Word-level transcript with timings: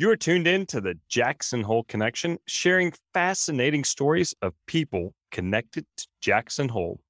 You 0.00 0.08
are 0.10 0.16
tuned 0.16 0.46
in 0.46 0.64
to 0.66 0.80
the 0.80 0.94
Jackson 1.08 1.64
Hole 1.64 1.82
Connection, 1.82 2.38
sharing 2.46 2.92
fascinating 3.12 3.82
stories 3.82 4.32
of 4.40 4.54
people 4.68 5.12
connected 5.32 5.86
to 5.96 6.06
Jackson 6.20 6.68
Hole. 6.68 7.00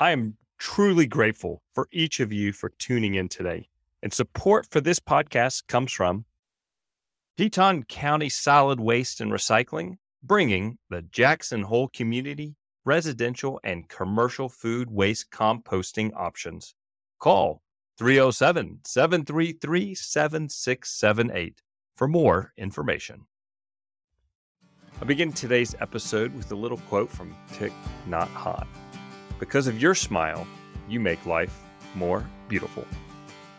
I 0.00 0.10
am 0.10 0.36
truly 0.58 1.06
grateful 1.06 1.62
for 1.76 1.86
each 1.92 2.18
of 2.18 2.32
you 2.32 2.52
for 2.52 2.70
tuning 2.70 3.14
in 3.14 3.28
today. 3.28 3.68
And 4.02 4.12
support 4.12 4.66
for 4.68 4.80
this 4.80 4.98
podcast 4.98 5.68
comes 5.68 5.92
from 5.92 6.24
Teton 7.38 7.84
County 7.84 8.28
Solid 8.28 8.80
Waste 8.80 9.20
and 9.20 9.30
Recycling, 9.30 9.98
bringing 10.20 10.78
the 10.90 11.02
Jackson 11.02 11.62
Hole 11.62 11.86
community 11.86 12.56
residential 12.84 13.60
and 13.62 13.88
commercial 13.88 14.48
food 14.48 14.90
waste 14.90 15.30
composting 15.30 16.10
options. 16.16 16.74
Call 17.20 17.62
307 17.96 18.80
733 18.84 19.94
7678 19.94 21.62
for 21.96 22.08
more 22.08 22.52
information. 22.56 23.26
I 25.00 25.04
begin 25.04 25.32
today's 25.32 25.74
episode 25.80 26.34
with 26.34 26.50
a 26.50 26.54
little 26.54 26.78
quote 26.78 27.10
from 27.10 27.36
Thich 27.52 27.72
Nhat 28.08 28.28
Hanh. 28.28 28.66
Because 29.38 29.66
of 29.66 29.80
your 29.80 29.94
smile, 29.94 30.46
you 30.88 30.98
make 30.98 31.24
life 31.26 31.62
more 31.94 32.28
beautiful. 32.48 32.84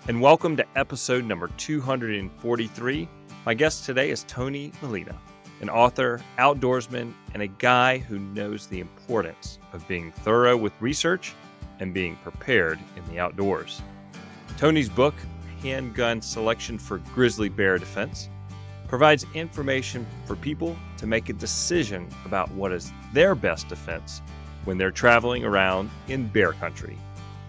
And 0.07 0.21
welcome 0.21 0.57
to 0.57 0.65
episode 0.75 1.25
number 1.25 1.49
243. 1.57 3.07
My 3.45 3.53
guest 3.53 3.85
today 3.85 4.09
is 4.09 4.25
Tony 4.27 4.71
Molina, 4.81 5.17
an 5.61 5.69
author, 5.69 6.21
outdoorsman, 6.37 7.13
and 7.33 7.41
a 7.41 7.47
guy 7.47 7.99
who 7.99 8.19
knows 8.19 8.67
the 8.67 8.81
importance 8.81 9.59
of 9.71 9.87
being 9.87 10.11
thorough 10.11 10.57
with 10.57 10.73
research 10.81 11.33
and 11.79 11.93
being 11.93 12.17
prepared 12.17 12.79
in 12.97 13.05
the 13.13 13.19
outdoors. 13.19 13.81
Tony's 14.57 14.89
book, 14.89 15.15
handgun 15.65 16.21
selection 16.21 16.77
for 16.77 16.99
grizzly 17.15 17.49
bear 17.49 17.79
defense, 17.79 18.29
provides 18.87 19.25
information 19.33 20.05
for 20.25 20.35
people 20.35 20.75
to 20.97 21.07
make 21.07 21.27
a 21.29 21.33
decision 21.33 22.07
about 22.23 22.51
what 22.51 22.71
is 22.71 22.91
their 23.13 23.33
best 23.33 23.67
defense 23.67 24.21
when 24.65 24.77
they're 24.77 24.91
traveling 24.91 25.43
around 25.43 25.89
in 26.07 26.27
bear 26.27 26.53
country. 26.53 26.95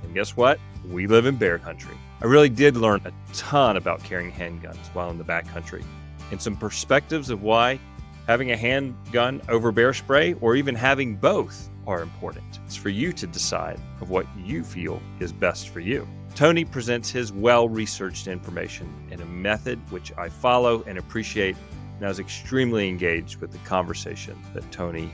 And 0.03 0.15
guess 0.15 0.35
what? 0.35 0.59
We 0.91 1.07
live 1.07 1.27
in 1.27 1.37
bear 1.37 1.59
country. 1.59 1.95
I 2.23 2.25
really 2.25 2.49
did 2.49 2.77
learn 2.77 3.03
a 3.05 3.13
ton 3.35 3.77
about 3.77 4.03
carrying 4.03 4.33
handguns 4.33 4.87
while 4.95 5.11
in 5.11 5.19
the 5.19 5.25
backcountry 5.25 5.85
and 6.31 6.41
some 6.41 6.57
perspectives 6.57 7.29
of 7.29 7.43
why 7.43 7.79
having 8.27 8.51
a 8.51 8.57
handgun 8.57 9.43
over 9.51 9.71
bear 9.71 9.93
spray 9.93 10.33
or 10.41 10.57
even 10.57 10.75
having 10.75 11.17
both 11.17 11.69
are 11.87 12.03
important. 12.03 12.61
It's 12.65 12.77
for 12.77 12.89
you 12.89 13.13
to 13.13 13.27
decide 13.27 13.79
of 14.01 14.11
what 14.11 14.27
you 14.37 14.65
feel 14.65 15.01
is 15.21 15.33
best 15.33 15.69
for 15.69 15.81
you. 15.81 16.07
Tony 16.35 16.65
presents 16.65 17.11
his 17.11 17.33
well 17.33 17.69
researched 17.69 18.27
information 18.27 18.93
in 19.11 19.21
a 19.21 19.25
method 19.27 19.79
which 19.91 20.13
I 20.19 20.29
follow 20.29 20.83
and 20.85 20.99
appreciate, 20.99 21.57
and 21.97 22.05
I 22.05 22.09
was 22.09 22.19
extremely 22.19 22.89
engaged 22.89 23.41
with 23.41 23.53
the 23.53 23.59
conversation 23.59 24.39
that 24.55 24.71
Tony 24.71 25.11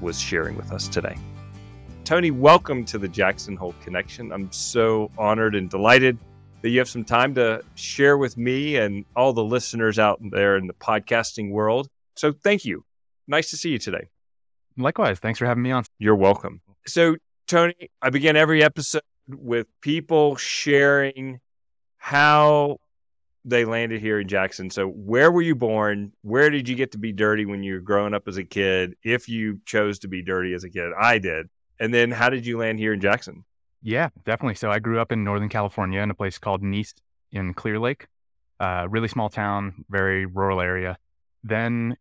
was 0.00 0.18
sharing 0.18 0.56
with 0.56 0.72
us 0.72 0.88
today. 0.88 1.16
Tony, 2.04 2.30
welcome 2.30 2.84
to 2.86 2.98
the 2.98 3.08
Jackson 3.08 3.56
Hole 3.56 3.74
Connection. 3.82 4.32
I'm 4.32 4.50
so 4.52 5.10
honored 5.16 5.54
and 5.54 5.70
delighted 5.70 6.18
that 6.60 6.70
you 6.70 6.78
have 6.78 6.88
some 6.88 7.04
time 7.04 7.34
to 7.34 7.62
share 7.74 8.18
with 8.18 8.36
me 8.36 8.76
and 8.76 9.04
all 9.14 9.32
the 9.32 9.44
listeners 9.44 9.98
out 9.98 10.18
there 10.30 10.56
in 10.56 10.66
the 10.66 10.74
podcasting 10.74 11.50
world. 11.50 11.88
So 12.16 12.32
thank 12.32 12.64
you. 12.64 12.84
Nice 13.26 13.50
to 13.50 13.56
see 13.56 13.70
you 13.70 13.78
today. 13.78 14.08
Likewise. 14.76 15.18
Thanks 15.18 15.38
for 15.38 15.46
having 15.46 15.62
me 15.62 15.70
on. 15.70 15.84
You're 15.98 16.16
welcome. 16.16 16.60
So, 16.86 17.16
Tony, 17.46 17.90
I 18.02 18.10
begin 18.10 18.36
every 18.36 18.62
episode 18.62 19.02
with 19.28 19.66
people 19.80 20.36
sharing 20.36 21.40
how 21.96 22.78
they 23.44 23.64
landed 23.64 24.00
here 24.00 24.20
in 24.20 24.28
Jackson. 24.28 24.70
So, 24.70 24.88
where 24.88 25.30
were 25.30 25.42
you 25.42 25.54
born? 25.54 26.12
Where 26.22 26.50
did 26.50 26.68
you 26.68 26.74
get 26.74 26.92
to 26.92 26.98
be 26.98 27.12
dirty 27.12 27.46
when 27.46 27.62
you 27.62 27.74
were 27.74 27.80
growing 27.80 28.14
up 28.14 28.26
as 28.26 28.36
a 28.36 28.44
kid? 28.44 28.94
If 29.02 29.28
you 29.28 29.60
chose 29.64 29.98
to 30.00 30.08
be 30.08 30.22
dirty 30.22 30.54
as 30.54 30.64
a 30.64 30.70
kid, 30.70 30.92
I 30.98 31.18
did. 31.18 31.48
And 31.78 31.92
then, 31.92 32.10
how 32.10 32.30
did 32.30 32.46
you 32.46 32.58
land 32.58 32.78
here 32.78 32.92
in 32.92 33.00
Jackson? 33.00 33.44
Yeah, 33.82 34.08
definitely. 34.24 34.54
So, 34.54 34.70
I 34.70 34.78
grew 34.78 34.98
up 34.98 35.12
in 35.12 35.24
Northern 35.24 35.48
California 35.48 36.00
in 36.00 36.10
a 36.10 36.14
place 36.14 36.38
called 36.38 36.62
Nice 36.62 36.94
in 37.32 37.54
Clear 37.54 37.78
Lake, 37.78 38.06
uh, 38.60 38.86
really 38.88 39.08
small 39.08 39.28
town, 39.28 39.84
very 39.88 40.26
rural 40.26 40.60
area. 40.60 40.98
Then, 41.42 41.96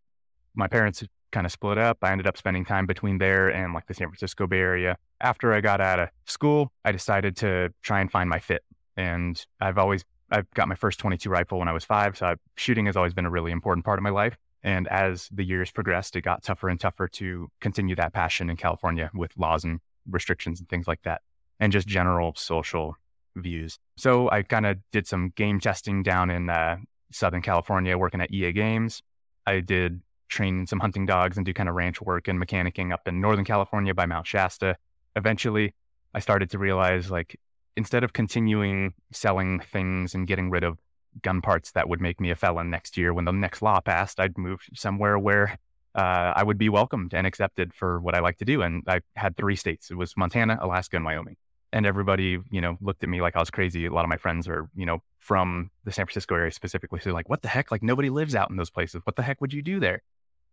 my 0.56 0.68
parents 0.68 1.04
kind 1.34 1.46
of 1.46 1.52
split 1.52 1.78
up. 1.78 1.98
I 2.02 2.12
ended 2.12 2.28
up 2.28 2.38
spending 2.38 2.64
time 2.64 2.86
between 2.86 3.18
there 3.18 3.50
and 3.50 3.74
like 3.74 3.88
the 3.88 3.94
San 3.94 4.08
Francisco 4.08 4.48
Bay 4.48 4.60
Area. 4.60 4.98
After 5.20 5.54
I 5.54 5.60
got 5.60 5.82
out 5.82 6.00
of 6.00 6.10
school, 6.26 6.72
I 6.86 6.94
decided 6.94 7.36
to 7.38 7.74
try 7.82 8.00
and 8.00 8.10
find 8.10 8.30
my 8.30 8.40
fit. 8.40 8.64
And 8.96 9.44
I've 9.60 9.78
always 9.78 10.06
I 10.32 10.44
got 10.56 10.68
my 10.68 10.76
first 10.76 11.00
22 11.00 11.30
rifle 11.30 11.60
when 11.60 11.68
I 11.68 11.74
was 11.74 11.84
five, 11.84 12.18
so 12.18 12.26
I, 12.26 12.36
shooting 12.56 12.88
has 12.88 12.96
always 12.96 13.14
been 13.14 13.26
a 13.26 13.30
really 13.30 13.52
important 13.52 13.86
part 13.86 14.00
of 14.00 14.04
my 14.04 14.10
life. 14.10 14.38
And 14.64 14.88
as 14.88 15.30
the 15.32 15.44
years 15.44 15.70
progressed, 15.70 16.16
it 16.16 16.22
got 16.22 16.42
tougher 16.42 16.70
and 16.70 16.80
tougher 16.80 17.08
to 17.10 17.50
continue 17.60 17.96
that 17.98 18.14
passion 18.14 18.50
in 18.50 18.56
California 18.56 19.12
with 19.14 19.32
laws 19.38 19.64
and 19.64 19.80
restrictions 20.10 20.60
and 20.60 20.70
things 20.70 20.88
like 20.88 21.04
that, 21.04 21.22
and 21.60 21.72
just 21.72 21.88
general 21.88 22.34
social 22.36 22.96
views. 23.36 23.78
So 23.98 24.30
I 24.32 24.44
kind 24.44 24.66
of 24.66 24.78
did 24.92 25.06
some 25.06 25.34
game 25.36 25.60
testing 25.60 26.02
down 26.02 26.30
in 26.30 26.50
uh, 26.50 26.78
Southern 27.12 27.42
California, 27.42 27.98
working 27.98 28.22
at 28.22 28.32
EA 28.32 28.54
Games. 28.54 29.04
I 29.46 29.60
did 29.60 30.02
train 30.34 30.66
some 30.68 30.80
hunting 30.80 31.06
dogs 31.06 31.38
and 31.38 31.46
do 31.46 31.54
kind 31.54 31.70
of 31.70 31.76
ranch 31.76 32.02
work 32.02 32.28
and 32.28 32.42
mechanicking 32.44 32.92
up 32.92 33.08
in 33.08 33.22
Northern 33.22 33.46
California 33.46 33.94
by 33.94 34.06
Mount 34.06 34.28
Shasta. 34.28 34.76
Eventually, 35.16 35.74
I 36.14 36.20
started 36.20 36.50
to 36.52 36.58
realize 36.58 37.12
like 37.12 37.40
instead 37.78 38.04
of 38.04 38.14
continuing 38.14 38.94
selling 39.12 39.60
things 39.60 40.16
and 40.16 40.28
getting 40.28 40.50
rid 40.50 40.64
of 40.64 40.78
gun 41.22 41.42
parts 41.42 41.72
that 41.72 41.88
would 41.88 42.02
make 42.02 42.20
me 42.20 42.32
a 42.32 42.36
felon 42.36 42.70
next 42.70 42.98
year 42.98 43.14
when 43.14 43.26
the 43.26 43.32
next 43.32 43.62
law 43.62 43.80
passed, 43.80 44.20
I'd 44.20 44.38
move 44.38 44.62
somewhere 44.74 45.18
where 45.20 45.58
uh, 45.96 46.34
I 46.36 46.44
would 46.44 46.58
be 46.58 46.70
welcomed 46.70 47.14
and 47.14 47.28
accepted 47.28 47.74
for 47.74 48.00
what 48.00 48.16
I 48.16 48.20
like 48.20 48.38
to 48.40 48.46
do. 48.46 48.64
And 48.64 48.84
I 48.88 49.02
had 49.16 49.38
three 49.38 49.56
states. 49.56 49.92
It 49.92 49.96
was 49.96 50.18
Montana, 50.18 50.58
Alaska, 50.60 50.96
and 50.96 51.06
Wyoming. 51.06 51.38
And 51.72 51.86
everybody, 51.86 52.40
you 52.52 52.62
know, 52.62 52.78
looked 52.82 53.04
at 53.04 53.10
me 53.10 53.22
like 53.22 53.36
I 53.36 53.40
was 53.40 53.50
crazy. 53.50 53.86
A 53.86 53.94
lot 53.94 54.06
of 54.06 54.10
my 54.10 54.18
friends 54.18 54.48
are, 54.48 54.70
you 54.76 54.86
know, 54.86 55.04
from 55.20 55.70
the 55.86 55.92
San 55.92 56.06
Francisco 56.06 56.36
area 56.36 56.52
specifically. 56.52 57.00
So 57.00 57.12
like, 57.12 57.30
what 57.30 57.42
the 57.42 57.48
heck? 57.48 57.72
Like 57.72 57.84
nobody 57.84 58.10
lives 58.10 58.36
out 58.36 58.50
in 58.50 58.58
those 58.58 58.70
places. 58.70 59.02
What 59.06 59.16
the 59.16 59.24
heck 59.24 59.42
would 59.42 59.54
you 59.54 59.62
do 59.62 59.80
there? 59.80 60.02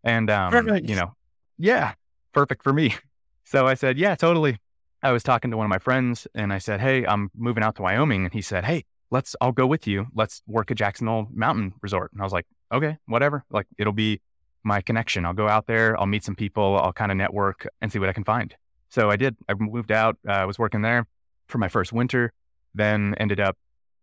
And, 0.02 0.30
um, 0.30 0.68
you 0.84 0.96
know, 0.96 1.14
yeah, 1.58 1.94
perfect 2.32 2.62
for 2.62 2.72
me. 2.72 2.94
So 3.42 3.66
I 3.66 3.74
said, 3.74 3.98
yeah, 3.98 4.14
totally. 4.14 4.58
I 5.02 5.10
was 5.10 5.24
talking 5.24 5.50
to 5.50 5.56
one 5.56 5.66
of 5.66 5.70
my 5.70 5.80
friends 5.80 6.28
and 6.36 6.52
I 6.52 6.58
said, 6.58 6.80
Hey, 6.80 7.04
I'm 7.04 7.32
moving 7.36 7.64
out 7.64 7.74
to 7.76 7.82
Wyoming. 7.82 8.24
And 8.24 8.32
he 8.32 8.42
said, 8.42 8.64
Hey, 8.64 8.84
let's, 9.10 9.34
I'll 9.40 9.50
go 9.50 9.66
with 9.66 9.88
you. 9.88 10.06
Let's 10.14 10.40
work 10.46 10.70
at 10.70 10.76
Jackson 10.76 11.08
Hole 11.08 11.26
Mountain 11.32 11.72
Resort. 11.82 12.12
And 12.12 12.22
I 12.22 12.24
was 12.24 12.32
like, 12.32 12.46
okay, 12.72 12.98
whatever. 13.06 13.44
Like 13.50 13.66
it'll 13.76 13.92
be 13.92 14.20
my 14.62 14.80
connection. 14.80 15.24
I'll 15.24 15.34
go 15.34 15.48
out 15.48 15.66
there. 15.66 15.98
I'll 15.98 16.06
meet 16.06 16.22
some 16.22 16.36
people. 16.36 16.78
I'll 16.78 16.92
kind 16.92 17.10
of 17.10 17.16
network 17.16 17.66
and 17.80 17.90
see 17.90 17.98
what 17.98 18.08
I 18.08 18.12
can 18.12 18.24
find. 18.24 18.54
So 18.88 19.10
I 19.10 19.16
did. 19.16 19.36
I 19.48 19.54
moved 19.54 19.92
out. 19.92 20.16
Uh, 20.28 20.32
I 20.32 20.42
uh, 20.42 20.46
was 20.46 20.58
working 20.58 20.82
there 20.82 21.06
for 21.48 21.58
my 21.58 21.68
first 21.68 21.92
winter, 21.92 22.32
then 22.74 23.14
ended 23.18 23.40
up 23.40 23.56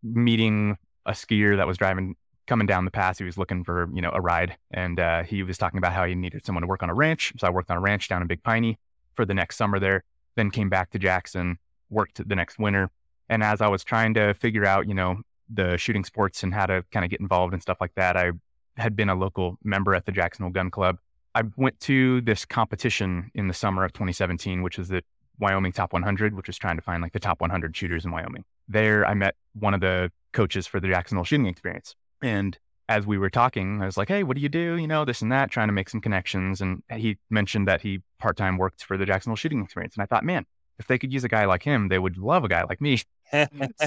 meeting 0.03 0.77
a 1.05 1.11
skier 1.11 1.57
that 1.57 1.67
was 1.67 1.77
driving 1.77 2.15
coming 2.47 2.65
down 2.65 2.85
the 2.85 2.91
pass, 2.91 3.17
he 3.17 3.23
was 3.23 3.37
looking 3.37 3.63
for, 3.63 3.89
you 3.93 4.01
know, 4.01 4.11
a 4.13 4.21
ride. 4.21 4.57
And 4.71 4.99
uh, 4.99 5.23
he 5.23 5.43
was 5.43 5.57
talking 5.57 5.77
about 5.77 5.93
how 5.93 6.05
he 6.05 6.15
needed 6.15 6.45
someone 6.45 6.61
to 6.61 6.67
work 6.67 6.81
on 6.81 6.89
a 6.89 6.93
ranch. 6.93 7.33
So 7.37 7.45
I 7.45 7.49
worked 7.49 7.69
on 7.69 7.77
a 7.77 7.81
ranch 7.81 8.07
down 8.07 8.21
in 8.21 8.27
Big 8.27 8.41
Piney 8.41 8.79
for 9.15 9.25
the 9.25 9.33
next 9.33 9.57
summer 9.57 9.79
there, 9.79 10.03
then 10.35 10.49
came 10.49 10.69
back 10.69 10.91
to 10.91 10.99
Jackson, 10.99 11.57
worked 11.89 12.27
the 12.27 12.35
next 12.35 12.57
winter. 12.57 12.89
And 13.29 13.43
as 13.43 13.61
I 13.61 13.67
was 13.67 13.83
trying 13.83 14.13
to 14.13 14.33
figure 14.33 14.65
out, 14.65 14.87
you 14.87 14.93
know, 14.93 15.21
the 15.49 15.77
shooting 15.77 16.03
sports 16.03 16.43
and 16.43 16.53
how 16.53 16.65
to 16.65 16.83
kind 16.91 17.03
of 17.03 17.11
get 17.11 17.19
involved 17.19 17.53
and 17.53 17.61
stuff 17.61 17.77
like 17.81 17.93
that, 17.95 18.15
I 18.15 18.31
had 18.77 18.95
been 18.95 19.09
a 19.09 19.15
local 19.15 19.57
member 19.63 19.93
at 19.95 20.05
the 20.05 20.11
Jackson 20.11 20.43
Hole 20.43 20.51
Gun 20.51 20.71
Club. 20.71 20.97
I 21.35 21.43
went 21.55 21.79
to 21.81 22.21
this 22.21 22.45
competition 22.45 23.31
in 23.35 23.47
the 23.47 23.53
summer 23.53 23.83
of 23.83 23.93
2017, 23.93 24.61
which 24.61 24.77
was 24.77 24.87
the 24.87 25.03
Wyoming 25.39 25.71
Top 25.71 25.93
100, 25.93 26.35
which 26.35 26.47
was 26.47 26.57
trying 26.57 26.77
to 26.77 26.81
find 26.81 27.01
like 27.01 27.13
the 27.13 27.19
top 27.19 27.41
100 27.41 27.75
shooters 27.75 28.05
in 28.05 28.11
Wyoming. 28.11 28.43
There, 28.67 29.05
I 29.05 29.13
met 29.13 29.35
one 29.53 29.73
of 29.73 29.81
the 29.81 30.11
coaches 30.33 30.67
for 30.67 30.79
the 30.79 30.87
Jackson 30.87 31.17
Hole 31.17 31.25
shooting 31.25 31.45
experience. 31.47 31.95
And 32.21 32.57
as 32.89 33.05
we 33.05 33.17
were 33.17 33.29
talking, 33.29 33.81
I 33.81 33.85
was 33.85 33.97
like, 33.97 34.07
hey, 34.07 34.23
what 34.23 34.35
do 34.35 34.41
you 34.41 34.49
do? 34.49 34.75
You 34.75 34.87
know, 34.87 35.05
this 35.05 35.21
and 35.21 35.31
that, 35.31 35.51
trying 35.51 35.67
to 35.67 35.73
make 35.73 35.89
some 35.89 36.01
connections. 36.01 36.61
And 36.61 36.81
he 36.89 37.17
mentioned 37.29 37.67
that 37.67 37.81
he 37.81 38.01
part 38.19 38.37
time 38.37 38.57
worked 38.57 38.83
for 38.83 38.97
the 38.97 39.05
Jackson 39.05 39.31
Hole 39.31 39.35
shooting 39.35 39.63
experience. 39.63 39.95
And 39.95 40.03
I 40.03 40.05
thought, 40.05 40.23
man, 40.23 40.45
if 40.79 40.87
they 40.87 40.97
could 40.97 41.11
use 41.11 41.23
a 41.23 41.27
guy 41.27 41.45
like 41.45 41.63
him, 41.63 41.89
they 41.89 41.99
would 41.99 42.17
love 42.17 42.43
a 42.43 42.47
guy 42.47 42.63
like 42.63 42.79
me. 42.79 43.01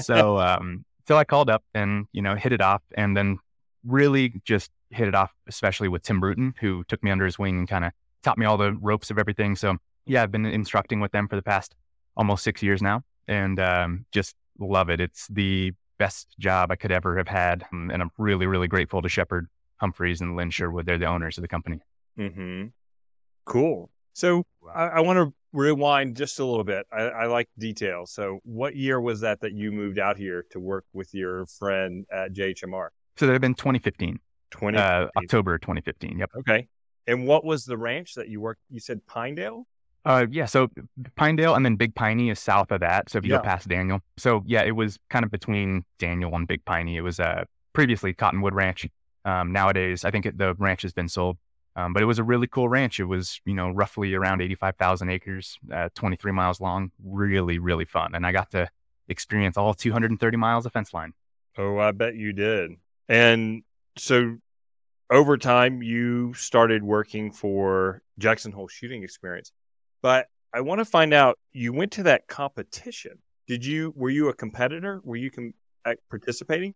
so, 0.01 0.37
um, 0.39 0.85
so 1.07 1.17
I 1.17 1.23
called 1.23 1.49
up 1.49 1.63
and, 1.73 2.05
you 2.11 2.21
know, 2.21 2.35
hit 2.35 2.51
it 2.51 2.61
off 2.61 2.83
and 2.95 3.17
then 3.17 3.39
really 3.85 4.41
just 4.45 4.69
hit 4.91 5.07
it 5.07 5.15
off, 5.15 5.31
especially 5.47 5.87
with 5.87 6.03
Tim 6.03 6.19
Bruton, 6.19 6.53
who 6.59 6.83
took 6.83 7.03
me 7.03 7.09
under 7.09 7.25
his 7.25 7.39
wing 7.39 7.57
and 7.57 7.67
kind 7.67 7.85
of 7.85 7.91
taught 8.21 8.37
me 8.37 8.45
all 8.45 8.57
the 8.57 8.73
ropes 8.73 9.09
of 9.09 9.17
everything. 9.17 9.55
So, 9.55 9.77
yeah, 10.05 10.21
I've 10.21 10.31
been 10.31 10.45
instructing 10.45 10.99
with 10.99 11.11
them 11.11 11.27
for 11.27 11.35
the 11.35 11.41
past 11.41 11.75
almost 12.15 12.43
six 12.43 12.61
years 12.61 12.81
now 12.81 13.03
and 13.27 13.59
um, 13.59 14.05
just 14.11 14.35
love 14.59 14.89
it. 14.89 14.99
It's 14.99 15.27
the 15.27 15.73
best 16.01 16.35
job 16.39 16.71
I 16.71 16.75
could 16.75 16.91
ever 16.91 17.15
have 17.17 17.27
had. 17.27 17.63
Um, 17.71 17.91
and 17.91 18.01
I'm 18.01 18.09
really, 18.17 18.47
really 18.47 18.67
grateful 18.67 19.03
to 19.03 19.07
Shepherd 19.07 19.47
Humphreys 19.77 20.19
and 20.19 20.35
Lynn 20.35 20.49
Sherwood. 20.49 20.87
They're 20.87 20.97
the 20.97 21.05
owners 21.05 21.37
of 21.37 21.43
the 21.43 21.47
company. 21.47 21.79
Mm-hmm. 22.17 22.69
Cool. 23.45 23.91
So 24.13 24.43
I, 24.73 24.85
I 24.85 24.99
want 25.01 25.17
to 25.17 25.31
rewind 25.53 26.17
just 26.17 26.39
a 26.39 26.45
little 26.45 26.63
bit. 26.63 26.87
I, 26.91 27.01
I, 27.03 27.25
like 27.27 27.49
detail. 27.59 28.07
So 28.07 28.39
what 28.43 28.75
year 28.75 28.99
was 28.99 29.21
that 29.21 29.41
that 29.41 29.53
you 29.53 29.71
moved 29.71 29.99
out 29.99 30.17
here 30.17 30.43
to 30.49 30.59
work 30.59 30.85
with 30.91 31.13
your 31.13 31.45
friend 31.45 32.05
at 32.11 32.33
JHMR? 32.33 32.87
So 33.17 33.27
that 33.27 33.33
had 33.33 33.41
been 33.41 33.53
2015. 33.53 34.19
20 34.49 34.77
Uh, 34.77 35.07
October 35.17 35.59
2015. 35.59 36.17
Yep. 36.17 36.31
Okay. 36.39 36.67
And 37.05 37.27
what 37.27 37.45
was 37.45 37.65
the 37.65 37.77
ranch 37.77 38.15
that 38.15 38.27
you 38.27 38.41
worked? 38.41 38.61
You 38.71 38.79
said 38.79 39.05
Pinedale? 39.05 39.67
Uh, 40.03 40.25
yeah. 40.31 40.45
So 40.45 40.69
Pinedale 41.15 41.53
and 41.55 41.63
then 41.65 41.75
Big 41.75 41.93
Piney 41.93 42.29
is 42.29 42.39
south 42.39 42.71
of 42.71 42.79
that. 42.79 43.09
So 43.09 43.19
if 43.19 43.25
you 43.25 43.31
Yeah. 43.31 43.37
go 43.37 43.43
past 43.43 43.67
Daniel, 43.67 43.99
so 44.17 44.43
yeah, 44.45 44.63
it 44.63 44.71
was 44.71 44.97
kind 45.09 45.23
of 45.23 45.31
between 45.31 45.85
Daniel 45.99 46.33
and 46.35 46.47
Big 46.47 46.65
Piney. 46.65 46.97
It 46.97 47.01
was 47.01 47.19
uh, 47.19 47.43
previously 47.73 48.13
Cottonwood 48.13 48.53
Ranch. 48.53 48.87
Um, 49.23 49.51
nowadays, 49.51 50.03
I 50.03 50.09
think 50.09 50.25
it, 50.25 50.37
the 50.37 50.55
ranch 50.55 50.81
has 50.81 50.93
been 50.93 51.07
sold. 51.07 51.37
Um, 51.75 51.93
but 51.93 52.01
it 52.01 52.05
was 52.05 52.19
a 52.19 52.23
really 52.23 52.47
cool 52.47 52.67
ranch. 52.67 52.99
It 52.99 53.05
was, 53.05 53.39
you 53.45 53.53
know, 53.53 53.69
roughly 53.69 54.13
around 54.13 54.41
85,000 54.41 55.09
acres, 55.09 55.57
uh, 55.71 55.87
23 55.95 56.31
miles 56.33 56.59
long. 56.59 56.91
Really, 57.01 57.59
really 57.59 57.85
fun. 57.85 58.13
And 58.13 58.25
I 58.25 58.31
got 58.33 58.51
to 58.51 58.67
experience 59.07 59.55
all 59.55 59.73
230 59.73 60.35
miles 60.37 60.65
of 60.65 60.73
fence 60.73 60.93
line. 60.93 61.13
Oh, 61.57 61.77
I 61.77 61.91
bet 61.91 62.15
you 62.15 62.33
did. 62.33 62.71
And 63.07 63.63
so 63.97 64.37
over 65.09 65.37
time, 65.37 65.81
you 65.81 66.33
started 66.33 66.83
working 66.83 67.31
for 67.31 68.01
Jackson 68.17 68.51
Hole 68.51 68.67
Shooting 68.67 69.03
Experience. 69.03 69.51
But 70.01 70.27
I 70.53 70.61
want 70.61 70.79
to 70.79 70.85
find 70.85 71.13
out 71.13 71.39
you 71.51 71.73
went 71.73 71.91
to 71.93 72.03
that 72.03 72.27
competition. 72.27 73.19
Did 73.47 73.65
you, 73.65 73.93
were 73.95 74.09
you 74.09 74.29
a 74.29 74.33
competitor? 74.33 75.01
Were 75.03 75.15
you 75.15 75.31
com- 75.31 75.53
uh, 75.85 75.93
participating? 76.09 76.73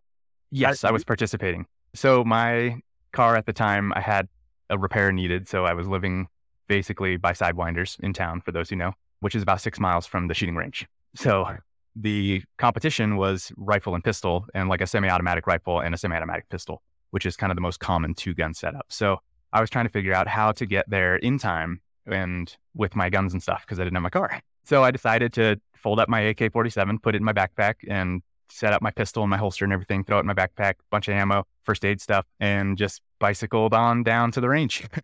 Yes, 0.50 0.84
I 0.84 0.90
was 0.90 1.04
participating. 1.04 1.66
So 1.94 2.24
my 2.24 2.80
car 3.12 3.36
at 3.36 3.46
the 3.46 3.52
time, 3.52 3.92
I 3.94 4.00
had 4.00 4.28
a 4.70 4.78
repair 4.78 5.12
needed. 5.12 5.48
So 5.48 5.64
I 5.64 5.74
was 5.74 5.88
living 5.88 6.28
basically 6.68 7.16
by 7.16 7.32
Sidewinders 7.32 7.98
in 8.00 8.12
town, 8.12 8.40
for 8.40 8.52
those 8.52 8.70
who 8.70 8.76
know, 8.76 8.92
which 9.20 9.34
is 9.34 9.42
about 9.42 9.60
six 9.60 9.78
miles 9.78 10.06
from 10.06 10.28
the 10.28 10.34
shooting 10.34 10.56
range. 10.56 10.86
So 11.14 11.48
the 11.94 12.42
competition 12.58 13.16
was 13.16 13.52
rifle 13.56 13.94
and 13.94 14.04
pistol, 14.04 14.46
and 14.54 14.68
like 14.68 14.80
a 14.80 14.86
semi-automatic 14.86 15.46
rifle 15.46 15.80
and 15.80 15.94
a 15.94 15.98
semi-automatic 15.98 16.48
pistol, 16.48 16.82
which 17.10 17.24
is 17.24 17.36
kind 17.36 17.50
of 17.50 17.56
the 17.56 17.62
most 17.62 17.80
common 17.80 18.14
two-gun 18.14 18.52
setup. 18.52 18.86
So 18.88 19.18
I 19.52 19.60
was 19.60 19.70
trying 19.70 19.86
to 19.86 19.92
figure 19.92 20.12
out 20.12 20.28
how 20.28 20.52
to 20.52 20.66
get 20.66 20.88
there 20.90 21.16
in 21.16 21.38
time 21.38 21.80
and 22.06 22.56
with 22.74 22.94
my 22.94 23.10
guns 23.10 23.32
and 23.32 23.42
stuff 23.42 23.62
because 23.64 23.80
I 23.80 23.84
didn't 23.84 23.96
have 23.96 24.02
my 24.02 24.10
car. 24.10 24.40
So 24.64 24.82
I 24.82 24.90
decided 24.90 25.32
to 25.34 25.60
fold 25.74 26.00
up 26.00 26.08
my 26.08 26.20
AK-47, 26.20 27.02
put 27.02 27.14
it 27.14 27.18
in 27.18 27.24
my 27.24 27.32
backpack, 27.32 27.74
and 27.88 28.22
set 28.50 28.72
up 28.72 28.82
my 28.82 28.90
pistol 28.90 29.22
and 29.22 29.30
my 29.30 29.36
holster 29.36 29.64
and 29.64 29.72
everything, 29.72 30.04
throw 30.04 30.18
it 30.18 30.20
in 30.20 30.26
my 30.26 30.34
backpack, 30.34 30.74
bunch 30.90 31.08
of 31.08 31.14
ammo, 31.14 31.44
first 31.64 31.84
aid 31.84 32.00
stuff, 32.00 32.26
and 32.40 32.76
just 32.76 33.02
bicycled 33.18 33.74
on 33.74 34.02
down 34.02 34.30
to 34.32 34.40
the 34.40 34.48
range. 34.48 34.84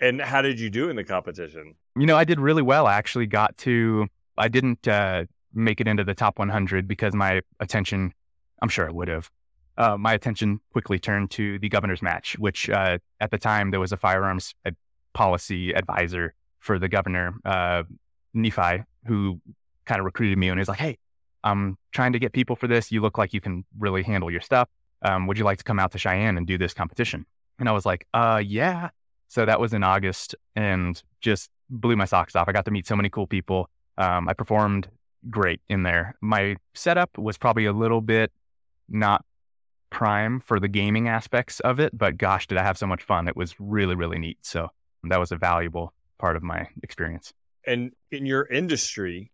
And 0.00 0.20
how 0.20 0.42
did 0.42 0.58
you 0.58 0.68
do 0.68 0.90
in 0.90 0.96
the 0.96 1.04
competition? 1.04 1.76
you 1.96 2.06
know, 2.06 2.16
I 2.16 2.24
did 2.24 2.40
really 2.40 2.62
well. 2.62 2.88
I 2.88 2.94
actually 2.94 3.26
got 3.26 3.56
to, 3.58 4.08
I 4.36 4.48
didn't 4.48 4.88
uh, 4.88 5.26
make 5.54 5.80
it 5.80 5.86
into 5.86 6.02
the 6.02 6.14
top 6.14 6.40
100 6.40 6.88
because 6.88 7.14
my 7.14 7.40
attention, 7.60 8.12
I'm 8.60 8.68
sure 8.68 8.88
I 8.88 8.90
would 8.90 9.06
have. 9.06 9.30
Uh, 9.78 9.96
my 9.96 10.12
attention 10.12 10.58
quickly 10.72 10.98
turned 10.98 11.30
to 11.32 11.60
the 11.60 11.68
governor's 11.68 12.02
match, 12.02 12.36
which 12.38 12.68
uh, 12.68 12.98
at 13.20 13.30
the 13.30 13.38
time 13.38 13.70
there 13.70 13.78
was 13.78 13.92
a 13.92 13.96
firearms 13.96 14.54
policy 15.14 15.72
advisor 15.72 16.34
for 16.62 16.78
the 16.78 16.88
governor, 16.88 17.34
uh, 17.44 17.82
Nephi, 18.32 18.84
who 19.06 19.40
kind 19.84 19.98
of 19.98 20.04
recruited 20.04 20.38
me 20.38 20.48
and 20.48 20.58
he's 20.58 20.68
like, 20.68 20.78
Hey, 20.78 20.96
I'm 21.44 21.76
trying 21.90 22.12
to 22.12 22.18
get 22.18 22.32
people 22.32 22.56
for 22.56 22.68
this. 22.68 22.92
You 22.92 23.00
look 23.00 23.18
like 23.18 23.34
you 23.34 23.40
can 23.40 23.64
really 23.78 24.02
handle 24.02 24.30
your 24.30 24.40
stuff. 24.40 24.68
Um, 25.02 25.26
would 25.26 25.36
you 25.36 25.44
like 25.44 25.58
to 25.58 25.64
come 25.64 25.80
out 25.80 25.90
to 25.92 25.98
Cheyenne 25.98 26.36
and 26.36 26.46
do 26.46 26.56
this 26.56 26.72
competition? 26.72 27.26
And 27.58 27.68
I 27.68 27.72
was 27.72 27.84
like, 27.84 28.06
uh, 28.14 28.40
yeah. 28.44 28.90
So 29.26 29.44
that 29.44 29.58
was 29.58 29.72
in 29.72 29.82
August 29.82 30.36
and 30.54 31.02
just 31.20 31.50
blew 31.68 31.96
my 31.96 32.04
socks 32.04 32.36
off. 32.36 32.48
I 32.48 32.52
got 32.52 32.64
to 32.66 32.70
meet 32.70 32.86
so 32.86 32.94
many 32.94 33.10
cool 33.10 33.26
people. 33.26 33.68
Um, 33.98 34.28
I 34.28 34.34
performed 34.34 34.88
great 35.30 35.60
in 35.68 35.82
there. 35.82 36.14
My 36.20 36.56
setup 36.74 37.18
was 37.18 37.38
probably 37.38 37.66
a 37.66 37.72
little 37.72 38.00
bit 38.00 38.30
not 38.88 39.24
prime 39.90 40.40
for 40.40 40.60
the 40.60 40.68
gaming 40.68 41.08
aspects 41.08 41.58
of 41.60 41.80
it, 41.80 41.96
but 41.96 42.16
gosh, 42.16 42.46
did 42.46 42.58
I 42.58 42.62
have 42.62 42.78
so 42.78 42.86
much 42.86 43.02
fun. 43.02 43.26
It 43.26 43.36
was 43.36 43.54
really, 43.58 43.94
really 43.94 44.18
neat. 44.18 44.38
So 44.42 44.68
that 45.04 45.18
was 45.18 45.32
a 45.32 45.36
valuable 45.36 45.92
part 46.22 46.36
of 46.36 46.42
my 46.42 46.68
experience. 46.82 47.34
And 47.66 47.90
in 48.10 48.24
your 48.24 48.46
industry, 48.46 49.32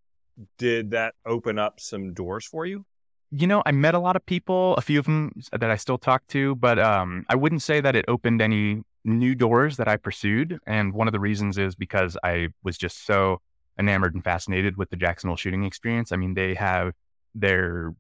did 0.56 0.90
that 0.92 1.14
open 1.26 1.58
up 1.58 1.80
some 1.80 2.14
doors 2.14 2.46
for 2.46 2.64
you? 2.66 2.84
You 3.30 3.46
know, 3.46 3.62
I 3.66 3.72
met 3.72 3.94
a 3.94 3.98
lot 3.98 4.16
of 4.16 4.24
people, 4.24 4.74
a 4.76 4.80
few 4.80 4.98
of 4.98 5.04
them 5.04 5.32
that 5.52 5.70
I 5.70 5.76
still 5.76 5.98
talk 5.98 6.26
to, 6.28 6.54
but 6.54 6.78
um, 6.78 7.26
I 7.28 7.36
wouldn't 7.36 7.62
say 7.62 7.82
that 7.82 7.94
it 7.94 8.06
opened 8.08 8.40
any 8.40 8.82
new 9.04 9.34
doors 9.34 9.76
that 9.76 9.86
I 9.86 9.98
pursued. 9.98 10.58
And 10.66 10.94
one 10.94 11.06
of 11.08 11.12
the 11.12 11.20
reasons 11.20 11.58
is 11.58 11.74
because 11.74 12.16
I 12.24 12.48
was 12.62 12.78
just 12.78 13.04
so 13.04 13.42
enamored 13.78 14.14
and 14.14 14.24
fascinated 14.24 14.78
with 14.78 14.88
the 14.88 14.96
Jackson 14.96 15.28
Hole 15.28 15.36
shooting 15.36 15.64
experience. 15.64 16.10
I 16.10 16.16
mean, 16.16 16.32
they 16.34 16.54
have 16.54 16.94
their 17.34 17.94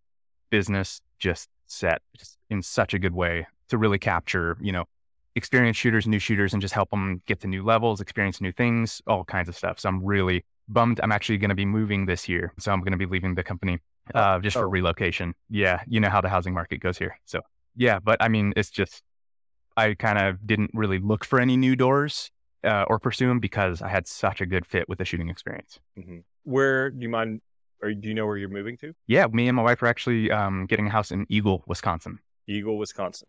business 0.50 1.02
just 1.18 1.48
set 1.66 2.00
in 2.48 2.62
such 2.62 2.94
a 2.94 2.98
good 2.98 3.14
way 3.14 3.46
to 3.68 3.76
really 3.76 3.98
capture, 3.98 4.56
you 4.62 4.72
know, 4.72 4.86
experienced 5.38 5.80
shooters, 5.80 6.06
new 6.06 6.18
shooters, 6.18 6.52
and 6.52 6.60
just 6.60 6.74
help 6.74 6.90
them 6.90 7.22
get 7.26 7.40
to 7.40 7.46
new 7.48 7.64
levels, 7.64 8.00
experience 8.02 8.40
new 8.42 8.52
things, 8.52 9.00
all 9.06 9.24
kinds 9.24 9.48
of 9.48 9.56
stuff. 9.56 9.80
So 9.80 9.88
I'm 9.88 10.04
really 10.04 10.44
bummed. 10.68 11.00
I'm 11.02 11.12
actually 11.12 11.38
going 11.38 11.48
to 11.48 11.54
be 11.54 11.64
moving 11.64 12.04
this 12.04 12.28
year. 12.28 12.52
So 12.58 12.70
I'm 12.72 12.80
going 12.80 12.92
to 12.92 12.98
be 12.98 13.06
leaving 13.06 13.34
the 13.34 13.42
company 13.42 13.78
uh, 14.14 14.38
just 14.40 14.56
Oh. 14.56 14.60
for 14.60 14.68
relocation. 14.68 15.34
Yeah. 15.48 15.80
You 15.86 16.00
know 16.00 16.10
how 16.10 16.20
the 16.20 16.28
housing 16.28 16.52
market 16.52 16.80
goes 16.80 16.98
here. 16.98 17.18
So 17.24 17.40
yeah, 17.76 17.98
but 17.98 18.16
I 18.20 18.28
mean, 18.28 18.52
it's 18.56 18.70
just, 18.70 19.02
I 19.76 19.94
kind 19.94 20.18
of 20.18 20.46
didn't 20.46 20.70
really 20.74 20.98
look 20.98 21.24
for 21.24 21.40
any 21.40 21.56
new 21.56 21.74
doors 21.76 22.30
uh, 22.64 22.84
or 22.88 22.98
pursue 22.98 23.28
them 23.28 23.38
because 23.40 23.80
I 23.80 23.88
had 23.88 24.06
such 24.06 24.40
a 24.40 24.46
good 24.46 24.66
fit 24.66 24.88
with 24.88 24.98
the 24.98 25.04
shooting 25.04 25.28
experience. 25.30 25.78
hmm 25.96 26.18
Where 26.42 26.90
do 26.90 27.00
you 27.00 27.08
mind, 27.08 27.40
or 27.82 27.94
do 27.94 28.08
you 28.08 28.14
know 28.14 28.26
where 28.26 28.36
you're 28.36 28.48
moving 28.48 28.76
to? 28.78 28.92
Yeah. 29.06 29.26
Me 29.32 29.46
and 29.48 29.56
my 29.56 29.62
wife 29.62 29.82
are 29.82 29.86
actually 29.86 30.30
um, 30.32 30.66
getting 30.66 30.86
a 30.88 30.90
house 30.90 31.12
in 31.12 31.24
Eagle, 31.28 31.62
Wisconsin. 31.66 32.18
Eagle, 32.48 32.76
Wisconsin. 32.78 33.28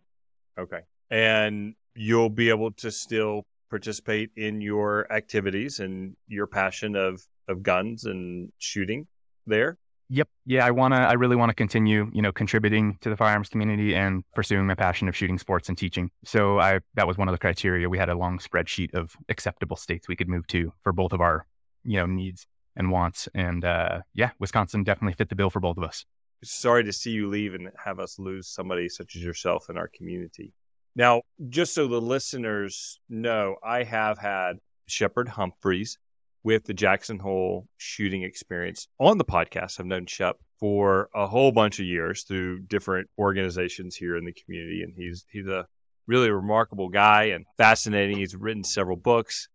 Okay. 0.57 0.81
And 1.11 1.75
you'll 1.95 2.29
be 2.29 2.49
able 2.49 2.71
to 2.71 2.91
still 2.91 3.45
participate 3.69 4.31
in 4.35 4.61
your 4.61 5.11
activities 5.11 5.79
and 5.79 6.15
your 6.27 6.47
passion 6.47 6.95
of, 6.95 7.21
of 7.47 7.61
guns 7.61 8.05
and 8.05 8.51
shooting 8.57 9.07
there. 9.45 9.77
Yep. 10.11 10.27
Yeah, 10.47 10.65
I 10.65 10.71
wanna. 10.71 10.95
I 10.95 11.13
really 11.13 11.35
want 11.35 11.51
to 11.51 11.53
continue, 11.53 12.09
you 12.11 12.23
know, 12.23 12.31
contributing 12.31 12.97
to 13.01 13.11
the 13.11 13.15
firearms 13.15 13.47
community 13.47 13.93
and 13.93 14.23
pursuing 14.33 14.65
my 14.65 14.73
passion 14.73 15.07
of 15.07 15.15
shooting 15.15 15.37
sports 15.37 15.69
and 15.69 15.77
teaching. 15.77 16.09
So 16.25 16.59
I 16.59 16.79
that 16.95 17.07
was 17.07 17.19
one 17.19 17.27
of 17.27 17.31
the 17.31 17.37
criteria. 17.37 17.87
We 17.87 17.99
had 17.99 18.09
a 18.09 18.15
long 18.15 18.39
spreadsheet 18.39 18.95
of 18.95 19.15
acceptable 19.29 19.75
states 19.75 20.07
we 20.07 20.15
could 20.15 20.27
move 20.27 20.47
to 20.47 20.73
for 20.81 20.93
both 20.93 21.13
of 21.13 21.21
our, 21.21 21.45
you 21.83 21.97
know, 21.97 22.07
needs 22.07 22.47
and 22.75 22.89
wants. 22.89 23.29
And 23.35 23.63
uh, 23.63 23.99
yeah, 24.15 24.31
Wisconsin 24.39 24.83
definitely 24.83 25.13
fit 25.13 25.29
the 25.29 25.35
bill 25.35 25.51
for 25.51 25.59
both 25.59 25.77
of 25.77 25.83
us. 25.83 26.05
Sorry 26.43 26.83
to 26.85 26.93
see 26.93 27.11
you 27.11 27.27
leave 27.27 27.53
and 27.53 27.69
have 27.83 27.99
us 27.99 28.17
lose 28.17 28.47
somebody 28.47 28.89
such 28.89 29.15
as 29.15 29.21
yourself 29.21 29.69
in 29.69 29.77
our 29.77 29.89
community. 29.89 30.53
Now, 30.95 31.21
just 31.49 31.73
so 31.73 31.87
the 31.87 32.01
listeners 32.01 32.99
know, 33.09 33.55
I 33.63 33.83
have 33.83 34.17
had 34.17 34.53
Shepherd 34.87 35.29
Humphreys 35.29 35.97
with 36.43 36.65
the 36.65 36.73
Jackson 36.73 37.19
Hole 37.19 37.67
shooting 37.77 38.23
experience 38.23 38.87
on 38.99 39.17
the 39.17 39.25
podcast. 39.25 39.79
I've 39.79 39.85
known 39.85 40.05
Shep 40.05 40.37
for 40.59 41.09
a 41.13 41.27
whole 41.27 41.51
bunch 41.51 41.79
of 41.79 41.85
years 41.85 42.23
through 42.23 42.59
different 42.61 43.09
organizations 43.17 43.95
here 43.95 44.17
in 44.17 44.25
the 44.25 44.33
community, 44.33 44.83
and 44.83 44.93
he's 44.95 45.25
he's 45.31 45.47
a 45.47 45.65
really 46.07 46.31
remarkable 46.31 46.89
guy 46.89 47.25
and 47.25 47.45
fascinating. 47.57 48.17
He's 48.17 48.35
written 48.35 48.63
several 48.63 48.97
books, 48.97 49.47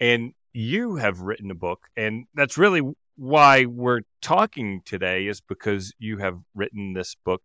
and 0.00 0.32
you 0.52 0.96
have 0.96 1.20
written 1.20 1.50
a 1.50 1.54
book, 1.54 1.80
and 1.96 2.24
that's 2.34 2.56
really 2.56 2.82
why 3.16 3.64
we're 3.64 4.02
talking 4.20 4.82
today 4.84 5.26
is 5.26 5.40
because 5.40 5.92
you 5.98 6.18
have 6.18 6.38
written 6.54 6.92
this 6.92 7.16
book. 7.24 7.42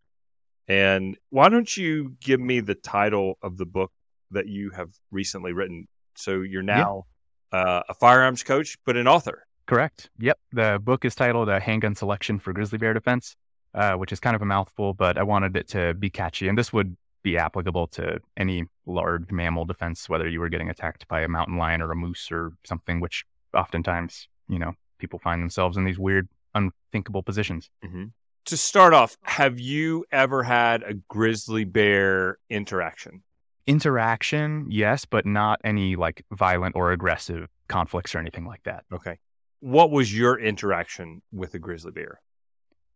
And 0.68 1.18
why 1.30 1.50
don't 1.50 1.76
you 1.76 2.16
give 2.22 2.40
me 2.40 2.60
the 2.60 2.76
title 2.76 3.38
of 3.42 3.58
the 3.58 3.66
book 3.66 3.92
that 4.32 4.48
you 4.48 4.70
have 4.72 4.90
recently 5.12 5.54
written? 5.54 5.88
So 6.16 6.42
you're 6.42 6.62
now 6.64 7.06
uh, 7.52 7.84
a 7.90 7.94
firearms 7.94 8.44
coach, 8.44 8.78
but 8.86 8.96
an 8.96 9.08
author. 9.08 9.46
Correct. 9.66 10.10
Yep. 10.20 10.40
The 10.52 10.80
book 10.84 11.06
is 11.06 11.16
titled 11.16 11.50
"A 11.50 11.60
Handgun 11.60 11.96
Selection 11.96 12.40
for 12.40 12.54
Grizzly 12.54 12.78
Bear 12.78 12.94
Defense," 12.94 13.36
uh, 13.74 13.94
which 13.94 14.12
is 14.12 14.20
kind 14.20 14.36
of 14.36 14.42
a 14.42 14.46
mouthful, 14.46 14.94
but 14.94 15.18
I 15.18 15.24
wanted 15.24 15.56
it 15.56 15.68
to 15.70 15.94
be 15.94 16.10
catchy, 16.10 16.48
and 16.48 16.58
this 16.58 16.74
would 16.74 16.96
be 17.24 17.38
applicable 17.38 17.88
to 17.88 18.20
any 18.36 18.66
large 18.86 19.32
mammal 19.32 19.66
defense, 19.66 20.10
whether 20.10 20.28
you 20.28 20.40
were 20.40 20.50
getting 20.50 20.70
attacked 20.70 21.08
by 21.08 21.22
a 21.22 21.28
mountain 21.28 21.58
lion 21.58 21.82
or 21.82 21.92
a 21.92 21.96
moose 21.96 22.32
or 22.32 22.52
something, 22.66 23.00
which 23.00 23.24
oftentimes, 23.54 24.28
you 24.50 24.58
know, 24.58 24.74
people 24.98 25.20
find 25.20 25.42
themselves 25.42 25.78
in 25.78 25.86
these 25.86 26.00
weird, 26.00 26.28
unthinkable 26.56 27.22
positions. 27.22 27.70
To 28.46 28.58
start 28.58 28.94
off, 28.94 29.18
have 29.22 29.60
you 29.60 30.06
ever 30.12 30.44
had 30.44 30.84
a 30.84 30.96
grizzly 30.96 31.64
bear 31.64 32.40
interaction? 32.50 33.22
Interaction, 33.68 34.66
yes, 34.70 35.06
but 35.06 35.26
not 35.26 35.62
any 35.64 35.96
like 35.96 36.26
violent 36.32 36.76
or 36.76 36.92
aggressive 36.92 37.48
conflicts 37.68 38.16
or 38.16 38.20
anything 38.20 38.46
like 38.46 38.64
that. 38.64 38.84
Okay. 38.92 39.20
What 39.60 39.92
was 39.92 40.16
your 40.16 40.40
interaction 40.40 41.22
with 41.32 41.54
a 41.54 41.60
grizzly 41.60 41.92
bear? 41.92 42.20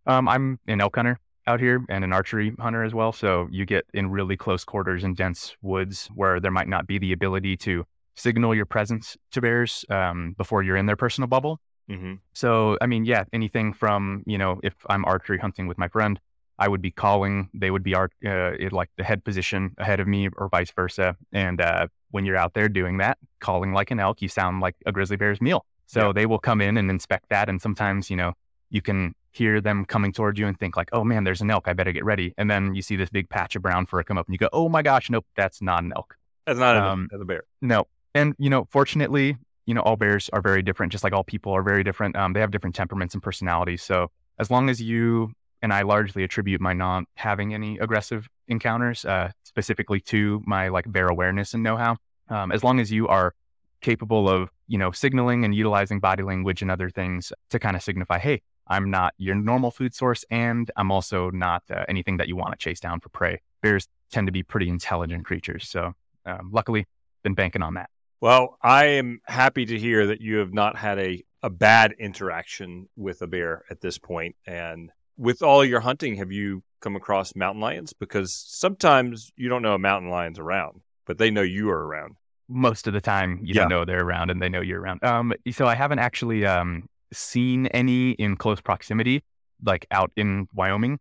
Um, 0.08 0.28
I'm 0.28 0.60
an 0.68 0.82
elk 0.82 0.96
hunter 0.96 1.20
out 1.48 1.60
here 1.60 1.86
and 1.90 2.04
an 2.04 2.12
archery 2.12 2.54
hunter 2.60 2.84
as 2.84 2.96
well. 2.96 3.12
So 3.12 3.48
you 3.52 3.66
get 3.66 3.86
in 3.94 4.10
really 4.10 4.36
close 4.36 4.64
quarters 4.64 5.04
in 5.04 5.14
dense 5.14 5.56
woods 5.62 6.10
where 6.16 6.40
there 6.40 6.52
might 6.52 6.68
not 6.68 6.88
be 6.88 6.98
the 6.98 7.14
ability 7.14 7.58
to 7.58 7.86
signal 8.16 8.56
your 8.56 8.66
presence 8.66 9.16
to 9.32 9.42
bears 9.42 9.86
um, 9.90 10.34
before 10.38 10.64
you're 10.64 10.78
in 10.78 10.88
their 10.88 10.96
personal 10.96 11.28
bubble. 11.28 11.60
Mm-hmm. 11.90 12.14
So, 12.34 12.78
I 12.82 12.88
mean, 12.88 13.06
yeah, 13.06 13.26
anything 13.34 13.74
from, 13.74 14.24
you 14.26 14.38
know, 14.38 14.60
if 14.64 14.74
I'm 14.90 15.06
archery 15.06 15.38
hunting 15.38 15.68
with 15.68 15.78
my 15.78 15.88
friend 15.88 16.20
I 16.58 16.68
would 16.68 16.82
be 16.82 16.92
calling, 16.92 17.50
they 17.54 17.70
would 17.70 17.84
be 17.84 17.96
our, 17.96 18.10
uh, 18.26 18.52
like 18.72 18.90
the 18.98 19.04
head 19.04 19.24
position 19.24 19.76
ahead 19.78 20.00
of 20.00 20.08
me 20.08 20.30
or 20.38 20.48
vice 20.48 20.72
versa. 20.72 21.18
And 21.34 21.60
uh, 21.60 21.88
when 22.12 22.26
you're 22.26 22.38
out 22.38 22.54
there 22.54 22.70
doing 22.70 22.98
that, 23.00 23.18
calling 23.40 23.74
like 23.74 23.92
an 23.92 24.00
elk, 24.00 24.22
you 24.22 24.30
sound 24.30 24.62
like 24.62 24.76
a 24.86 24.92
grizzly 24.92 25.18
bear's 25.18 25.42
meal. 25.42 25.66
So 25.88 26.08
yeah. 26.08 26.14
they 26.14 26.26
will 26.26 26.40
come 26.40 26.62
in 26.62 26.78
and 26.78 26.90
inspect 26.90 27.30
that. 27.30 27.50
And 27.50 27.62
sometimes, 27.62 28.10
you 28.10 28.16
know, 28.16 28.34
you 28.70 28.82
can 28.82 29.14
hear 29.32 29.60
them 29.60 29.84
coming 29.86 30.14
towards 30.14 30.40
you 30.40 30.48
and 30.48 30.58
think 30.58 30.78
like, 30.78 30.90
oh 30.94 31.04
man, 31.04 31.26
there's 31.26 31.42
an 31.42 31.52
elk. 31.52 31.68
I 31.68 31.74
better 31.74 31.92
get 31.92 32.06
ready. 32.06 32.34
And 32.38 32.50
then 32.50 32.74
you 32.74 32.82
see 32.82 32.96
this 32.96 33.10
big 33.10 33.30
patch 33.30 33.56
of 33.58 33.62
brown 33.62 33.86
fur 33.86 34.02
come 34.04 34.18
up 34.18 34.26
and 34.28 34.34
you 34.34 34.40
go, 34.40 34.50
oh 34.54 34.70
my 34.70 34.82
gosh, 34.82 35.10
nope, 35.10 35.26
that's 35.36 35.62
not 35.62 35.84
an 35.84 35.92
elk. 35.94 36.18
That's 36.46 36.58
not 36.58 36.78
um, 36.78 37.10
a, 37.12 37.20
a 37.20 37.26
bear. 37.26 37.44
No. 37.62 37.86
And, 38.14 38.34
you 38.40 38.50
know, 38.50 38.66
fortunately, 38.72 39.36
you 39.66 39.74
know, 39.74 39.82
all 39.82 39.96
bears 39.96 40.30
are 40.34 40.42
very 40.42 40.62
different, 40.62 40.92
just 40.92 41.04
like 41.04 41.14
all 41.14 41.24
people 41.24 41.52
are 41.54 41.64
very 41.64 41.84
different. 41.84 42.16
Um, 42.16 42.34
they 42.34 42.40
have 42.40 42.52
different 42.52 42.76
temperaments 42.76 43.14
and 43.14 43.24
personalities. 43.24 43.82
So 43.82 44.12
as 44.40 44.52
long 44.52 44.70
as 44.70 44.82
you 44.82 45.32
and 45.62 45.74
I 45.74 45.82
largely 45.82 46.24
attribute 46.24 46.62
my 46.62 46.74
not 46.74 47.06
having 47.16 47.54
any 47.54 47.80
aggressive 47.80 48.28
encounters, 48.48 49.06
uh, 49.06 49.32
specifically 49.44 50.00
to 50.02 50.44
my 50.46 50.68
like 50.68 50.92
bear 50.92 51.08
awareness 51.08 51.54
and 51.54 51.64
know-how. 51.64 51.98
Um, 52.30 52.52
as 52.52 52.64
long 52.64 52.80
as 52.80 52.92
you 52.92 53.08
are 53.08 53.34
capable 53.82 54.30
of, 54.30 54.50
you 54.68 54.78
know, 54.78 54.92
signaling 54.92 55.46
and 55.46 55.56
utilizing 55.56 56.00
body 56.00 56.24
language 56.24 56.62
and 56.62 56.70
other 56.70 56.90
things 56.90 57.32
to 57.50 57.60
kind 57.60 57.76
of 57.76 57.84
signify, 57.84 58.20
hey, 58.20 58.42
I'm 58.68 58.90
not 58.90 59.14
your 59.18 59.36
normal 59.36 59.72
food 59.72 59.94
source, 59.94 60.26
and 60.32 60.70
I'm 60.76 60.92
also 60.92 61.30
not 61.30 61.64
uh, 61.70 61.86
anything 61.88 62.18
that 62.18 62.28
you 62.28 62.36
want 62.36 62.54
to 62.54 62.58
chase 62.58 62.80
down 62.80 63.00
for 63.00 63.10
prey. 63.10 63.42
Bears 63.62 63.88
tend 64.12 64.28
to 64.28 64.32
be 64.32 64.42
pretty 64.42 64.70
intelligent 64.70 65.24
creatures, 65.24 65.70
so 65.70 65.94
um, 66.26 66.50
luckily, 66.52 66.88
been 67.24 67.36
banking 67.36 67.62
on 67.62 67.76
that. 67.76 67.90
Well, 68.22 68.58
I 68.62 68.86
am 68.86 69.22
happy 69.26 69.66
to 69.66 69.78
hear 69.78 70.08
that 70.08 70.22
you 70.22 70.38
have 70.38 70.54
not 70.54 70.78
had 70.78 71.00
a 71.00 71.24
a 71.44 71.50
bad 71.50 71.94
interaction 72.00 72.90
with 72.96 73.22
a 73.22 73.28
bear 73.28 73.66
at 73.70 73.80
this 73.80 74.00
point. 74.00 74.36
And 74.48 74.90
with 75.16 75.44
all 75.44 75.64
your 75.64 75.80
hunting, 75.80 76.16
have 76.16 76.32
you 76.32 76.64
come 76.82 76.96
across 76.96 77.36
mountain 77.36 77.62
lions? 77.62 77.94
Because 77.94 78.34
sometimes 78.34 79.32
you 79.38 79.48
don't 79.48 79.62
know 79.62 79.76
a 79.76 79.80
mountain 79.80 80.10
lion's 80.10 80.40
around, 80.40 80.82
but 81.06 81.20
they 81.20 81.30
know 81.30 81.44
you 81.44 81.70
are 81.70 81.86
around. 81.86 82.16
Most 82.48 82.88
of 82.88 82.94
the 82.94 83.02
time, 83.02 83.40
you 83.44 83.54
yeah. 83.54 83.62
don't 83.62 83.70
know 83.70 83.86
they're 83.86 84.04
around, 84.04 84.32
and 84.32 84.42
they 84.42 84.50
know 84.50 84.62
you're 84.62 84.82
around. 84.82 85.04
Um, 85.04 85.34
so 85.52 85.68
I 85.68 85.76
haven't 85.76 86.00
actually 86.00 86.46
um 86.46 86.90
seen 87.14 87.68
any 87.68 88.12
in 88.12 88.38
close 88.38 88.60
proximity, 88.60 89.24
like 89.64 89.86
out 89.92 90.12
in 90.16 90.48
Wyoming. 90.54 91.00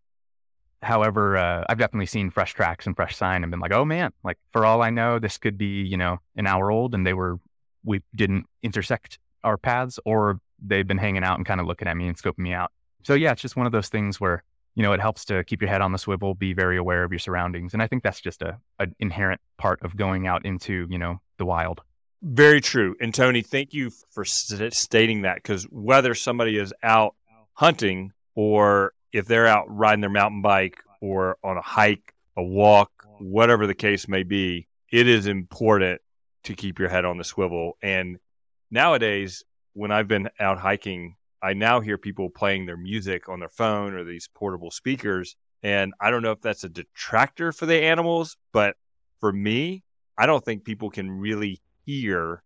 However, 0.84 1.36
uh, 1.36 1.64
I've 1.68 1.78
definitely 1.78 2.06
seen 2.06 2.30
fresh 2.30 2.54
tracks 2.54 2.86
and 2.86 2.94
fresh 2.94 3.16
sign 3.16 3.42
and 3.42 3.50
been 3.50 3.60
like, 3.60 3.72
oh 3.72 3.84
man, 3.84 4.12
like 4.22 4.38
for 4.52 4.64
all 4.64 4.82
I 4.82 4.90
know, 4.90 5.18
this 5.18 5.38
could 5.38 5.58
be, 5.58 5.82
you 5.82 5.96
know, 5.96 6.18
an 6.36 6.46
hour 6.46 6.70
old 6.70 6.94
and 6.94 7.06
they 7.06 7.14
were, 7.14 7.38
we 7.84 8.02
didn't 8.14 8.46
intersect 8.62 9.18
our 9.42 9.56
paths 9.56 9.98
or 10.04 10.40
they've 10.64 10.86
been 10.86 10.98
hanging 10.98 11.24
out 11.24 11.38
and 11.38 11.46
kind 11.46 11.60
of 11.60 11.66
looking 11.66 11.88
at 11.88 11.96
me 11.96 12.06
and 12.06 12.16
scoping 12.16 12.38
me 12.38 12.52
out. 12.52 12.70
So 13.02 13.14
yeah, 13.14 13.32
it's 13.32 13.42
just 13.42 13.56
one 13.56 13.66
of 13.66 13.72
those 13.72 13.88
things 13.88 14.20
where, 14.20 14.42
you 14.74 14.82
know, 14.82 14.92
it 14.92 15.00
helps 15.00 15.24
to 15.26 15.44
keep 15.44 15.60
your 15.60 15.70
head 15.70 15.80
on 15.80 15.92
the 15.92 15.98
swivel, 15.98 16.34
be 16.34 16.52
very 16.52 16.76
aware 16.76 17.04
of 17.04 17.12
your 17.12 17.18
surroundings. 17.18 17.74
And 17.74 17.82
I 17.82 17.86
think 17.86 18.02
that's 18.02 18.20
just 18.20 18.42
a, 18.42 18.58
an 18.78 18.94
inherent 18.98 19.40
part 19.58 19.82
of 19.82 19.96
going 19.96 20.26
out 20.26 20.44
into, 20.44 20.86
you 20.90 20.98
know, 20.98 21.20
the 21.38 21.44
wild. 21.44 21.80
Very 22.22 22.60
true. 22.60 22.96
And 23.00 23.14
Tony, 23.14 23.42
thank 23.42 23.74
you 23.74 23.90
for 24.10 24.24
st- 24.24 24.72
stating 24.72 25.22
that 25.22 25.36
because 25.36 25.64
whether 25.64 26.14
somebody 26.14 26.56
is 26.56 26.72
out 26.82 27.14
hunting 27.52 28.12
or 28.34 28.94
if 29.14 29.26
they're 29.26 29.46
out 29.46 29.64
riding 29.68 30.00
their 30.00 30.10
mountain 30.10 30.42
bike 30.42 30.82
or 31.00 31.38
on 31.44 31.56
a 31.56 31.62
hike, 31.62 32.12
a 32.36 32.42
walk, 32.42 32.90
whatever 33.20 33.64
the 33.64 33.74
case 33.74 34.08
may 34.08 34.24
be, 34.24 34.66
it 34.90 35.06
is 35.06 35.28
important 35.28 36.00
to 36.42 36.54
keep 36.54 36.80
your 36.80 36.88
head 36.88 37.04
on 37.04 37.16
the 37.16 37.22
swivel. 37.22 37.78
And 37.80 38.18
nowadays, 38.72 39.44
when 39.72 39.92
I've 39.92 40.08
been 40.08 40.28
out 40.40 40.58
hiking, 40.58 41.14
I 41.40 41.52
now 41.54 41.80
hear 41.80 41.96
people 41.96 42.28
playing 42.28 42.66
their 42.66 42.76
music 42.76 43.28
on 43.28 43.38
their 43.38 43.48
phone 43.48 43.94
or 43.94 44.02
these 44.02 44.28
portable 44.34 44.72
speakers. 44.72 45.36
And 45.62 45.94
I 46.00 46.10
don't 46.10 46.22
know 46.22 46.32
if 46.32 46.40
that's 46.40 46.64
a 46.64 46.68
detractor 46.68 47.52
for 47.52 47.66
the 47.66 47.82
animals, 47.82 48.36
but 48.52 48.74
for 49.20 49.32
me, 49.32 49.84
I 50.18 50.26
don't 50.26 50.44
think 50.44 50.64
people 50.64 50.90
can 50.90 51.08
really 51.08 51.60
hear 51.86 52.42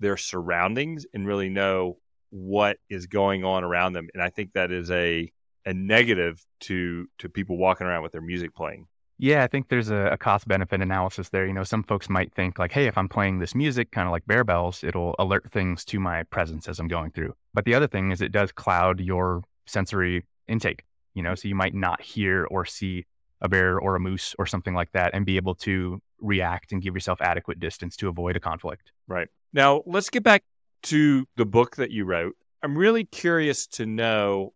their 0.00 0.16
surroundings 0.16 1.06
and 1.14 1.28
really 1.28 1.48
know 1.48 1.98
what 2.30 2.78
is 2.90 3.06
going 3.06 3.44
on 3.44 3.62
around 3.62 3.92
them. 3.92 4.08
And 4.14 4.22
I 4.22 4.30
think 4.30 4.54
that 4.54 4.72
is 4.72 4.90
a 4.90 5.30
a 5.64 5.72
negative 5.72 6.44
to 6.60 7.08
to 7.18 7.28
people 7.28 7.56
walking 7.56 7.86
around 7.86 8.02
with 8.02 8.12
their 8.12 8.22
music 8.22 8.54
playing. 8.54 8.86
Yeah, 9.20 9.42
I 9.42 9.48
think 9.48 9.68
there's 9.68 9.90
a, 9.90 10.10
a 10.12 10.16
cost 10.16 10.46
benefit 10.46 10.80
analysis 10.80 11.30
there. 11.30 11.44
You 11.44 11.52
know, 11.52 11.64
some 11.64 11.82
folks 11.82 12.08
might 12.08 12.32
think 12.32 12.58
like, 12.58 12.70
hey, 12.70 12.86
if 12.86 12.96
I'm 12.96 13.08
playing 13.08 13.40
this 13.40 13.54
music, 13.54 13.90
kind 13.90 14.06
of 14.06 14.12
like 14.12 14.24
bear 14.26 14.44
bells, 14.44 14.84
it'll 14.84 15.16
alert 15.18 15.50
things 15.50 15.84
to 15.86 15.98
my 15.98 16.22
presence 16.24 16.68
as 16.68 16.78
I'm 16.78 16.86
going 16.86 17.10
through. 17.10 17.34
But 17.52 17.64
the 17.64 17.74
other 17.74 17.88
thing 17.88 18.12
is 18.12 18.22
it 18.22 18.30
does 18.30 18.52
cloud 18.52 19.00
your 19.00 19.42
sensory 19.66 20.24
intake. 20.46 20.84
You 21.14 21.22
know, 21.24 21.34
so 21.34 21.48
you 21.48 21.56
might 21.56 21.74
not 21.74 22.00
hear 22.00 22.46
or 22.48 22.64
see 22.64 23.06
a 23.40 23.48
bear 23.48 23.78
or 23.78 23.96
a 23.96 24.00
moose 24.00 24.36
or 24.38 24.46
something 24.46 24.74
like 24.74 24.92
that 24.92 25.10
and 25.14 25.26
be 25.26 25.36
able 25.36 25.54
to 25.56 26.00
react 26.20 26.72
and 26.72 26.82
give 26.82 26.94
yourself 26.94 27.20
adequate 27.20 27.58
distance 27.58 27.96
to 27.96 28.08
avoid 28.08 28.36
a 28.36 28.40
conflict. 28.40 28.92
Right. 29.06 29.28
Now, 29.52 29.82
let's 29.86 30.10
get 30.10 30.22
back 30.22 30.44
to 30.84 31.26
the 31.36 31.44
book 31.44 31.76
that 31.76 31.90
you 31.90 32.04
wrote. 32.04 32.36
I'm 32.62 32.76
really 32.76 33.04
curious 33.04 33.66
to 33.68 33.86
know 33.86 34.52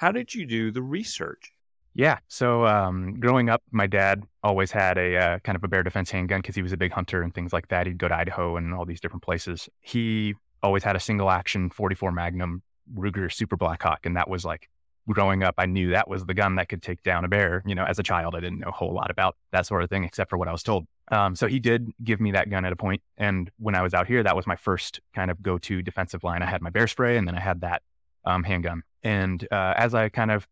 how 0.00 0.10
did 0.10 0.34
you 0.34 0.46
do 0.46 0.70
the 0.70 0.80
research? 0.80 1.52
Yeah. 1.94 2.20
So, 2.26 2.64
um, 2.64 3.20
growing 3.20 3.50
up, 3.50 3.62
my 3.70 3.86
dad 3.86 4.22
always 4.42 4.70
had 4.70 4.96
a 4.96 5.16
uh, 5.16 5.38
kind 5.40 5.56
of 5.56 5.62
a 5.62 5.68
bear 5.68 5.82
defense 5.82 6.10
handgun 6.10 6.40
because 6.40 6.54
he 6.54 6.62
was 6.62 6.72
a 6.72 6.78
big 6.78 6.90
hunter 6.90 7.20
and 7.20 7.34
things 7.34 7.52
like 7.52 7.68
that. 7.68 7.86
He'd 7.86 7.98
go 7.98 8.08
to 8.08 8.16
Idaho 8.16 8.56
and 8.56 8.72
all 8.72 8.86
these 8.86 9.00
different 9.00 9.22
places. 9.22 9.68
He 9.82 10.36
always 10.62 10.84
had 10.84 10.96
a 10.96 11.00
single 11.00 11.30
action 11.30 11.68
44 11.68 12.12
Magnum 12.12 12.62
Ruger 12.96 13.30
Super 13.30 13.58
Blackhawk, 13.58 14.06
and 14.06 14.16
that 14.16 14.30
was 14.30 14.42
like 14.42 14.70
growing 15.06 15.42
up, 15.42 15.56
I 15.58 15.66
knew 15.66 15.90
that 15.90 16.08
was 16.08 16.24
the 16.24 16.32
gun 16.32 16.54
that 16.54 16.70
could 16.70 16.82
take 16.82 17.02
down 17.02 17.26
a 17.26 17.28
bear. 17.28 17.62
You 17.66 17.74
know, 17.74 17.84
as 17.84 17.98
a 17.98 18.02
child, 18.02 18.34
I 18.34 18.40
didn't 18.40 18.60
know 18.60 18.68
a 18.68 18.72
whole 18.72 18.94
lot 18.94 19.10
about 19.10 19.36
that 19.52 19.66
sort 19.66 19.82
of 19.82 19.90
thing 19.90 20.04
except 20.04 20.30
for 20.30 20.38
what 20.38 20.48
I 20.48 20.52
was 20.52 20.62
told. 20.62 20.86
Um, 21.12 21.36
so 21.36 21.46
he 21.46 21.58
did 21.58 21.90
give 22.02 22.22
me 22.22 22.32
that 22.32 22.48
gun 22.48 22.64
at 22.64 22.72
a 22.72 22.76
point, 22.76 23.02
and 23.18 23.50
when 23.58 23.74
I 23.74 23.82
was 23.82 23.92
out 23.92 24.06
here, 24.06 24.22
that 24.22 24.34
was 24.34 24.46
my 24.46 24.56
first 24.56 25.00
kind 25.14 25.30
of 25.30 25.42
go-to 25.42 25.82
defensive 25.82 26.24
line. 26.24 26.40
I 26.40 26.46
had 26.46 26.62
my 26.62 26.70
bear 26.70 26.86
spray, 26.86 27.18
and 27.18 27.28
then 27.28 27.34
I 27.34 27.40
had 27.40 27.60
that 27.60 27.82
um, 28.24 28.44
handgun. 28.44 28.82
And 29.02 29.46
uh, 29.50 29.74
as 29.76 29.94
I 29.94 30.08
kind 30.08 30.30
of 30.30 30.46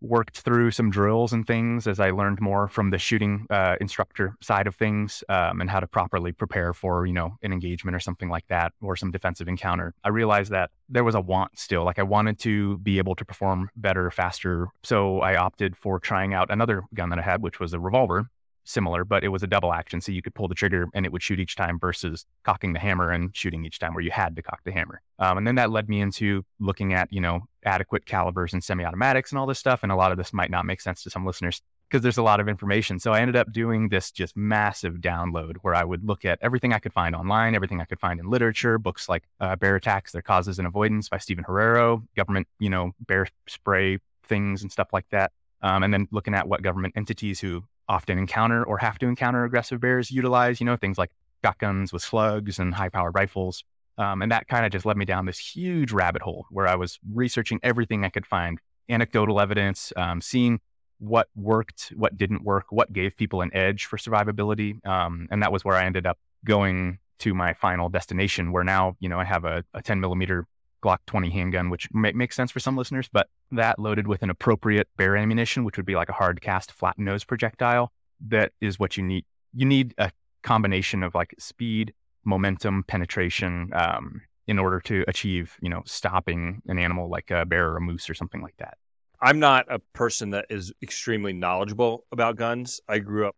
worked 0.00 0.40
through 0.40 0.70
some 0.70 0.90
drills 0.90 1.32
and 1.32 1.46
things 1.46 1.86
as 1.86 2.00
I 2.00 2.10
learned 2.10 2.40
more 2.40 2.68
from 2.68 2.90
the 2.90 2.98
shooting 2.98 3.46
uh, 3.50 3.76
instructor 3.80 4.34
side 4.40 4.66
of 4.66 4.74
things 4.74 5.22
um, 5.28 5.60
and 5.60 5.68
how 5.68 5.80
to 5.80 5.86
properly 5.86 6.32
prepare 6.32 6.72
for, 6.72 7.06
you 7.06 7.12
know, 7.12 7.36
an 7.42 7.52
engagement 7.52 7.94
or 7.94 8.00
something 8.00 8.28
like 8.28 8.46
that 8.48 8.72
or 8.80 8.96
some 8.96 9.10
defensive 9.10 9.48
encounter. 9.48 9.94
I 10.02 10.08
realized 10.08 10.50
that 10.52 10.70
there 10.88 11.04
was 11.04 11.14
a 11.14 11.20
want 11.20 11.58
still. 11.58 11.84
Like 11.84 11.98
I 11.98 12.02
wanted 12.02 12.38
to 12.40 12.78
be 12.78 12.98
able 12.98 13.14
to 13.16 13.24
perform 13.24 13.70
better, 13.76 14.10
faster. 14.10 14.68
So 14.82 15.20
I 15.20 15.36
opted 15.36 15.76
for 15.76 16.00
trying 16.00 16.32
out 16.32 16.50
another 16.50 16.82
gun 16.94 17.10
that 17.10 17.18
I 17.18 17.22
had, 17.22 17.42
which 17.42 17.60
was 17.60 17.74
a 17.74 17.80
revolver 17.80 18.30
similar, 18.64 19.04
but 19.04 19.24
it 19.24 19.28
was 19.28 19.42
a 19.42 19.46
double 19.46 19.72
action. 19.72 20.00
So 20.00 20.12
you 20.12 20.22
could 20.22 20.34
pull 20.34 20.48
the 20.48 20.54
trigger 20.54 20.86
and 20.94 21.04
it 21.04 21.12
would 21.12 21.22
shoot 21.22 21.40
each 21.40 21.56
time 21.56 21.78
versus 21.78 22.24
cocking 22.44 22.72
the 22.72 22.78
hammer 22.78 23.10
and 23.10 23.34
shooting 23.34 23.64
each 23.64 23.78
time 23.78 23.94
where 23.94 24.04
you 24.04 24.10
had 24.10 24.36
to 24.36 24.42
cock 24.42 24.60
the 24.64 24.72
hammer. 24.72 25.00
Um, 25.18 25.38
and 25.38 25.46
then 25.46 25.56
that 25.56 25.70
led 25.70 25.88
me 25.88 26.00
into 26.00 26.44
looking 26.58 26.94
at, 26.94 27.12
you 27.12 27.20
know, 27.20 27.40
adequate 27.64 28.06
calibers 28.06 28.52
and 28.52 28.62
semi 28.62 28.84
automatics 28.84 29.32
and 29.32 29.38
all 29.38 29.46
this 29.46 29.58
stuff. 29.58 29.82
And 29.82 29.92
a 29.92 29.96
lot 29.96 30.12
of 30.12 30.18
this 30.18 30.32
might 30.32 30.50
not 30.50 30.64
make 30.64 30.80
sense 30.80 31.02
to 31.02 31.10
some 31.10 31.26
listeners 31.26 31.62
because 31.90 32.02
there's 32.02 32.18
a 32.18 32.22
lot 32.22 32.38
of 32.38 32.48
information. 32.48 33.00
So 33.00 33.12
I 33.12 33.20
ended 33.20 33.34
up 33.34 33.52
doing 33.52 33.88
this 33.88 34.12
just 34.12 34.36
massive 34.36 34.94
download 34.96 35.56
where 35.62 35.74
I 35.74 35.82
would 35.82 36.06
look 36.06 36.24
at 36.24 36.38
everything 36.40 36.72
I 36.72 36.78
could 36.78 36.92
find 36.92 37.16
online, 37.16 37.54
everything 37.54 37.80
I 37.80 37.84
could 37.84 37.98
find 37.98 38.20
in 38.20 38.30
literature, 38.30 38.78
books 38.78 39.08
like 39.08 39.24
uh, 39.40 39.56
Bear 39.56 39.74
Attacks, 39.74 40.12
Their 40.12 40.22
Causes 40.22 40.58
and 40.58 40.68
Avoidance 40.68 41.08
by 41.08 41.18
Stephen 41.18 41.44
Herrero, 41.44 42.06
government, 42.14 42.46
you 42.60 42.70
know, 42.70 42.92
bear 43.00 43.26
spray 43.48 43.98
things 44.24 44.62
and 44.62 44.70
stuff 44.70 44.88
like 44.92 45.06
that. 45.10 45.32
Um, 45.62 45.82
and 45.82 45.92
then 45.92 46.06
looking 46.12 46.34
at 46.34 46.48
what 46.48 46.62
government 46.62 46.94
entities 46.96 47.40
who 47.40 47.64
often 47.90 48.18
encounter 48.18 48.62
or 48.64 48.78
have 48.78 48.98
to 49.00 49.06
encounter 49.06 49.44
aggressive 49.44 49.80
bears 49.80 50.12
utilize, 50.12 50.60
you 50.60 50.64
know, 50.64 50.76
things 50.76 50.96
like 50.96 51.10
shotguns 51.44 51.92
with 51.92 52.02
slugs 52.02 52.60
and 52.60 52.72
high 52.72 52.88
powered 52.88 53.14
rifles. 53.16 53.64
Um, 53.98 54.22
and 54.22 54.30
that 54.30 54.46
kind 54.46 54.64
of 54.64 54.70
just 54.70 54.86
led 54.86 54.96
me 54.96 55.04
down 55.04 55.26
this 55.26 55.38
huge 55.38 55.90
rabbit 55.90 56.22
hole 56.22 56.46
where 56.50 56.68
I 56.68 56.76
was 56.76 57.00
researching 57.12 57.58
everything 57.64 58.04
I 58.04 58.08
could 58.08 58.24
find 58.24 58.60
anecdotal 58.88 59.40
evidence, 59.40 59.92
um, 59.96 60.20
seeing 60.20 60.60
what 60.98 61.28
worked, 61.34 61.92
what 61.96 62.16
didn't 62.16 62.44
work, 62.44 62.66
what 62.70 62.92
gave 62.92 63.16
people 63.16 63.42
an 63.42 63.50
edge 63.52 63.86
for 63.86 63.96
survivability. 63.96 64.84
Um, 64.86 65.26
and 65.30 65.42
that 65.42 65.50
was 65.50 65.64
where 65.64 65.76
I 65.76 65.84
ended 65.84 66.06
up 66.06 66.18
going 66.44 66.98
to 67.18 67.34
my 67.34 67.54
final 67.54 67.88
destination, 67.88 68.52
where 68.52 68.64
now, 68.64 68.96
you 69.00 69.08
know, 69.08 69.18
I 69.18 69.24
have 69.24 69.44
a, 69.44 69.64
a 69.74 69.82
10 69.82 70.00
millimeter 70.00 70.46
Glock 70.82 70.98
20 71.06 71.30
handgun, 71.30 71.70
which 71.70 71.88
may 71.92 72.12
make 72.12 72.32
sense 72.32 72.50
for 72.50 72.60
some 72.60 72.76
listeners, 72.76 73.08
but 73.12 73.28
that 73.50 73.78
loaded 73.78 74.06
with 74.06 74.22
an 74.22 74.30
appropriate 74.30 74.88
bear 74.96 75.16
ammunition, 75.16 75.64
which 75.64 75.76
would 75.76 75.86
be 75.86 75.96
like 75.96 76.08
a 76.08 76.14
hard 76.14 76.40
cast 76.40 76.72
flat 76.72 76.98
nose 76.98 77.24
projectile, 77.24 77.92
that 78.28 78.52
is 78.60 78.78
what 78.78 78.96
you 78.96 79.02
need. 79.02 79.24
You 79.54 79.66
need 79.66 79.94
a 79.98 80.10
combination 80.42 81.02
of 81.02 81.14
like 81.14 81.34
speed, 81.38 81.92
momentum, 82.24 82.84
penetration, 82.84 83.70
um, 83.74 84.22
in 84.46 84.58
order 84.58 84.80
to 84.80 85.04
achieve, 85.06 85.56
you 85.62 85.68
know, 85.68 85.82
stopping 85.86 86.60
an 86.66 86.78
animal 86.78 87.08
like 87.08 87.30
a 87.30 87.46
bear 87.46 87.70
or 87.70 87.76
a 87.76 87.80
moose 87.80 88.10
or 88.10 88.14
something 88.14 88.42
like 88.42 88.56
that. 88.58 88.76
I'm 89.22 89.38
not 89.38 89.66
a 89.70 89.78
person 89.92 90.30
that 90.30 90.46
is 90.48 90.72
extremely 90.82 91.32
knowledgeable 91.32 92.04
about 92.10 92.36
guns. 92.36 92.80
I 92.88 92.98
grew 92.98 93.28
up, 93.28 93.36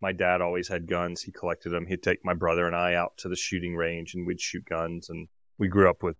my 0.00 0.12
dad 0.12 0.40
always 0.40 0.68
had 0.68 0.86
guns. 0.86 1.22
He 1.22 1.32
collected 1.32 1.70
them. 1.70 1.86
He'd 1.86 2.02
take 2.02 2.24
my 2.24 2.34
brother 2.34 2.66
and 2.66 2.74
I 2.74 2.94
out 2.94 3.12
to 3.18 3.28
the 3.28 3.36
shooting 3.36 3.76
range 3.76 4.14
and 4.14 4.26
we'd 4.26 4.40
shoot 4.40 4.64
guns. 4.64 5.10
And 5.10 5.28
we 5.58 5.68
grew 5.68 5.88
up 5.88 6.02
with 6.02 6.16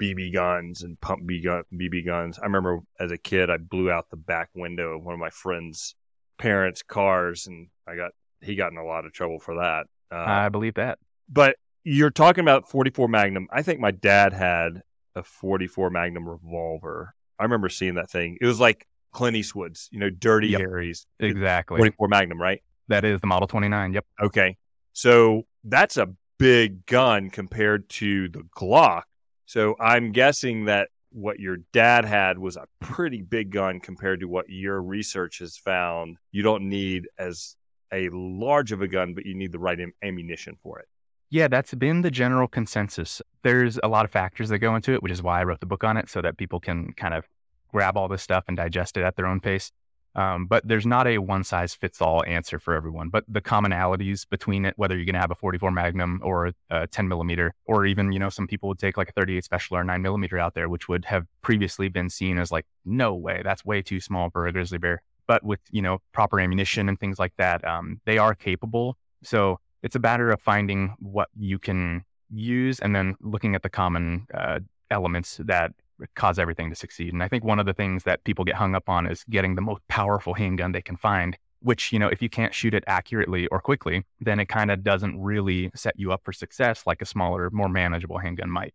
BB 0.00 0.34
guns 0.34 0.82
and 0.82 1.00
pump 1.00 1.22
BB 1.24 2.04
guns. 2.04 2.38
I 2.38 2.44
remember 2.44 2.80
as 3.00 3.12
a 3.12 3.18
kid, 3.18 3.50
I 3.50 3.56
blew 3.56 3.90
out 3.90 4.10
the 4.10 4.16
back 4.16 4.50
window 4.54 4.96
of 4.96 5.04
one 5.04 5.14
of 5.14 5.20
my 5.20 5.30
friend's 5.30 5.94
parents' 6.38 6.82
cars, 6.82 7.46
and 7.46 7.68
I 7.86 7.96
got 7.96 8.12
he 8.40 8.54
got 8.54 8.72
in 8.72 8.78
a 8.78 8.84
lot 8.84 9.06
of 9.06 9.12
trouble 9.12 9.38
for 9.38 9.56
that. 9.56 9.86
Uh, 10.10 10.24
I 10.24 10.48
believe 10.48 10.74
that. 10.74 10.98
But 11.28 11.56
you're 11.82 12.10
talking 12.10 12.42
about 12.42 12.68
44 12.68 13.08
Magnum. 13.08 13.48
I 13.50 13.62
think 13.62 13.80
my 13.80 13.90
dad 13.90 14.32
had 14.32 14.82
a 15.14 15.22
44 15.22 15.90
Magnum 15.90 16.28
revolver. 16.28 17.14
I 17.38 17.44
remember 17.44 17.68
seeing 17.68 17.94
that 17.94 18.10
thing. 18.10 18.38
It 18.40 18.46
was 18.46 18.60
like 18.60 18.86
Clint 19.12 19.36
Eastwood's, 19.36 19.88
you 19.90 19.98
know, 19.98 20.10
dirty 20.10 20.48
yep, 20.48 20.60
Harry's. 20.60 21.06
Exactly. 21.18 21.78
44 21.78 22.08
Magnum, 22.08 22.40
right? 22.40 22.62
That 22.88 23.04
is 23.04 23.20
the 23.20 23.26
Model 23.26 23.48
29. 23.48 23.94
Yep. 23.94 24.06
Okay. 24.22 24.56
So 24.92 25.46
that's 25.64 25.96
a 25.96 26.08
big 26.38 26.86
gun 26.86 27.30
compared 27.30 27.88
to 27.88 28.28
the 28.28 28.42
Glock. 28.56 29.02
So 29.46 29.76
I'm 29.80 30.12
guessing 30.12 30.66
that 30.66 30.88
what 31.10 31.40
your 31.40 31.58
dad 31.72 32.04
had 32.04 32.38
was 32.38 32.56
a 32.56 32.66
pretty 32.80 33.22
big 33.22 33.50
gun 33.50 33.80
compared 33.80 34.20
to 34.20 34.26
what 34.26 34.50
your 34.50 34.82
research 34.82 35.38
has 35.38 35.56
found. 35.56 36.18
You 36.30 36.42
don't 36.42 36.68
need 36.68 37.08
as 37.18 37.56
a 37.92 38.08
large 38.10 38.72
of 38.72 38.82
a 38.82 38.88
gun, 38.88 39.14
but 39.14 39.24
you 39.24 39.34
need 39.34 39.52
the 39.52 39.58
right 39.58 39.80
am- 39.80 39.94
ammunition 40.02 40.56
for 40.62 40.80
it. 40.80 40.86
Yeah, 41.30 41.48
that's 41.48 41.74
been 41.74 42.02
the 42.02 42.10
general 42.10 42.48
consensus. 42.48 43.22
There's 43.42 43.78
a 43.82 43.88
lot 43.88 44.04
of 44.04 44.10
factors 44.10 44.48
that 44.50 44.58
go 44.58 44.76
into 44.76 44.92
it, 44.92 45.02
which 45.02 45.12
is 45.12 45.22
why 45.22 45.40
I 45.40 45.44
wrote 45.44 45.60
the 45.60 45.66
book 45.66 45.84
on 45.84 45.96
it 45.96 46.08
so 46.08 46.20
that 46.22 46.36
people 46.36 46.60
can 46.60 46.92
kind 46.92 47.14
of 47.14 47.24
grab 47.72 47.96
all 47.96 48.08
this 48.08 48.22
stuff 48.22 48.44
and 48.48 48.56
digest 48.56 48.96
it 48.96 49.02
at 49.02 49.16
their 49.16 49.26
own 49.26 49.40
pace. 49.40 49.72
Um, 50.16 50.46
but 50.46 50.66
there's 50.66 50.86
not 50.86 51.06
a 51.06 51.18
one 51.18 51.44
size 51.44 51.74
fits 51.74 52.00
all 52.00 52.24
answer 52.26 52.58
for 52.58 52.74
everyone. 52.74 53.10
But 53.10 53.24
the 53.28 53.42
commonalities 53.42 54.26
between 54.28 54.64
it, 54.64 54.72
whether 54.76 54.96
you're 54.96 55.04
going 55.04 55.14
to 55.14 55.20
have 55.20 55.30
a 55.30 55.34
44 55.34 55.70
Magnum 55.70 56.20
or 56.24 56.52
a 56.70 56.86
10 56.86 57.06
millimeter, 57.06 57.54
or 57.66 57.84
even 57.84 58.12
you 58.12 58.18
know 58.18 58.30
some 58.30 58.46
people 58.46 58.68
would 58.70 58.78
take 58.78 58.96
like 58.96 59.10
a 59.10 59.12
38 59.12 59.44
Special 59.44 59.76
or 59.76 59.84
9 59.84 60.02
millimeter 60.02 60.38
out 60.38 60.54
there, 60.54 60.68
which 60.68 60.88
would 60.88 61.04
have 61.04 61.26
previously 61.42 61.88
been 61.88 62.08
seen 62.08 62.38
as 62.38 62.50
like 62.50 62.64
no 62.84 63.14
way, 63.14 63.42
that's 63.44 63.64
way 63.64 63.82
too 63.82 64.00
small 64.00 64.30
for 64.30 64.46
a 64.46 64.52
grizzly 64.52 64.78
bear. 64.78 65.02
But 65.26 65.44
with 65.44 65.60
you 65.70 65.82
know 65.82 65.98
proper 66.12 66.40
ammunition 66.40 66.88
and 66.88 66.98
things 66.98 67.18
like 67.18 67.34
that, 67.36 67.62
um, 67.66 68.00
they 68.06 68.16
are 68.16 68.34
capable. 68.34 68.96
So 69.22 69.60
it's 69.82 69.96
a 69.96 70.00
matter 70.00 70.30
of 70.30 70.40
finding 70.40 70.94
what 70.98 71.28
you 71.36 71.58
can 71.58 72.04
use 72.30 72.80
and 72.80 72.96
then 72.96 73.16
looking 73.20 73.54
at 73.54 73.62
the 73.62 73.68
common 73.68 74.26
uh, 74.32 74.60
elements 74.90 75.40
that 75.44 75.72
cause 76.14 76.38
everything 76.38 76.70
to 76.70 76.76
succeed. 76.76 77.12
And 77.12 77.22
I 77.22 77.28
think 77.28 77.44
one 77.44 77.58
of 77.58 77.66
the 77.66 77.74
things 77.74 78.04
that 78.04 78.24
people 78.24 78.44
get 78.44 78.54
hung 78.54 78.74
up 78.74 78.88
on 78.88 79.06
is 79.06 79.24
getting 79.30 79.54
the 79.54 79.62
most 79.62 79.86
powerful 79.88 80.34
handgun 80.34 80.72
they 80.72 80.82
can 80.82 80.96
find, 80.96 81.36
which, 81.60 81.92
you 81.92 81.98
know, 81.98 82.08
if 82.08 82.20
you 82.20 82.28
can't 82.28 82.54
shoot 82.54 82.74
it 82.74 82.84
accurately 82.86 83.46
or 83.48 83.60
quickly, 83.60 84.04
then 84.20 84.40
it 84.40 84.46
kind 84.46 84.70
of 84.70 84.82
doesn't 84.82 85.20
really 85.20 85.70
set 85.74 85.98
you 85.98 86.12
up 86.12 86.22
for 86.24 86.32
success 86.32 86.82
like 86.86 87.02
a 87.02 87.06
smaller, 87.06 87.50
more 87.50 87.68
manageable 87.68 88.18
handgun 88.18 88.50
might. 88.50 88.74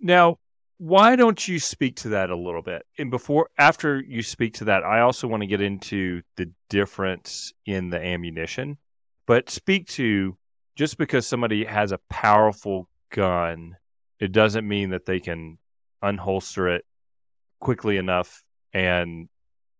Now, 0.00 0.38
why 0.78 1.16
don't 1.16 1.48
you 1.48 1.58
speak 1.58 1.96
to 1.96 2.10
that 2.10 2.30
a 2.30 2.36
little 2.36 2.62
bit? 2.62 2.86
And 2.98 3.10
before, 3.10 3.50
after 3.58 4.00
you 4.00 4.22
speak 4.22 4.54
to 4.54 4.64
that, 4.66 4.84
I 4.84 5.00
also 5.00 5.26
want 5.26 5.42
to 5.42 5.48
get 5.48 5.60
into 5.60 6.22
the 6.36 6.50
difference 6.70 7.52
in 7.66 7.90
the 7.90 8.00
ammunition, 8.00 8.78
but 9.26 9.50
speak 9.50 9.88
to 9.88 10.36
just 10.76 10.96
because 10.96 11.26
somebody 11.26 11.64
has 11.64 11.90
a 11.90 11.98
powerful 12.08 12.88
gun, 13.10 13.76
it 14.20 14.30
doesn't 14.30 14.66
mean 14.66 14.90
that 14.90 15.06
they 15.06 15.18
can 15.18 15.58
unholster 16.02 16.76
it 16.76 16.84
quickly 17.60 17.96
enough 17.96 18.42
and 18.72 19.28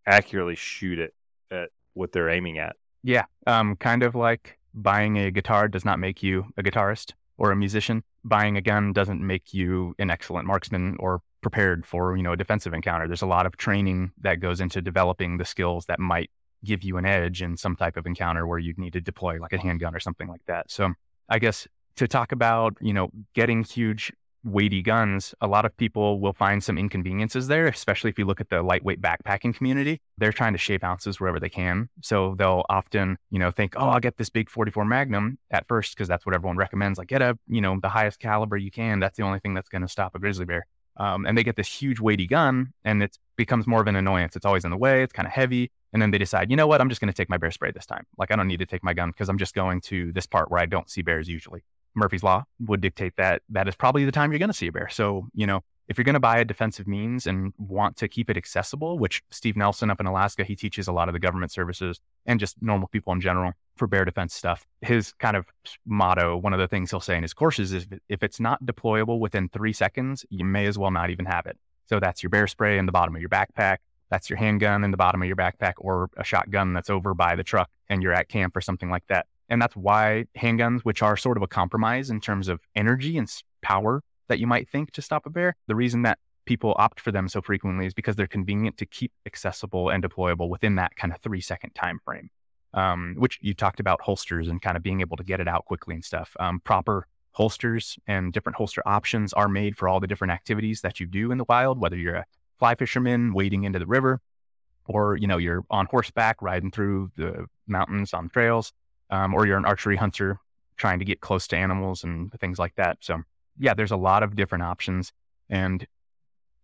accurately 0.06 0.56
shoot 0.56 0.98
it 0.98 1.14
at 1.50 1.70
what 1.94 2.12
they're 2.12 2.30
aiming 2.30 2.58
at. 2.58 2.76
Yeah, 3.02 3.24
um, 3.46 3.76
kind 3.76 4.02
of 4.02 4.14
like 4.14 4.58
buying 4.74 5.18
a 5.18 5.30
guitar 5.30 5.68
does 5.68 5.84
not 5.84 5.98
make 5.98 6.22
you 6.22 6.46
a 6.56 6.62
guitarist 6.62 7.12
or 7.36 7.52
a 7.52 7.56
musician. 7.56 8.02
Buying 8.24 8.56
a 8.56 8.60
gun 8.60 8.92
doesn't 8.92 9.24
make 9.24 9.54
you 9.54 9.94
an 9.98 10.10
excellent 10.10 10.46
marksman 10.46 10.96
or 10.98 11.22
prepared 11.40 11.86
for 11.86 12.16
you 12.16 12.22
know 12.22 12.32
a 12.32 12.36
defensive 12.36 12.74
encounter. 12.74 13.06
There's 13.06 13.22
a 13.22 13.26
lot 13.26 13.46
of 13.46 13.56
training 13.56 14.12
that 14.20 14.40
goes 14.40 14.60
into 14.60 14.82
developing 14.82 15.38
the 15.38 15.44
skills 15.44 15.86
that 15.86 16.00
might 16.00 16.30
give 16.64 16.82
you 16.82 16.96
an 16.96 17.06
edge 17.06 17.40
in 17.40 17.56
some 17.56 17.76
type 17.76 17.96
of 17.96 18.06
encounter 18.06 18.46
where 18.46 18.58
you'd 18.58 18.78
need 18.78 18.92
to 18.92 19.00
deploy 19.00 19.38
like 19.40 19.52
a 19.52 19.58
handgun 19.58 19.94
or 19.94 20.00
something 20.00 20.28
like 20.28 20.44
that. 20.46 20.70
So 20.70 20.92
I 21.28 21.38
guess 21.38 21.68
to 21.96 22.08
talk 22.08 22.32
about 22.32 22.76
you 22.80 22.92
know 22.92 23.10
getting 23.34 23.62
huge 23.62 24.12
weighty 24.50 24.82
guns, 24.82 25.34
a 25.40 25.46
lot 25.46 25.64
of 25.64 25.76
people 25.76 26.20
will 26.20 26.32
find 26.32 26.62
some 26.62 26.78
inconveniences 26.78 27.48
there, 27.48 27.66
especially 27.66 28.10
if 28.10 28.18
you 28.18 28.24
look 28.24 28.40
at 28.40 28.50
the 28.50 28.62
lightweight 28.62 29.00
backpacking 29.00 29.54
community. 29.54 30.00
They're 30.16 30.32
trying 30.32 30.52
to 30.52 30.58
shave 30.58 30.82
ounces 30.82 31.20
wherever 31.20 31.38
they 31.38 31.48
can. 31.48 31.88
So 32.02 32.34
they'll 32.38 32.64
often, 32.68 33.18
you 33.30 33.38
know, 33.38 33.50
think, 33.50 33.74
oh, 33.76 33.88
I'll 33.88 34.00
get 34.00 34.16
this 34.16 34.30
big 34.30 34.50
44 34.50 34.84
Magnum 34.84 35.38
at 35.50 35.66
first 35.68 35.94
because 35.94 36.08
that's 36.08 36.26
what 36.26 36.34
everyone 36.34 36.56
recommends. 36.56 36.98
Like, 36.98 37.08
get 37.08 37.22
a, 37.22 37.38
you 37.46 37.60
know, 37.60 37.78
the 37.80 37.88
highest 37.88 38.18
caliber 38.18 38.56
you 38.56 38.70
can. 38.70 39.00
That's 39.00 39.16
the 39.16 39.22
only 39.22 39.38
thing 39.38 39.54
that's 39.54 39.68
going 39.68 39.82
to 39.82 39.88
stop 39.88 40.14
a 40.14 40.18
grizzly 40.18 40.44
bear. 40.44 40.66
Um, 40.98 41.26
and 41.26 41.38
they 41.38 41.44
get 41.44 41.56
this 41.56 41.68
huge 41.68 42.00
weighty 42.00 42.26
gun 42.26 42.72
and 42.84 43.02
it 43.02 43.16
becomes 43.36 43.66
more 43.66 43.80
of 43.80 43.86
an 43.86 43.94
annoyance. 43.94 44.34
It's 44.34 44.44
always 44.44 44.64
in 44.64 44.70
the 44.70 44.76
way. 44.76 45.02
It's 45.02 45.12
kind 45.12 45.26
of 45.26 45.32
heavy. 45.32 45.70
And 45.92 46.02
then 46.02 46.10
they 46.10 46.18
decide, 46.18 46.50
you 46.50 46.56
know 46.56 46.66
what? 46.66 46.80
I'm 46.80 46.88
just 46.88 47.00
going 47.00 47.12
to 47.12 47.16
take 47.16 47.30
my 47.30 47.38
bear 47.38 47.50
spray 47.50 47.70
this 47.70 47.86
time. 47.86 48.04
Like, 48.18 48.32
I 48.32 48.36
don't 48.36 48.48
need 48.48 48.58
to 48.58 48.66
take 48.66 48.82
my 48.82 48.94
gun 48.94 49.10
because 49.10 49.28
I'm 49.28 49.38
just 49.38 49.54
going 49.54 49.80
to 49.82 50.12
this 50.12 50.26
part 50.26 50.50
where 50.50 50.60
I 50.60 50.66
don't 50.66 50.90
see 50.90 51.02
bears 51.02 51.28
usually. 51.28 51.62
Murphy's 51.94 52.22
Law 52.22 52.44
would 52.60 52.80
dictate 52.80 53.14
that 53.16 53.42
that 53.50 53.68
is 53.68 53.74
probably 53.74 54.04
the 54.04 54.12
time 54.12 54.30
you're 54.32 54.38
going 54.38 54.50
to 54.50 54.56
see 54.56 54.68
a 54.68 54.72
bear. 54.72 54.88
So, 54.88 55.28
you 55.34 55.46
know, 55.46 55.62
if 55.88 55.96
you're 55.96 56.04
going 56.04 56.14
to 56.14 56.20
buy 56.20 56.38
a 56.38 56.44
defensive 56.44 56.86
means 56.86 57.26
and 57.26 57.52
want 57.56 57.96
to 57.96 58.08
keep 58.08 58.28
it 58.28 58.36
accessible, 58.36 58.98
which 58.98 59.22
Steve 59.30 59.56
Nelson 59.56 59.90
up 59.90 60.00
in 60.00 60.06
Alaska, 60.06 60.44
he 60.44 60.54
teaches 60.54 60.86
a 60.86 60.92
lot 60.92 61.08
of 61.08 61.14
the 61.14 61.18
government 61.18 61.50
services 61.50 61.98
and 62.26 62.38
just 62.38 62.60
normal 62.60 62.88
people 62.88 63.12
in 63.14 63.22
general 63.22 63.52
for 63.76 63.86
bear 63.86 64.04
defense 64.04 64.34
stuff. 64.34 64.66
His 64.82 65.12
kind 65.14 65.34
of 65.34 65.46
motto, 65.86 66.36
one 66.36 66.52
of 66.52 66.58
the 66.58 66.68
things 66.68 66.90
he'll 66.90 67.00
say 67.00 67.16
in 67.16 67.22
his 67.22 67.32
courses 67.32 67.72
is 67.72 67.86
if 68.08 68.22
it's 68.22 68.38
not 68.38 68.62
deployable 68.64 69.18
within 69.18 69.48
three 69.48 69.72
seconds, 69.72 70.26
you 70.28 70.44
may 70.44 70.66
as 70.66 70.76
well 70.76 70.90
not 70.90 71.08
even 71.08 71.24
have 71.24 71.46
it. 71.46 71.56
So 71.86 71.98
that's 71.98 72.22
your 72.22 72.30
bear 72.30 72.46
spray 72.46 72.76
in 72.76 72.84
the 72.84 72.92
bottom 72.92 73.14
of 73.14 73.22
your 73.22 73.30
backpack. 73.30 73.78
That's 74.10 74.28
your 74.28 74.36
handgun 74.36 74.84
in 74.84 74.90
the 74.90 74.96
bottom 74.98 75.22
of 75.22 75.26
your 75.26 75.36
backpack 75.36 75.74
or 75.78 76.10
a 76.18 76.24
shotgun 76.24 76.74
that's 76.74 76.90
over 76.90 77.14
by 77.14 77.34
the 77.34 77.44
truck 77.44 77.70
and 77.88 78.02
you're 78.02 78.12
at 78.12 78.28
camp 78.28 78.54
or 78.56 78.60
something 78.60 78.90
like 78.90 79.06
that. 79.08 79.26
And 79.48 79.60
that's 79.60 79.76
why 79.76 80.26
handguns, 80.36 80.82
which 80.82 81.02
are 81.02 81.16
sort 81.16 81.36
of 81.36 81.42
a 81.42 81.46
compromise 81.46 82.10
in 82.10 82.20
terms 82.20 82.48
of 82.48 82.60
energy 82.74 83.16
and 83.16 83.28
power 83.62 84.02
that 84.28 84.38
you 84.38 84.46
might 84.46 84.68
think 84.68 84.92
to 84.92 85.02
stop 85.02 85.26
a 85.26 85.30
bear, 85.30 85.56
the 85.66 85.74
reason 85.74 86.02
that 86.02 86.18
people 86.44 86.74
opt 86.78 87.00
for 87.00 87.12
them 87.12 87.28
so 87.28 87.42
frequently 87.42 87.86
is 87.86 87.94
because 87.94 88.16
they're 88.16 88.26
convenient 88.26 88.76
to 88.78 88.86
keep 88.86 89.12
accessible 89.26 89.90
and 89.90 90.02
deployable 90.02 90.48
within 90.48 90.76
that 90.76 90.96
kind 90.96 91.12
of 91.12 91.20
three 91.20 91.40
second 91.40 91.70
time 91.74 91.98
frame. 92.04 92.30
Um, 92.74 93.14
which 93.16 93.38
you 93.40 93.54
talked 93.54 93.80
about 93.80 94.02
holsters 94.02 94.48
and 94.48 94.60
kind 94.60 94.76
of 94.76 94.82
being 94.82 95.00
able 95.00 95.16
to 95.16 95.24
get 95.24 95.40
it 95.40 95.48
out 95.48 95.64
quickly 95.64 95.94
and 95.94 96.04
stuff. 96.04 96.36
Um, 96.38 96.60
proper 96.60 97.06
holsters 97.32 97.98
and 98.06 98.32
different 98.32 98.56
holster 98.56 98.82
options 98.84 99.32
are 99.32 99.48
made 99.48 99.76
for 99.76 99.88
all 99.88 100.00
the 100.00 100.06
different 100.06 100.32
activities 100.32 100.82
that 100.82 101.00
you 101.00 101.06
do 101.06 101.30
in 101.30 101.38
the 101.38 101.46
wild, 101.48 101.80
whether 101.80 101.96
you're 101.96 102.16
a 102.16 102.24
fly 102.58 102.74
fisherman 102.74 103.32
wading 103.32 103.64
into 103.64 103.78
the 103.78 103.86
river, 103.86 104.20
or 104.84 105.16
you 105.16 105.26
know 105.26 105.38
you're 105.38 105.64
on 105.70 105.86
horseback 105.86 106.42
riding 106.42 106.70
through 106.70 107.10
the 107.16 107.46
mountains 107.66 108.12
on 108.12 108.28
trails, 108.28 108.72
um, 109.10 109.34
or 109.34 109.46
you're 109.46 109.58
an 109.58 109.64
archery 109.64 109.96
hunter 109.96 110.38
trying 110.76 110.98
to 110.98 111.04
get 111.04 111.20
close 111.20 111.46
to 111.48 111.56
animals 111.56 112.04
and 112.04 112.32
things 112.40 112.58
like 112.58 112.74
that. 112.76 112.98
So, 113.00 113.22
yeah, 113.58 113.74
there's 113.74 113.90
a 113.90 113.96
lot 113.96 114.22
of 114.22 114.36
different 114.36 114.64
options, 114.64 115.12
and 115.50 115.86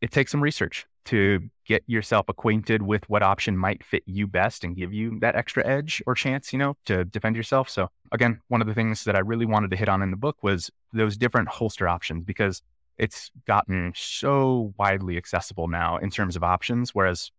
it 0.00 0.10
takes 0.12 0.30
some 0.30 0.42
research 0.42 0.86
to 1.06 1.50
get 1.66 1.82
yourself 1.86 2.28
acquainted 2.28 2.82
with 2.82 3.08
what 3.10 3.22
option 3.22 3.56
might 3.56 3.84
fit 3.84 4.02
you 4.06 4.26
best 4.26 4.64
and 4.64 4.76
give 4.76 4.92
you 4.92 5.18
that 5.20 5.34
extra 5.34 5.66
edge 5.66 6.02
or 6.06 6.14
chance, 6.14 6.52
you 6.52 6.58
know, 6.58 6.76
to 6.86 7.04
defend 7.04 7.36
yourself. 7.36 7.68
So, 7.68 7.90
again, 8.12 8.40
one 8.48 8.60
of 8.60 8.66
the 8.66 8.74
things 8.74 9.04
that 9.04 9.16
I 9.16 9.20
really 9.20 9.46
wanted 9.46 9.70
to 9.70 9.76
hit 9.76 9.88
on 9.88 10.02
in 10.02 10.10
the 10.10 10.16
book 10.16 10.42
was 10.42 10.70
those 10.92 11.16
different 11.16 11.48
holster 11.48 11.88
options 11.88 12.24
because 12.24 12.62
it's 12.96 13.30
gotten 13.46 13.92
so 13.96 14.72
widely 14.78 15.16
accessible 15.16 15.68
now 15.68 15.96
in 15.98 16.10
terms 16.10 16.36
of 16.36 16.44
options, 16.44 16.94
whereas 16.94 17.30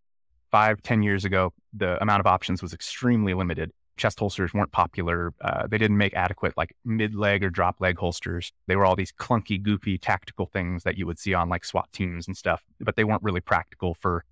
five, 0.52 0.82
ten 0.84 1.02
years 1.02 1.26
ago, 1.26 1.54
the 1.74 2.02
amount 2.02 2.20
of 2.20 2.28
options 2.28 2.62
was 2.62 2.74
extremely 2.74 3.34
limited 3.34 3.72
chest 3.97 4.19
holsters 4.19 4.53
weren't 4.53 4.71
popular. 4.71 5.34
Uh, 5.41 5.67
they 5.67 5.77
didn't 5.77 5.97
make 5.97 6.13
adequate 6.13 6.55
like 6.58 6.75
mid 6.84 7.15
leg 7.15 7.43
or 7.43 7.49
drop 7.49 7.79
leg 7.79 7.97
holsters. 7.97 8.51
They 8.67 8.75
were 8.75 8.86
all 8.86 8.95
these 8.95 9.12
clunky, 9.12 9.62
goofy 9.62 9.97
tactical 9.97 10.45
things 10.45 10.84
that 10.84 10.97
you 10.97 11.05
would 11.05 11.19
see 11.19 11.34
on 11.34 11.49
like 11.49 11.65
SWAT 11.65 11.91
teams 11.91 12.27
and 12.27 12.36
stuff, 12.36 12.63
but 12.79 12.95
they 12.95 13.03
weren't 13.03 13.23
really 13.23 13.41
practical 13.41 13.93
for 13.93 14.25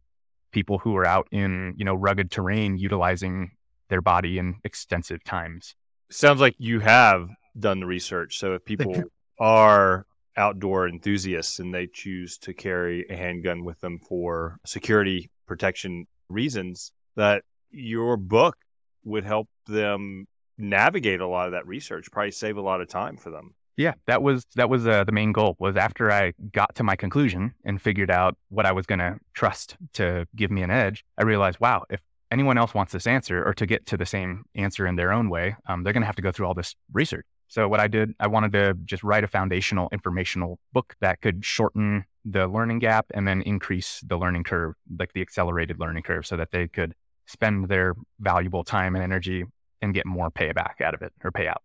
people 0.51 0.77
who 0.77 0.95
are 0.95 1.05
out 1.05 1.27
in 1.31 1.73
you 1.77 1.85
know 1.85 1.95
rugged 1.95 2.31
terrain 2.31 2.77
utilizing 2.77 3.51
their 3.89 4.01
body 4.01 4.37
in 4.37 4.55
extensive 4.63 5.23
times. 5.23 5.75
Sounds 6.09 6.41
like 6.41 6.55
you 6.57 6.79
have 6.79 7.29
done 7.57 7.79
the 7.79 7.85
research. 7.85 8.39
So 8.39 8.53
if 8.53 8.65
people 8.65 9.03
are 9.39 10.05
outdoor 10.35 10.87
enthusiasts 10.87 11.59
and 11.59 11.73
they 11.73 11.87
choose 11.87 12.37
to 12.39 12.53
carry 12.53 13.05
a 13.09 13.15
handgun 13.15 13.63
with 13.63 13.79
them 13.81 13.99
for 13.99 14.57
security 14.65 15.29
protection 15.45 16.07
reasons, 16.29 16.91
that 17.15 17.43
your 17.71 18.17
book 18.17 18.57
would 19.03 19.25
help 19.25 19.47
them 19.67 20.27
navigate 20.57 21.21
a 21.21 21.27
lot 21.27 21.47
of 21.47 21.53
that 21.53 21.67
research, 21.67 22.11
probably 22.11 22.31
save 22.31 22.57
a 22.57 22.61
lot 22.61 22.81
of 22.81 22.87
time 22.87 23.17
for 23.17 23.29
them. 23.29 23.53
Yeah, 23.75 23.93
that 24.05 24.21
was 24.21 24.45
that 24.55 24.69
was 24.69 24.85
uh, 24.85 25.03
the 25.03 25.11
main 25.11 25.31
goal. 25.31 25.55
Was 25.59 25.75
after 25.75 26.11
I 26.11 26.33
got 26.51 26.75
to 26.75 26.83
my 26.83 26.95
conclusion 26.95 27.55
and 27.65 27.81
figured 27.81 28.11
out 28.11 28.37
what 28.49 28.67
I 28.67 28.71
was 28.71 28.85
going 28.85 28.99
to 28.99 29.17
trust 29.33 29.77
to 29.93 30.27
give 30.35 30.51
me 30.51 30.61
an 30.61 30.69
edge, 30.69 31.03
I 31.17 31.23
realized, 31.23 31.59
wow, 31.59 31.83
if 31.89 31.99
anyone 32.29 32.57
else 32.57 32.73
wants 32.73 32.91
this 32.91 33.07
answer 33.07 33.43
or 33.43 33.53
to 33.55 33.65
get 33.65 33.85
to 33.87 33.97
the 33.97 34.05
same 34.05 34.43
answer 34.53 34.85
in 34.85 34.95
their 34.95 35.11
own 35.11 35.29
way, 35.29 35.55
um, 35.67 35.83
they're 35.83 35.93
going 35.93 36.01
to 36.01 36.07
have 36.07 36.15
to 36.17 36.21
go 36.21 36.31
through 36.31 36.45
all 36.45 36.53
this 36.53 36.75
research. 36.91 37.25
So 37.47 37.67
what 37.67 37.79
I 37.79 37.87
did, 37.87 38.13
I 38.19 38.27
wanted 38.27 38.51
to 38.53 38.75
just 38.85 39.03
write 39.03 39.23
a 39.23 39.27
foundational 39.27 39.89
informational 39.91 40.59
book 40.71 40.95
that 41.01 41.21
could 41.21 41.43
shorten 41.45 42.05
the 42.25 42.47
learning 42.47 42.79
gap 42.79 43.07
and 43.13 43.27
then 43.27 43.41
increase 43.41 44.01
the 44.05 44.17
learning 44.17 44.43
curve, 44.43 44.75
like 44.99 45.13
the 45.13 45.21
accelerated 45.21 45.79
learning 45.79 46.03
curve, 46.03 46.25
so 46.25 46.37
that 46.37 46.51
they 46.51 46.67
could 46.67 46.95
spend 47.25 47.67
their 47.67 47.95
valuable 48.19 48.63
time 48.63 48.95
and 48.95 49.03
energy 49.03 49.45
and 49.81 49.93
get 49.93 50.05
more 50.05 50.31
payback 50.31 50.81
out 50.81 50.93
of 50.93 51.01
it 51.01 51.13
or 51.23 51.31
payout. 51.31 51.61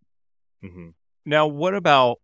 Mm-hmm. 0.63 0.89
Now, 1.25 1.47
what 1.47 1.73
about 1.73 2.19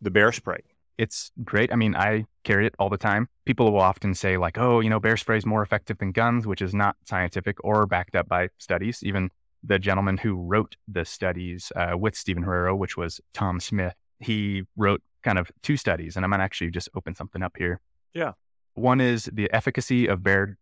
the 0.00 0.10
bear 0.10 0.32
spray? 0.32 0.60
It's 0.96 1.32
great. 1.42 1.72
I 1.72 1.76
mean, 1.76 1.96
I 1.96 2.24
carry 2.44 2.66
it 2.66 2.74
all 2.78 2.88
the 2.88 2.96
time. 2.96 3.28
People 3.46 3.72
will 3.72 3.80
often 3.80 4.14
say, 4.14 4.36
like, 4.36 4.58
oh, 4.58 4.80
you 4.80 4.88
know, 4.88 5.00
bear 5.00 5.16
spray 5.16 5.36
is 5.36 5.44
more 5.44 5.62
effective 5.62 5.98
than 5.98 6.12
guns, 6.12 6.46
which 6.46 6.62
is 6.62 6.72
not 6.72 6.96
scientific 7.04 7.56
or 7.64 7.86
backed 7.86 8.14
up 8.14 8.28
by 8.28 8.48
studies. 8.58 9.00
Even 9.02 9.30
the 9.62 9.78
gentleman 9.78 10.16
who 10.18 10.34
wrote 10.34 10.76
the 10.86 11.04
studies 11.04 11.72
uh, 11.74 11.96
with 11.98 12.14
Stephen 12.14 12.44
Herrero, 12.44 12.76
which 12.76 12.96
was 12.96 13.20
Tom 13.32 13.58
Smith, 13.58 13.94
he 14.20 14.62
wrote 14.76 15.02
kind 15.22 15.38
of 15.38 15.50
two 15.62 15.76
studies. 15.76 16.16
And 16.16 16.24
I'm 16.24 16.30
going 16.30 16.38
to 16.38 16.44
actually 16.44 16.70
just 16.70 16.88
open 16.94 17.14
something 17.14 17.42
up 17.42 17.56
here. 17.58 17.80
Yeah. 18.12 18.32
One 18.74 19.00
is 19.00 19.28
the 19.32 19.50
efficacy 19.52 20.06
of 20.06 20.22
bear 20.22 20.58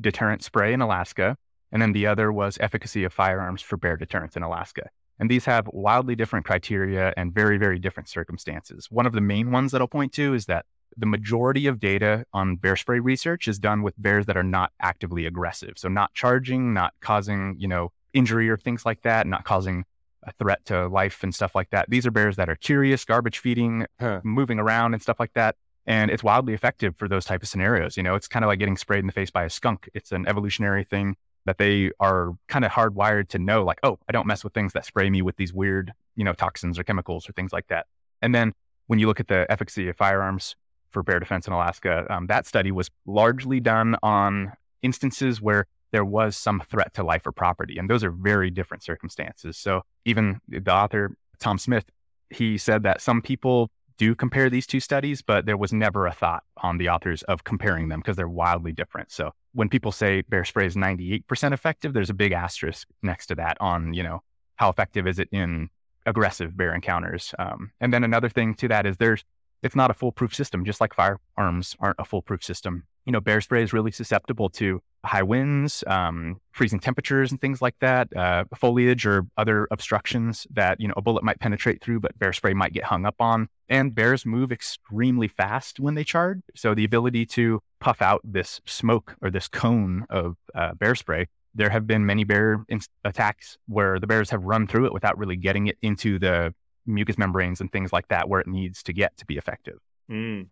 deterrent 0.00 0.42
spray 0.42 0.72
in 0.72 0.80
Alaska. 0.80 1.36
And 1.72 1.82
then 1.82 1.92
the 1.92 2.06
other 2.06 2.32
was 2.32 2.58
efficacy 2.60 3.04
of 3.04 3.12
firearms 3.12 3.62
for 3.62 3.76
bear 3.76 3.96
deterrence 3.96 4.36
in 4.36 4.42
Alaska. 4.42 4.88
And 5.18 5.30
these 5.30 5.46
have 5.46 5.68
wildly 5.72 6.14
different 6.14 6.46
criteria 6.46 7.12
and 7.16 7.32
very, 7.32 7.58
very 7.58 7.78
different 7.78 8.08
circumstances. 8.08 8.88
One 8.90 9.06
of 9.06 9.12
the 9.12 9.20
main 9.20 9.50
ones 9.50 9.72
that 9.72 9.80
I'll 9.80 9.88
point 9.88 10.12
to 10.14 10.34
is 10.34 10.46
that 10.46 10.66
the 10.96 11.06
majority 11.06 11.66
of 11.66 11.80
data 11.80 12.24
on 12.32 12.56
bear 12.56 12.76
spray 12.76 13.00
research 13.00 13.48
is 13.48 13.58
done 13.58 13.82
with 13.82 13.94
bears 13.98 14.26
that 14.26 14.36
are 14.36 14.42
not 14.42 14.72
actively 14.80 15.26
aggressive. 15.26 15.74
So 15.76 15.88
not 15.88 16.14
charging, 16.14 16.72
not 16.74 16.94
causing, 17.00 17.56
you 17.58 17.68
know, 17.68 17.92
injury 18.12 18.48
or 18.48 18.56
things 18.56 18.86
like 18.86 19.02
that, 19.02 19.26
not 19.26 19.44
causing 19.44 19.84
a 20.22 20.32
threat 20.32 20.64
to 20.66 20.88
life 20.88 21.22
and 21.22 21.34
stuff 21.34 21.54
like 21.54 21.70
that. 21.70 21.88
These 21.88 22.06
are 22.06 22.10
bears 22.10 22.36
that 22.36 22.48
are 22.48 22.56
curious, 22.56 23.04
garbage 23.04 23.38
feeding, 23.38 23.86
huh. 24.00 24.20
moving 24.24 24.58
around 24.58 24.94
and 24.94 25.02
stuff 25.02 25.20
like 25.20 25.32
that. 25.34 25.56
And 25.86 26.10
it's 26.10 26.24
wildly 26.24 26.52
effective 26.52 26.96
for 26.96 27.08
those 27.08 27.24
type 27.24 27.42
of 27.42 27.48
scenarios. 27.48 27.96
You 27.96 28.02
know, 28.02 28.16
it's 28.16 28.26
kind 28.26 28.44
of 28.44 28.48
like 28.48 28.58
getting 28.58 28.76
sprayed 28.76 29.00
in 29.00 29.06
the 29.06 29.12
face 29.12 29.30
by 29.30 29.44
a 29.44 29.50
skunk. 29.50 29.88
It's 29.94 30.12
an 30.12 30.26
evolutionary 30.26 30.84
thing 30.84 31.16
that 31.46 31.58
they 31.58 31.90
are 31.98 32.32
kind 32.48 32.64
of 32.64 32.70
hardwired 32.70 33.28
to 33.28 33.38
know, 33.38 33.64
like, 33.64 33.78
oh, 33.82 33.98
I 34.08 34.12
don't 34.12 34.26
mess 34.26 34.44
with 34.44 34.52
things 34.52 34.72
that 34.74 34.84
spray 34.84 35.08
me 35.08 35.22
with 35.22 35.36
these 35.36 35.52
weird, 35.52 35.92
you 36.16 36.24
know, 36.24 36.32
toxins 36.32 36.78
or 36.78 36.84
chemicals 36.84 37.28
or 37.28 37.32
things 37.32 37.52
like 37.52 37.68
that. 37.68 37.86
And 38.20 38.34
then 38.34 38.52
when 38.88 38.98
you 38.98 39.06
look 39.06 39.20
at 39.20 39.28
the 39.28 39.46
efficacy 39.50 39.88
of 39.88 39.96
firearms 39.96 40.56
for 40.90 41.02
bear 41.02 41.18
defense 41.18 41.46
in 41.46 41.52
Alaska, 41.52 42.06
um, 42.10 42.26
that 42.26 42.46
study 42.46 42.70
was 42.72 42.90
largely 43.06 43.60
done 43.60 43.96
on 44.02 44.52
instances 44.82 45.40
where 45.40 45.66
there 45.92 46.04
was 46.04 46.36
some 46.36 46.60
threat 46.68 46.92
to 46.94 47.04
life 47.04 47.26
or 47.26 47.32
property. 47.32 47.78
And 47.78 47.88
those 47.88 48.04
are 48.04 48.10
very 48.10 48.50
different 48.50 48.82
circumstances. 48.82 49.56
So 49.56 49.82
even 50.04 50.40
the 50.48 50.72
author, 50.72 51.16
Tom 51.38 51.58
Smith, 51.58 51.84
he 52.30 52.58
said 52.58 52.82
that 52.82 53.00
some 53.00 53.22
people 53.22 53.70
do 53.98 54.14
compare 54.14 54.50
these 54.50 54.66
two 54.66 54.80
studies, 54.80 55.22
but 55.22 55.46
there 55.46 55.56
was 55.56 55.72
never 55.72 56.06
a 56.06 56.12
thought 56.12 56.44
on 56.62 56.78
the 56.78 56.88
authors 56.88 57.22
of 57.24 57.44
comparing 57.44 57.88
them 57.88 58.00
because 58.00 58.16
they're 58.16 58.28
wildly 58.28 58.72
different. 58.72 59.10
So 59.10 59.32
when 59.52 59.68
people 59.68 59.92
say 59.92 60.22
bear 60.22 60.44
spray 60.44 60.66
is 60.66 60.76
98% 60.76 61.52
effective, 61.52 61.92
there's 61.92 62.10
a 62.10 62.14
big 62.14 62.32
asterisk 62.32 62.88
next 63.02 63.26
to 63.26 63.34
that 63.36 63.56
on, 63.60 63.94
you 63.94 64.02
know, 64.02 64.22
how 64.56 64.68
effective 64.68 65.06
is 65.06 65.18
it 65.18 65.28
in 65.32 65.70
aggressive 66.04 66.56
bear 66.56 66.74
encounters? 66.74 67.34
Um, 67.38 67.70
and 67.80 67.92
then 67.92 68.04
another 68.04 68.28
thing 68.28 68.54
to 68.56 68.68
that 68.68 68.86
is 68.86 68.96
there's, 68.96 69.24
it's 69.62 69.76
not 69.76 69.90
a 69.90 69.94
foolproof 69.94 70.34
system, 70.34 70.64
just 70.64 70.80
like 70.80 70.94
firearms 70.94 71.76
aren't 71.80 71.98
a 71.98 72.04
foolproof 72.04 72.44
system 72.44 72.84
you 73.06 73.12
know, 73.12 73.20
bear 73.20 73.40
spray 73.40 73.62
is 73.62 73.72
really 73.72 73.92
susceptible 73.92 74.50
to 74.50 74.82
high 75.04 75.22
winds, 75.22 75.84
um, 75.86 76.40
freezing 76.50 76.80
temperatures, 76.80 77.30
and 77.30 77.40
things 77.40 77.62
like 77.62 77.76
that, 77.80 78.14
uh, 78.16 78.44
foliage 78.56 79.06
or 79.06 79.24
other 79.36 79.68
obstructions 79.70 80.46
that 80.50 80.80
you 80.80 80.88
know 80.88 80.94
a 80.96 81.02
bullet 81.02 81.22
might 81.22 81.38
penetrate 81.38 81.80
through, 81.80 82.00
but 82.00 82.18
bear 82.18 82.32
spray 82.32 82.52
might 82.52 82.72
get 82.72 82.84
hung 82.84 83.06
up 83.06 83.14
on. 83.20 83.48
And 83.68 83.94
bears 83.94 84.24
move 84.24 84.52
extremely 84.52 85.26
fast 85.26 85.80
when 85.80 85.94
they 85.94 86.04
charge, 86.04 86.38
so 86.54 86.74
the 86.74 86.84
ability 86.84 87.26
to 87.26 87.60
puff 87.80 88.00
out 88.00 88.20
this 88.22 88.60
smoke 88.64 89.16
or 89.20 89.30
this 89.30 89.48
cone 89.48 90.06
of 90.08 90.36
uh, 90.54 90.74
bear 90.74 90.94
spray. 90.94 91.26
There 91.54 91.70
have 91.70 91.86
been 91.86 92.06
many 92.06 92.24
bear 92.24 92.64
in- 92.68 92.80
attacks 93.04 93.58
where 93.66 93.98
the 93.98 94.06
bears 94.06 94.30
have 94.30 94.44
run 94.44 94.66
through 94.66 94.86
it 94.86 94.92
without 94.92 95.18
really 95.18 95.36
getting 95.36 95.66
it 95.66 95.78
into 95.82 96.18
the 96.18 96.54
mucous 96.86 97.18
membranes 97.18 97.60
and 97.60 97.72
things 97.72 97.92
like 97.92 98.08
that 98.08 98.28
where 98.28 98.40
it 98.40 98.46
needs 98.46 98.82
to 98.84 98.92
get 98.92 99.16
to 99.16 99.26
be 99.26 99.36
effective. 99.36 99.78
Mm. 100.08 100.48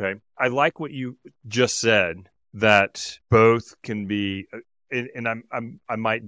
Okay. 0.00 0.20
I 0.38 0.48
like 0.48 0.78
what 0.78 0.92
you 0.92 1.18
just 1.48 1.80
said 1.80 2.28
that 2.54 3.18
both 3.30 3.74
can 3.82 4.06
be, 4.06 4.46
uh, 4.52 4.58
and, 4.92 5.08
and 5.14 5.28
I'm, 5.28 5.44
I'm, 5.50 5.80
I 5.88 5.96
might 5.96 6.22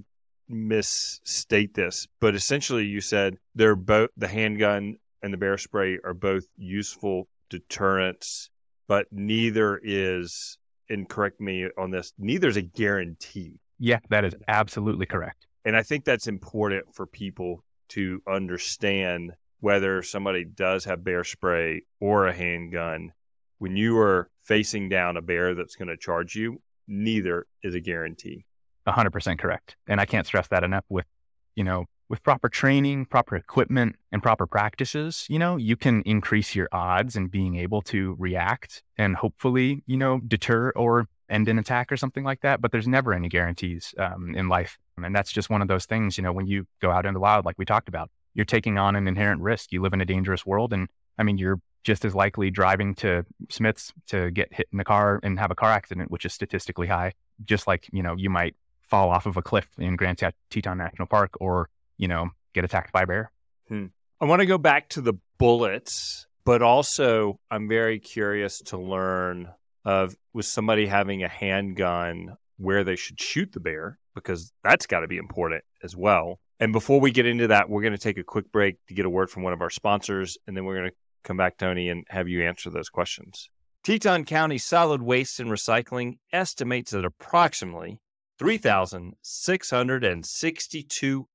misstate 0.49 1.73
this, 1.73 2.07
but 2.19 2.35
essentially 2.35 2.85
you 2.85 2.99
said 2.99 3.37
they're 3.55 3.75
both 3.77 4.09
the 4.17 4.27
handgun 4.27 4.97
and 5.23 5.33
the 5.33 5.37
bear 5.37 5.57
spray 5.57 5.99
are 6.03 6.13
both 6.13 6.45
useful 6.57 7.27
deterrents, 7.49 8.49
but 8.87 9.07
neither 9.11 9.79
is, 9.83 10.57
and 10.89 11.07
correct 11.07 11.39
me 11.39 11.67
on 11.77 11.91
this, 11.91 12.13
neither 12.17 12.47
is 12.47 12.57
a 12.57 12.61
guarantee. 12.61 13.59
Yeah, 13.79 13.99
that 14.09 14.25
is 14.25 14.35
absolutely 14.47 15.05
correct. 15.05 15.47
And 15.65 15.75
I 15.75 15.83
think 15.83 16.05
that's 16.05 16.27
important 16.27 16.95
for 16.95 17.05
people 17.05 17.63
to 17.89 18.21
understand 18.27 19.33
whether 19.59 20.01
somebody 20.01 20.43
does 20.43 20.85
have 20.85 21.03
bear 21.03 21.23
spray 21.23 21.83
or 21.99 22.27
a 22.27 22.33
handgun 22.33 23.13
when 23.61 23.75
you 23.75 23.95
are 23.99 24.27
facing 24.41 24.89
down 24.89 25.17
a 25.17 25.21
bear 25.21 25.53
that's 25.53 25.75
going 25.75 25.87
to 25.87 25.95
charge 25.95 26.35
you, 26.35 26.59
neither 26.87 27.45
is 27.61 27.75
a 27.75 27.79
guarantee. 27.79 28.43
100% 28.87 29.37
correct. 29.37 29.75
And 29.87 30.01
I 30.01 30.05
can't 30.05 30.25
stress 30.25 30.47
that 30.47 30.63
enough 30.63 30.83
with, 30.89 31.05
you 31.53 31.63
know, 31.63 31.85
with 32.11 32.21
proper 32.23 32.49
training, 32.49 33.05
proper 33.05 33.37
equipment, 33.37 33.95
and 34.11 34.21
proper 34.21 34.45
practices, 34.45 35.25
you 35.29 35.39
know, 35.39 35.55
you 35.55 35.77
can 35.77 36.01
increase 36.01 36.53
your 36.53 36.67
odds 36.73 37.15
in 37.15 37.27
being 37.27 37.55
able 37.55 37.81
to 37.81 38.17
react 38.19 38.83
and 38.97 39.15
hopefully, 39.15 39.81
you 39.87 39.95
know, 39.95 40.19
deter 40.27 40.71
or 40.71 41.07
end 41.29 41.47
an 41.47 41.57
attack 41.57 41.89
or 41.89 41.95
something 41.95 42.25
like 42.25 42.41
that. 42.41 42.59
But 42.59 42.73
there's 42.73 42.85
never 42.85 43.13
any 43.13 43.29
guarantees 43.29 43.95
um, 43.97 44.35
in 44.35 44.49
life. 44.49 44.77
And 45.01 45.15
that's 45.15 45.31
just 45.31 45.49
one 45.49 45.61
of 45.61 45.69
those 45.69 45.85
things, 45.85 46.17
you 46.17 46.21
know, 46.21 46.33
when 46.33 46.47
you 46.47 46.67
go 46.81 46.91
out 46.91 47.05
in 47.05 47.13
the 47.13 47.19
wild, 47.21 47.45
like 47.45 47.57
we 47.57 47.63
talked 47.63 47.87
about, 47.87 48.11
you're 48.33 48.43
taking 48.43 48.77
on 48.77 48.97
an 48.97 49.07
inherent 49.07 49.41
risk. 49.41 49.71
You 49.71 49.81
live 49.81 49.93
in 49.93 50.01
a 50.01 50.05
dangerous 50.05 50.45
world. 50.45 50.73
And 50.73 50.89
I 51.17 51.23
mean, 51.23 51.37
you're 51.37 51.61
just 51.85 52.03
as 52.03 52.13
likely 52.13 52.51
driving 52.51 52.93
to 52.95 53.25
Smith's 53.49 53.93
to 54.07 54.31
get 54.31 54.53
hit 54.53 54.67
in 54.73 54.77
the 54.77 54.83
car 54.83 55.21
and 55.23 55.39
have 55.39 55.49
a 55.49 55.55
car 55.55 55.71
accident, 55.71 56.11
which 56.11 56.25
is 56.25 56.33
statistically 56.33 56.87
high, 56.87 57.13
just 57.45 57.67
like, 57.67 57.87
you 57.93 58.03
know, 58.03 58.15
you 58.17 58.29
might 58.29 58.57
fall 58.81 59.09
off 59.09 59.25
of 59.25 59.37
a 59.37 59.41
cliff 59.41 59.69
in 59.77 59.95
Grand 59.95 60.21
Teton 60.49 60.77
National 60.77 61.07
Park 61.07 61.35
or, 61.39 61.69
you 62.01 62.09
know, 62.09 62.31
get 62.53 62.65
attacked 62.65 62.91
by 62.91 63.03
a 63.03 63.07
bear. 63.07 63.31
Hmm. 63.69 63.85
I 64.19 64.25
want 64.25 64.41
to 64.41 64.47
go 64.47 64.57
back 64.57 64.89
to 64.89 64.99
the 65.01 65.13
bullets, 65.37 66.27
but 66.43 66.61
also 66.61 67.39
I'm 67.49 67.69
very 67.69 67.99
curious 67.99 68.59
to 68.65 68.77
learn 68.77 69.47
of 69.85 70.17
with 70.33 70.45
somebody 70.45 70.87
having 70.87 71.23
a 71.23 71.29
handgun 71.29 72.35
where 72.57 72.83
they 72.83 72.95
should 72.95 73.21
shoot 73.21 73.51
the 73.53 73.59
bear 73.59 73.99
because 74.13 74.51
that's 74.63 74.87
got 74.87 74.99
to 75.01 75.07
be 75.07 75.17
important 75.17 75.63
as 75.83 75.95
well. 75.95 76.39
And 76.59 76.73
before 76.73 76.99
we 76.99 77.11
get 77.11 77.25
into 77.25 77.47
that, 77.47 77.69
we're 77.69 77.81
going 77.81 77.93
to 77.93 77.99
take 77.99 78.17
a 78.17 78.23
quick 78.23 78.51
break 78.51 78.75
to 78.87 78.93
get 78.93 79.05
a 79.05 79.09
word 79.09 79.29
from 79.29 79.43
one 79.43 79.53
of 79.53 79.61
our 79.61 79.69
sponsors, 79.69 80.37
and 80.45 80.57
then 80.57 80.65
we're 80.65 80.77
going 80.77 80.89
to 80.89 80.95
come 81.23 81.37
back, 81.37 81.57
Tony, 81.57 81.87
and 81.89 82.05
have 82.09 82.27
you 82.27 82.43
answer 82.43 82.69
those 82.69 82.89
questions. 82.89 83.49
Teton 83.83 84.25
County 84.25 84.59
Solid 84.59 85.01
Waste 85.01 85.39
and 85.39 85.49
Recycling 85.49 86.19
estimates 86.31 86.91
that 86.91 87.05
approximately 87.05 87.99
3,662 88.37 91.27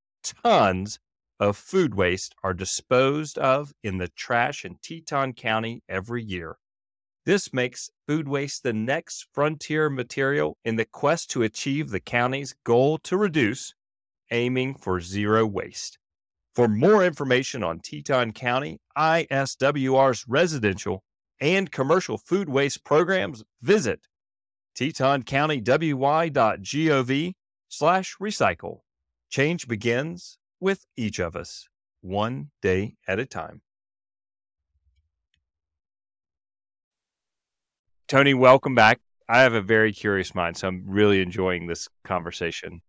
tons 0.43 0.99
of 1.39 1.57
food 1.57 1.95
waste 1.95 2.35
are 2.43 2.55
disposed 2.55 3.39
of 3.39 3.73
in 3.83 3.99
the 3.99 4.09
trash 4.09 4.65
in 4.65 4.79
Teton 4.83 5.35
County 5.35 5.83
every 5.89 6.23
year. 6.23 6.57
This 7.25 7.53
makes 7.53 7.91
food 8.07 8.29
waste 8.29 8.63
the 8.63 8.73
next 8.73 9.27
frontier 9.33 9.91
material 9.91 10.57
in 10.65 10.77
the 10.77 10.85
quest 10.85 11.29
to 11.31 11.43
achieve 11.43 11.91
the 11.91 11.99
county's 12.01 12.55
goal 12.65 12.99
to 12.99 13.17
reduce, 13.17 13.75
aiming 14.31 14.77
for 14.77 15.01
zero 15.01 15.45
waste. 15.45 15.99
For 16.55 16.69
more 16.69 17.05
information 17.05 17.65
on 17.65 17.81
Teton 17.81 18.33
County 18.33 18.79
ISWR's 18.97 20.25
residential 20.27 21.03
and 21.41 21.71
commercial 21.71 22.17
food 22.17 22.49
waste 22.49 22.83
programs, 22.85 23.45
visit 23.61 24.07
tetoncountywy.gov 24.79 27.35
slash 27.69 28.17
recycle. 28.21 28.79
Change 29.31 29.69
begins 29.69 30.39
with 30.61 30.87
each 30.97 31.19
of 31.19 31.37
us, 31.37 31.69
one 32.01 32.51
day 32.63 32.95
at 33.07 33.19
a 33.19 33.27
time. 33.27 33.63
Tony, 38.09 38.35
welcome 38.35 38.75
back. 38.75 39.01
I 39.29 39.41
have 39.41 39.55
a 39.55 39.61
very 39.61 39.93
curious 39.93 40.35
mind, 40.35 40.57
so 40.57 40.69
I'm 40.69 40.85
really 40.87 41.21
enjoying 41.21 41.67
this 41.67 41.89
conversation. 42.05 42.81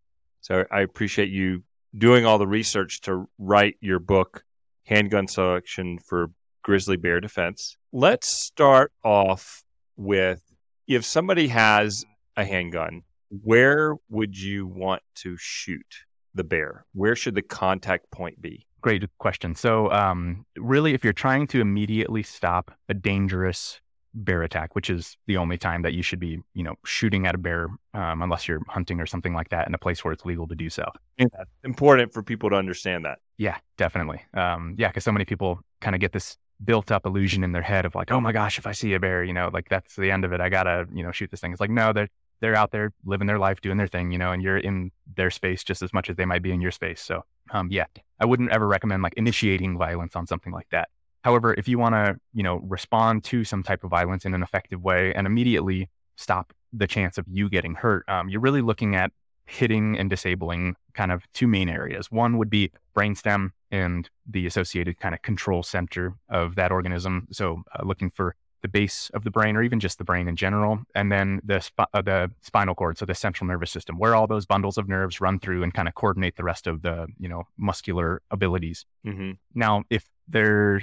So 0.42 0.66
I 0.72 0.82
appreciate 0.82 1.30
you 1.30 1.64
doing 1.98 2.26
all 2.26 2.38
the 2.38 2.48
research 2.48 3.02
to 3.02 3.28
write 3.40 3.76
your 3.82 3.98
book, 3.98 4.44
Handgun 4.84 5.28
Selection 5.28 5.98
for 5.98 6.32
Grizzly 6.62 6.98
Bear 6.98 7.20
Defense. 7.20 7.78
Let's 7.92 8.30
start 8.30 8.92
off 9.04 9.64
with 9.96 10.44
if 10.88 11.04
somebody 11.04 11.48
has 11.48 12.06
a 12.36 12.46
handgun, 12.46 13.02
where 13.30 13.96
would 14.10 14.38
you 14.38 14.68
want 14.68 15.02
to 15.16 15.36
shoot 15.38 16.06
the 16.38 16.44
bear? 16.44 16.86
Where 16.94 17.16
should 17.16 17.36
the 17.36 17.42
contact 17.42 18.10
point 18.12 18.42
be? 18.42 18.66
Great 18.82 19.04
question. 19.18 19.56
So, 19.56 19.92
um, 19.92 20.46
really, 20.56 20.94
if 20.94 21.04
you're 21.04 21.14
trying 21.14 21.48
to 21.48 21.62
immediately 21.62 22.24
stop 22.24 22.72
a 22.88 22.94
dangerous 22.94 23.82
bear 24.14 24.44
attack, 24.44 24.76
which 24.76 24.90
is 24.90 25.18
the 25.28 25.38
only 25.38 25.58
time 25.58 25.82
that 25.84 25.94
you 25.94 26.02
should 26.02 26.20
be, 26.20 26.40
you 26.54 26.64
know, 26.64 26.76
shooting 26.86 27.28
at 27.28 27.36
a 27.36 27.38
bear 27.38 27.68
um, 27.94 28.22
unless 28.22 28.48
you're 28.48 28.62
hunting 28.68 29.00
or 29.00 29.06
something 29.06 29.34
like 29.34 29.50
that 29.50 29.68
in 29.68 29.74
a 29.74 29.78
place 29.78 30.04
where 30.04 30.12
it's 30.12 30.26
legal 30.26 30.48
to 30.48 30.56
do 30.56 30.70
so. 30.70 30.86
Yeah, 31.18 31.26
important 31.64 32.14
for 32.14 32.24
people 32.24 32.50
to 32.50 32.56
understand 32.56 33.06
that. 33.06 33.20
Yeah, 33.38 33.58
definitely. 33.78 34.22
Um, 34.34 34.76
yeah, 34.78 34.88
because 34.88 35.04
so 35.04 35.12
many 35.12 35.26
people 35.26 35.60
kind 35.82 35.96
of 35.96 36.02
get 36.02 36.14
this 36.14 36.38
built 36.64 36.92
up 36.92 37.06
illusion 37.06 37.44
in 37.44 37.52
their 37.52 37.62
head 37.62 37.86
of 37.86 37.94
like, 37.94 38.12
oh 38.12 38.20
my 38.20 38.32
gosh, 38.32 38.58
if 38.58 38.66
I 38.66 38.72
see 38.72 38.94
a 38.94 39.00
bear, 39.00 39.24
you 39.24 39.34
know, 39.34 39.50
like 39.54 39.70
that's 39.70 39.96
the 39.96 40.10
end 40.12 40.26
of 40.26 40.34
it. 40.34 40.42
I 40.42 40.50
gotta, 40.50 40.88
you 40.92 41.04
know, 41.04 41.12
shoot 41.12 41.30
this 41.30 41.40
thing. 41.40 41.52
It's 41.52 41.62
like, 41.62 41.70
no, 41.70 41.94
they're 41.94 42.10
they're 42.40 42.56
out 42.56 42.72
there 42.72 42.92
living 43.06 43.28
their 43.28 43.40
life, 43.40 43.62
doing 43.62 43.78
their 43.78 43.88
thing, 43.88 44.12
you 44.12 44.18
know, 44.18 44.32
and 44.32 44.44
you're 44.44 44.58
in 44.58 44.92
their 45.16 45.30
space 45.30 45.64
just 45.64 45.82
as 45.82 45.94
much 45.94 46.10
as 46.10 46.16
they 46.16 46.26
might 46.26 46.42
be 46.42 46.52
in 46.52 46.62
your 46.62 46.72
space. 46.72 47.02
So, 47.02 47.24
um, 47.52 47.70
yeah, 47.72 47.86
I 48.20 48.26
wouldn't 48.26 48.52
ever 48.52 48.68
recommend 48.68 49.04
like 49.04 49.14
initiating 49.16 49.78
violence 49.78 50.16
on 50.16 50.28
something 50.28 50.54
like 50.54 50.70
that. 50.72 50.90
However, 51.24 51.54
if 51.58 51.68
you 51.68 51.78
want 51.78 51.94
to, 51.94 52.18
you 52.34 52.44
know, 52.44 52.58
respond 52.64 53.24
to 53.26 53.44
some 53.44 53.64
type 53.64 53.84
of 53.84 53.90
violence 53.90 54.26
in 54.26 54.34
an 54.34 54.44
effective 54.44 54.82
way 54.82 55.14
and 55.14 55.28
immediately 55.28 55.90
stop 56.16 56.54
the 56.72 56.88
chance 56.88 57.18
of 57.18 57.26
you 57.28 57.50
getting 57.50 57.76
hurt, 57.76 58.08
um, 58.08 58.30
you're 58.30 58.42
really 58.42 58.62
looking 58.62 58.96
at 58.96 59.12
hitting 59.46 59.98
and 59.98 60.10
disabling 60.10 60.76
kind 60.94 61.12
of 61.12 61.24
two 61.34 61.48
main 61.48 61.70
areas. 61.70 62.12
One 62.12 62.38
would 62.38 62.50
be 62.50 62.72
brainstem 62.96 63.52
and 63.72 64.10
the 64.30 64.46
associated 64.46 65.00
kind 65.00 65.16
of 65.16 65.22
control 65.22 65.64
center 65.64 66.16
of 66.30 66.56
that 66.56 66.72
organism. 66.72 67.28
So, 67.32 67.64
uh, 67.74 67.84
looking 67.84 68.12
for 68.12 68.36
the 68.62 68.68
base 68.68 69.10
of 69.14 69.24
the 69.24 69.32
brain 69.32 69.56
or 69.56 69.64
even 69.64 69.80
just 69.80 69.98
the 69.98 70.04
brain 70.04 70.28
in 70.28 70.36
general 70.36 70.80
and 70.96 71.12
then 71.12 71.40
the 71.44 71.60
sp- 71.62 71.90
uh, 71.94 72.02
the 72.02 72.30
spinal 72.42 72.76
cord 72.76 72.98
so 72.98 73.06
the 73.06 73.16
central 73.16 73.48
nervous 73.48 73.72
system 73.72 73.98
where 73.98 74.16
all 74.16 74.28
those 74.28 74.46
bundles 74.46 74.78
of 74.78 74.88
nerves 74.88 75.22
run 75.22 75.40
through 75.40 75.64
and 75.64 75.74
kind 75.74 75.88
of 75.88 75.96
coordinate 75.96 76.36
the 76.36 76.44
rest 76.44 76.68
of 76.68 76.82
the 76.82 77.08
you 77.20 77.30
know 77.30 77.44
muscular 77.58 78.22
abilities 78.32 78.86
mm-hmm. 79.06 79.32
now 79.54 79.84
if 79.90 80.10
they're 80.28 80.82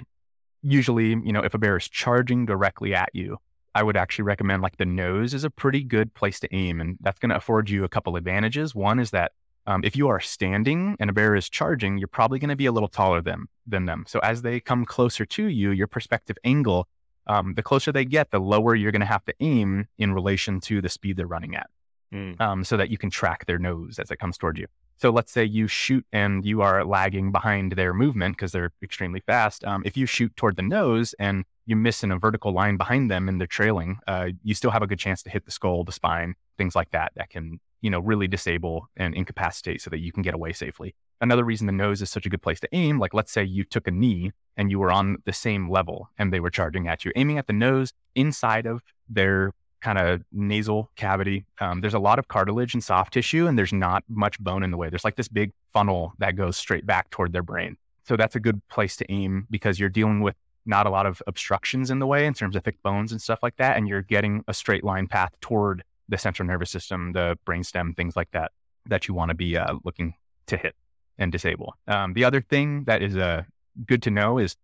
usually 0.63 1.09
you 1.09 1.33
know 1.33 1.43
if 1.43 1.55
a 1.55 1.59
bear 1.59 1.77
is 1.77 1.89
charging 1.89 2.47
directly 2.47 2.95
at 2.95 3.11
you 3.13 3.37
i 3.75 3.83
would 3.83 3.97
actually 3.97 4.25
recommend 4.25 4.63
like 4.63 4.77
the 4.77 4.87
nose 4.87 5.35
is 5.35 5.45
a 5.45 5.51
pretty 5.51 5.83
good 5.83 6.15
place 6.15 6.41
to 6.41 6.55
aim 6.55 6.81
and 6.81 6.97
that's 7.01 7.19
going 7.19 7.31
to 7.31 7.37
afford 7.37 7.69
you 7.69 7.85
a 7.85 7.89
couple 7.89 8.17
advantages 8.17 8.75
one 8.75 8.99
is 8.99 9.11
that 9.11 9.33
um, 9.67 9.83
if 9.83 9.97
you 9.97 10.09
are 10.09 10.21
standing 10.21 10.97
and 11.01 11.09
a 11.09 11.13
bear 11.13 11.35
is 11.35 11.49
charging, 11.49 11.99
you're 11.99 12.09
probably 12.09 12.39
going 12.39 12.51
to 12.51 12.57
be 12.57 12.67
a 12.67 12.73
little 12.73 12.89
taller 12.89 13.23
than, 13.23 13.47
than 13.67 13.87
them. 13.87 14.05
So 14.07 14.19
as 14.21 14.43
they 14.43 14.61
come 14.61 14.85
closer 14.85 15.25
to 15.25 15.47
you, 15.47 15.71
your 15.71 15.87
perspective 15.87 16.37
angle 16.45 16.87
um, 17.27 17.55
the 17.55 17.63
closer 17.63 17.93
they 17.93 18.05
get, 18.05 18.31
the 18.31 18.39
lower 18.39 18.75
you're 18.75 18.93
going 18.93 19.01
to 19.01 19.07
have 19.07 19.25
to 19.25 19.35
aim 19.41 19.89
in 19.99 20.13
relation 20.13 20.61
to 20.61 20.81
the 20.81 20.89
speed 20.89 21.17
they're 21.17 21.27
running 21.27 21.55
at, 21.55 21.69
mm. 22.13 22.41
um, 22.41 22.65
so 22.65 22.77
that 22.77 22.91
you 22.91 22.99
can 22.99 23.11
track 23.11 23.47
their 23.47 23.59
nose 23.59 23.99
as 23.99 24.11
it 24.11 24.19
comes 24.19 24.39
towards 24.39 24.59
you. 24.59 24.67
So 24.97 25.11
let's 25.11 25.33
say 25.33 25.45
you 25.45 25.67
shoot 25.67 26.07
and 26.13 26.45
you 26.45 26.63
are 26.63 26.85
lagging 26.85 27.33
behind 27.33 27.73
their 27.73 27.93
movement 27.93 28.37
because 28.37 28.53
they're 28.53 28.73
extremely 28.83 29.21
fast. 29.21 29.65
Um, 29.65 29.83
if 29.85 29.97
you 29.97 30.07
shoot 30.07 30.35
toward 30.37 30.57
the 30.57 30.63
nose 30.63 31.15
and 31.19 31.45
you 31.67 31.77
miss 31.77 32.05
in 32.05 32.13
a 32.13 32.19
vertical 32.19 32.53
line 32.53 32.77
behind 32.77 33.11
them 33.11 33.29
and 33.29 33.41
they're 33.41 33.47
trailing, 33.47 33.99
uh, 34.07 34.29
you 34.43 34.55
still 34.55 34.71
have 34.71 34.83
a 34.83 34.87
good 34.87 34.99
chance 34.99 35.23
to 35.25 35.31
hit 35.31 35.47
the 35.47 35.51
skull, 35.51 35.83
the 35.83 35.93
spine, 35.93 36.35
things 36.57 36.77
like 36.77 36.91
that. 36.93 37.13
That 37.17 37.31
can 37.31 37.59
you 37.85 37.91
know 37.91 38.01
really 38.01 38.27
disable 38.27 38.77
and 38.97 39.15
incapacitate 39.15 39.81
so 39.81 39.91
that 39.91 39.99
you 39.99 40.11
can 40.11 40.23
get 40.23 40.35
away 40.35 40.53
safely 40.53 40.95
another 41.21 41.45
reason 41.45 41.67
the 41.67 41.73
nose 41.73 42.03
is 42.03 42.11
such 42.11 42.27
a 42.27 42.29
good 42.29 42.43
place 42.43 42.61
to 42.61 42.69
aim, 42.73 42.99
like 42.99 43.15
let's 43.15 43.33
say 43.33 43.43
you 43.43 43.65
took 43.65 43.89
a 43.89 43.91
knee 43.91 44.31
and 44.57 44.71
you 44.71 44.79
were 44.79 44.93
on 44.93 45.17
the 45.25 45.33
same 45.33 45.71
level 45.71 46.11
and 46.19 46.33
they 46.33 46.41
were 46.41 46.51
charging 46.51 46.87
at 46.87 47.05
you, 47.05 47.13
aiming 47.17 47.39
at 47.39 47.47
the 47.47 47.53
nose 47.53 47.93
inside 48.15 48.67
of 48.67 48.83
their 49.09 49.53
kind 49.81 49.99
of 49.99 50.23
nasal 50.33 50.91
cavity. 50.97 51.45
Um, 51.61 51.81
there's 51.81 51.95
a 51.95 51.99
lot 51.99 52.19
of 52.19 52.29
cartilage 52.29 52.75
and 52.75 52.83
soft 52.83 53.13
tissue, 53.13 53.47
and 53.47 53.59
there's 53.59 53.73
not 53.73 54.05
much 54.09 54.39
bone 54.39 54.63
in 54.63 54.71
the 54.71 54.77
way. 54.77 54.89
There's 54.89 55.05
like 55.05 55.17
this 55.17 55.29
big 55.29 55.53
funnel 55.73 56.13
that 56.19 56.37
goes 56.37 56.57
straight 56.57 56.87
back 56.87 57.11
toward 57.11 57.33
their 57.33 57.43
brain. 57.43 57.77
So 58.07 58.17
that's 58.17 58.37
a 58.37 58.41
good 58.41 58.67
place 58.69 58.97
to 58.97 59.11
aim 59.11 59.47
because 59.51 59.79
you're 59.79 59.89
dealing 59.89 60.21
with 60.21 60.37
not 60.67 60.87
a 60.87 60.91
lot 60.91 61.05
of 61.05 61.23
obstructions 61.27 61.91
in 61.91 61.99
the 61.99 62.07
way 62.07 62.27
in 62.27 62.33
terms 62.33 62.57
of 62.57 62.65
thick 62.65 62.83
bones 62.83 63.13
and 63.13 63.21
stuff 63.21 63.41
like 63.43 63.57
that. 63.57 63.77
And 63.77 63.87
you're 63.87 64.03
getting 64.03 64.43
a 64.49 64.55
straight 64.55 64.85
line 64.85 65.07
path 65.07 65.33
toward 65.43 65.85
the 66.09 66.19
central 66.19 66.47
nervous 66.47 66.71
system, 66.71 67.13
the 67.13 67.39
brainstem, 67.47 67.97
things 67.97 68.17
like 68.17 68.31
that, 68.33 68.53
that 68.87 69.09
you 69.09 69.15
want 69.15 69.31
to 69.31 69.35
be 69.35 69.57
uh, 69.57 69.75
looking 69.85 70.15
to 70.47 70.57
hit 70.57 70.75
and 71.19 71.33
disable. 71.33 71.75
Um, 71.87 72.13
the 72.13 72.25
other 72.25 72.41
thing 72.41 72.85
that 72.85 73.03
is 73.03 73.17
uh, 73.17 73.45
good 73.87 74.03
to 74.03 74.11
know 74.11 74.39
is 74.39 74.57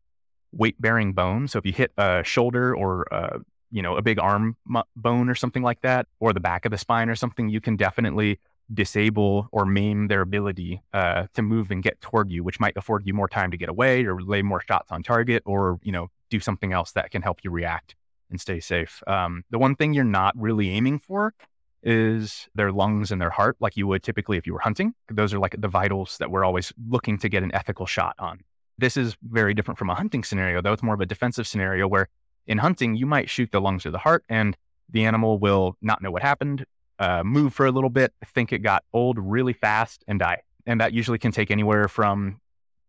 weight 0.52 0.80
bearing 0.80 1.12
bone. 1.12 1.48
So 1.48 1.58
if 1.58 1.66
you 1.66 1.72
hit 1.72 1.92
a 1.96 2.22
shoulder 2.24 2.74
or 2.74 3.12
uh, 3.12 3.38
you 3.70 3.82
know 3.82 3.96
a 3.96 4.02
big 4.02 4.18
arm 4.18 4.56
bone 4.96 5.28
or 5.28 5.34
something 5.34 5.62
like 5.62 5.80
that, 5.82 6.06
or 6.18 6.32
the 6.32 6.40
back 6.40 6.64
of 6.64 6.70
the 6.70 6.78
spine 6.78 7.08
or 7.08 7.14
something, 7.14 7.48
you 7.48 7.60
can 7.60 7.76
definitely 7.76 8.38
disable 8.72 9.48
or 9.50 9.66
maim 9.66 10.06
their 10.06 10.20
ability 10.20 10.80
uh, 10.92 11.26
to 11.34 11.42
move 11.42 11.70
and 11.70 11.82
get 11.82 12.00
toward 12.00 12.30
you, 12.30 12.44
which 12.44 12.60
might 12.60 12.76
afford 12.76 13.04
you 13.04 13.12
more 13.12 13.28
time 13.28 13.50
to 13.50 13.56
get 13.56 13.68
away 13.68 14.04
or 14.04 14.20
lay 14.20 14.42
more 14.42 14.60
shots 14.60 14.92
on 14.92 15.02
target, 15.02 15.42
or 15.46 15.78
you 15.82 15.92
know 15.92 16.08
do 16.30 16.40
something 16.40 16.72
else 16.72 16.92
that 16.92 17.10
can 17.10 17.22
help 17.22 17.38
you 17.42 17.50
react 17.50 17.94
and 18.30 18.40
stay 18.40 18.60
safe. 18.60 19.02
Um, 19.06 19.44
the 19.50 19.58
one 19.58 19.76
thing 19.76 19.92
you're 19.92 20.04
not 20.04 20.34
really 20.36 20.70
aiming 20.70 21.00
for 21.00 21.34
is 21.82 22.48
their 22.54 22.72
lungs 22.72 23.10
and 23.10 23.20
their 23.20 23.30
heart, 23.30 23.56
like 23.60 23.76
you 23.76 23.86
would 23.86 24.02
typically 24.02 24.36
if 24.36 24.46
you 24.46 24.52
were 24.52 24.60
hunting. 24.60 24.94
Those 25.10 25.32
are 25.32 25.38
like 25.38 25.56
the 25.58 25.68
vitals 25.68 26.18
that 26.18 26.30
we're 26.30 26.44
always 26.44 26.72
looking 26.88 27.18
to 27.18 27.28
get 27.28 27.42
an 27.42 27.54
ethical 27.54 27.86
shot 27.86 28.14
on. 28.18 28.40
This 28.78 28.96
is 28.96 29.16
very 29.22 29.54
different 29.54 29.78
from 29.78 29.90
a 29.90 29.94
hunting 29.94 30.24
scenario, 30.24 30.62
though. 30.62 30.72
It's 30.72 30.82
more 30.82 30.94
of 30.94 31.00
a 31.00 31.06
defensive 31.06 31.46
scenario 31.46 31.86
where 31.88 32.08
in 32.46 32.58
hunting, 32.58 32.96
you 32.96 33.06
might 33.06 33.30
shoot 33.30 33.50
the 33.52 33.60
lungs 33.60 33.86
or 33.86 33.90
the 33.90 33.98
heart, 33.98 34.24
and 34.28 34.56
the 34.88 35.04
animal 35.04 35.38
will 35.38 35.76
not 35.80 36.02
know 36.02 36.10
what 36.10 36.22
happened, 36.22 36.64
uh, 36.98 37.22
move 37.24 37.54
for 37.54 37.66
a 37.66 37.70
little 37.70 37.90
bit, 37.90 38.12
think 38.24 38.52
it 38.52 38.58
got 38.58 38.84
old 38.92 39.18
really 39.18 39.52
fast, 39.52 40.04
and 40.08 40.18
die. 40.18 40.42
And 40.66 40.80
that 40.80 40.92
usually 40.92 41.18
can 41.18 41.32
take 41.32 41.50
anywhere 41.50 41.88
from 41.88 42.40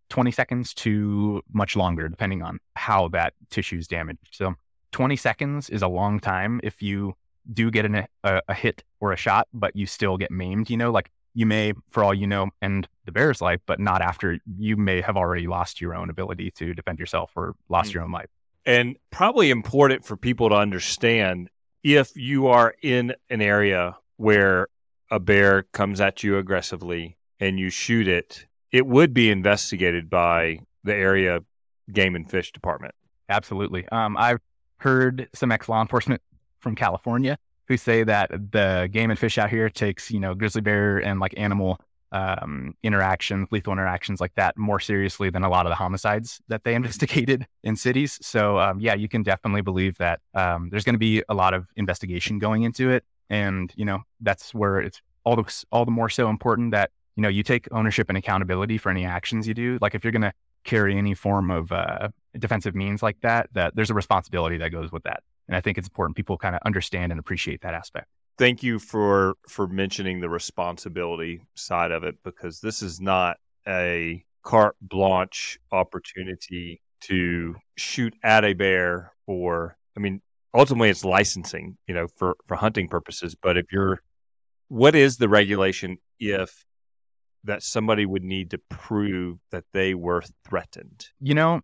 20 0.09 0.31
seconds 0.31 0.73
to 0.73 1.41
much 1.53 1.75
longer, 1.75 2.09
depending 2.09 2.41
on 2.41 2.59
how 2.75 3.07
that 3.09 3.33
tissue 3.49 3.77
is 3.77 3.87
damaged. 3.87 4.29
So 4.31 4.55
20 4.91 5.15
seconds 5.15 5.69
is 5.69 5.81
a 5.81 5.87
long 5.87 6.19
time 6.19 6.59
if 6.63 6.81
you 6.81 7.15
do 7.51 7.71
get 7.71 7.85
an, 7.85 8.05
a, 8.23 8.41
a 8.47 8.53
hit 8.53 8.83
or 8.99 9.11
a 9.11 9.17
shot, 9.17 9.47
but 9.53 9.75
you 9.75 9.85
still 9.85 10.17
get 10.17 10.31
maimed, 10.31 10.69
you 10.69 10.77
know, 10.77 10.91
like 10.91 11.09
you 11.33 11.45
may, 11.45 11.73
for 11.89 12.03
all 12.03 12.13
you 12.13 12.27
know, 12.27 12.49
end 12.61 12.87
the 13.05 13.11
bear's 13.11 13.41
life, 13.41 13.61
but 13.65 13.79
not 13.79 14.01
after 14.01 14.39
you 14.57 14.77
may 14.77 15.01
have 15.01 15.17
already 15.17 15.47
lost 15.47 15.81
your 15.81 15.95
own 15.95 16.09
ability 16.09 16.51
to 16.51 16.73
defend 16.73 16.99
yourself 16.99 17.31
or 17.35 17.55
lost 17.69 17.89
mm-hmm. 17.89 17.95
your 17.95 18.03
own 18.03 18.11
life. 18.11 18.29
And 18.65 18.97
probably 19.09 19.49
important 19.49 20.05
for 20.05 20.15
people 20.15 20.49
to 20.49 20.55
understand 20.55 21.49
if 21.83 22.15
you 22.15 22.47
are 22.47 22.75
in 22.83 23.15
an 23.29 23.41
area 23.41 23.97
where 24.17 24.67
a 25.09 25.19
bear 25.19 25.63
comes 25.73 25.99
at 25.99 26.23
you 26.23 26.37
aggressively 26.37 27.17
and 27.39 27.59
you 27.59 27.69
shoot 27.69 28.07
it, 28.07 28.45
it 28.71 28.85
would 28.85 29.13
be 29.13 29.31
investigated 29.31 30.09
by 30.09 30.59
the 30.83 30.93
area 30.93 31.39
game 31.91 32.15
and 32.15 32.29
fish 32.29 32.51
department. 32.51 32.93
Absolutely. 33.29 33.87
Um, 33.89 34.15
I've 34.17 34.39
heard 34.81 35.29
some 35.33 35.51
ex 35.51 35.69
law 35.69 35.81
enforcement 35.81 36.21
from 36.59 36.75
California 36.75 37.37
who 37.67 37.77
say 37.77 38.03
that 38.03 38.29
the 38.51 38.89
game 38.91 39.09
and 39.09 39.19
fish 39.19 39.37
out 39.37 39.49
here 39.49 39.69
takes, 39.69 40.11
you 40.11 40.19
know, 40.19 40.33
grizzly 40.33 40.61
bear 40.61 40.97
and 40.97 41.19
like 41.19 41.33
animal 41.37 41.79
um, 42.11 42.75
interactions, 42.83 43.47
lethal 43.51 43.71
interactions 43.71 44.19
like 44.19 44.33
that 44.35 44.57
more 44.57 44.79
seriously 44.79 45.29
than 45.29 45.43
a 45.43 45.49
lot 45.49 45.65
of 45.65 45.69
the 45.69 45.75
homicides 45.75 46.41
that 46.47 46.63
they 46.63 46.75
investigated 46.81 47.47
in 47.63 47.75
cities. 47.75 48.19
So, 48.21 48.59
um, 48.59 48.79
yeah, 48.79 48.95
you 48.95 49.07
can 49.07 49.23
definitely 49.23 49.61
believe 49.61 49.97
that 49.99 50.19
um, 50.33 50.69
there's 50.69 50.83
going 50.83 50.95
to 50.95 50.99
be 50.99 51.23
a 51.29 51.33
lot 51.33 51.53
of 51.53 51.67
investigation 51.75 52.39
going 52.39 52.63
into 52.63 52.89
it. 52.89 53.05
And, 53.29 53.71
you 53.77 53.85
know, 53.85 53.99
that's 54.19 54.53
where 54.53 54.79
it's 54.79 55.01
all 55.23 55.35
the, 55.35 55.63
all 55.71 55.85
the 55.85 55.91
more 55.91 56.09
so 56.09 56.29
important 56.29 56.71
that, 56.71 56.91
you 57.15 57.21
know, 57.21 57.29
you 57.29 57.43
take 57.43 57.67
ownership 57.71 58.09
and 58.09 58.17
accountability 58.17 58.77
for 58.77 58.89
any 58.89 59.05
actions 59.05 59.47
you 59.47 59.53
do. 59.53 59.77
Like 59.79 59.95
if 59.95 60.03
you're 60.03 60.11
going 60.11 60.23
to 60.23 60.33
carry 60.63 60.97
any 60.97 61.13
form 61.13 61.51
of 61.51 61.71
uh, 61.71 62.09
defensive 62.37 62.75
means 62.75 63.01
like 63.01 63.19
that, 63.21 63.49
that 63.53 63.75
there's 63.75 63.89
a 63.89 63.93
responsibility 63.93 64.57
that 64.57 64.71
goes 64.71 64.91
with 64.91 65.03
that. 65.03 65.23
And 65.47 65.55
I 65.55 65.61
think 65.61 65.77
it's 65.77 65.87
important 65.87 66.15
people 66.15 66.37
kind 66.37 66.55
of 66.55 66.61
understand 66.65 67.11
and 67.11 67.19
appreciate 67.19 67.61
that 67.61 67.73
aspect. 67.73 68.07
Thank 68.37 68.63
you 68.63 68.79
for 68.79 69.35
for 69.47 69.67
mentioning 69.67 70.21
the 70.21 70.29
responsibility 70.29 71.41
side 71.55 71.91
of 71.91 72.03
it 72.03 72.15
because 72.23 72.61
this 72.61 72.81
is 72.81 73.01
not 73.01 73.37
a 73.67 74.23
carte 74.43 74.77
blanche 74.81 75.59
opportunity 75.71 76.81
to 77.01 77.55
shoot 77.77 78.15
at 78.23 78.45
a 78.45 78.53
bear 78.53 79.11
or 79.27 79.77
I 79.95 79.99
mean 79.99 80.21
ultimately 80.53 80.89
it's 80.89 81.03
licensing, 81.03 81.77
you 81.87 81.93
know, 81.93 82.07
for 82.07 82.35
for 82.45 82.55
hunting 82.55 82.87
purposes, 82.87 83.35
but 83.35 83.57
if 83.57 83.71
you're 83.71 84.01
what 84.69 84.95
is 84.95 85.17
the 85.17 85.27
regulation 85.27 85.97
if 86.19 86.65
that 87.43 87.63
somebody 87.63 88.05
would 88.05 88.23
need 88.23 88.51
to 88.51 88.57
prove 88.69 89.39
that 89.51 89.65
they 89.73 89.93
were 89.93 90.23
threatened? 90.47 91.07
You 91.19 91.33
know, 91.33 91.61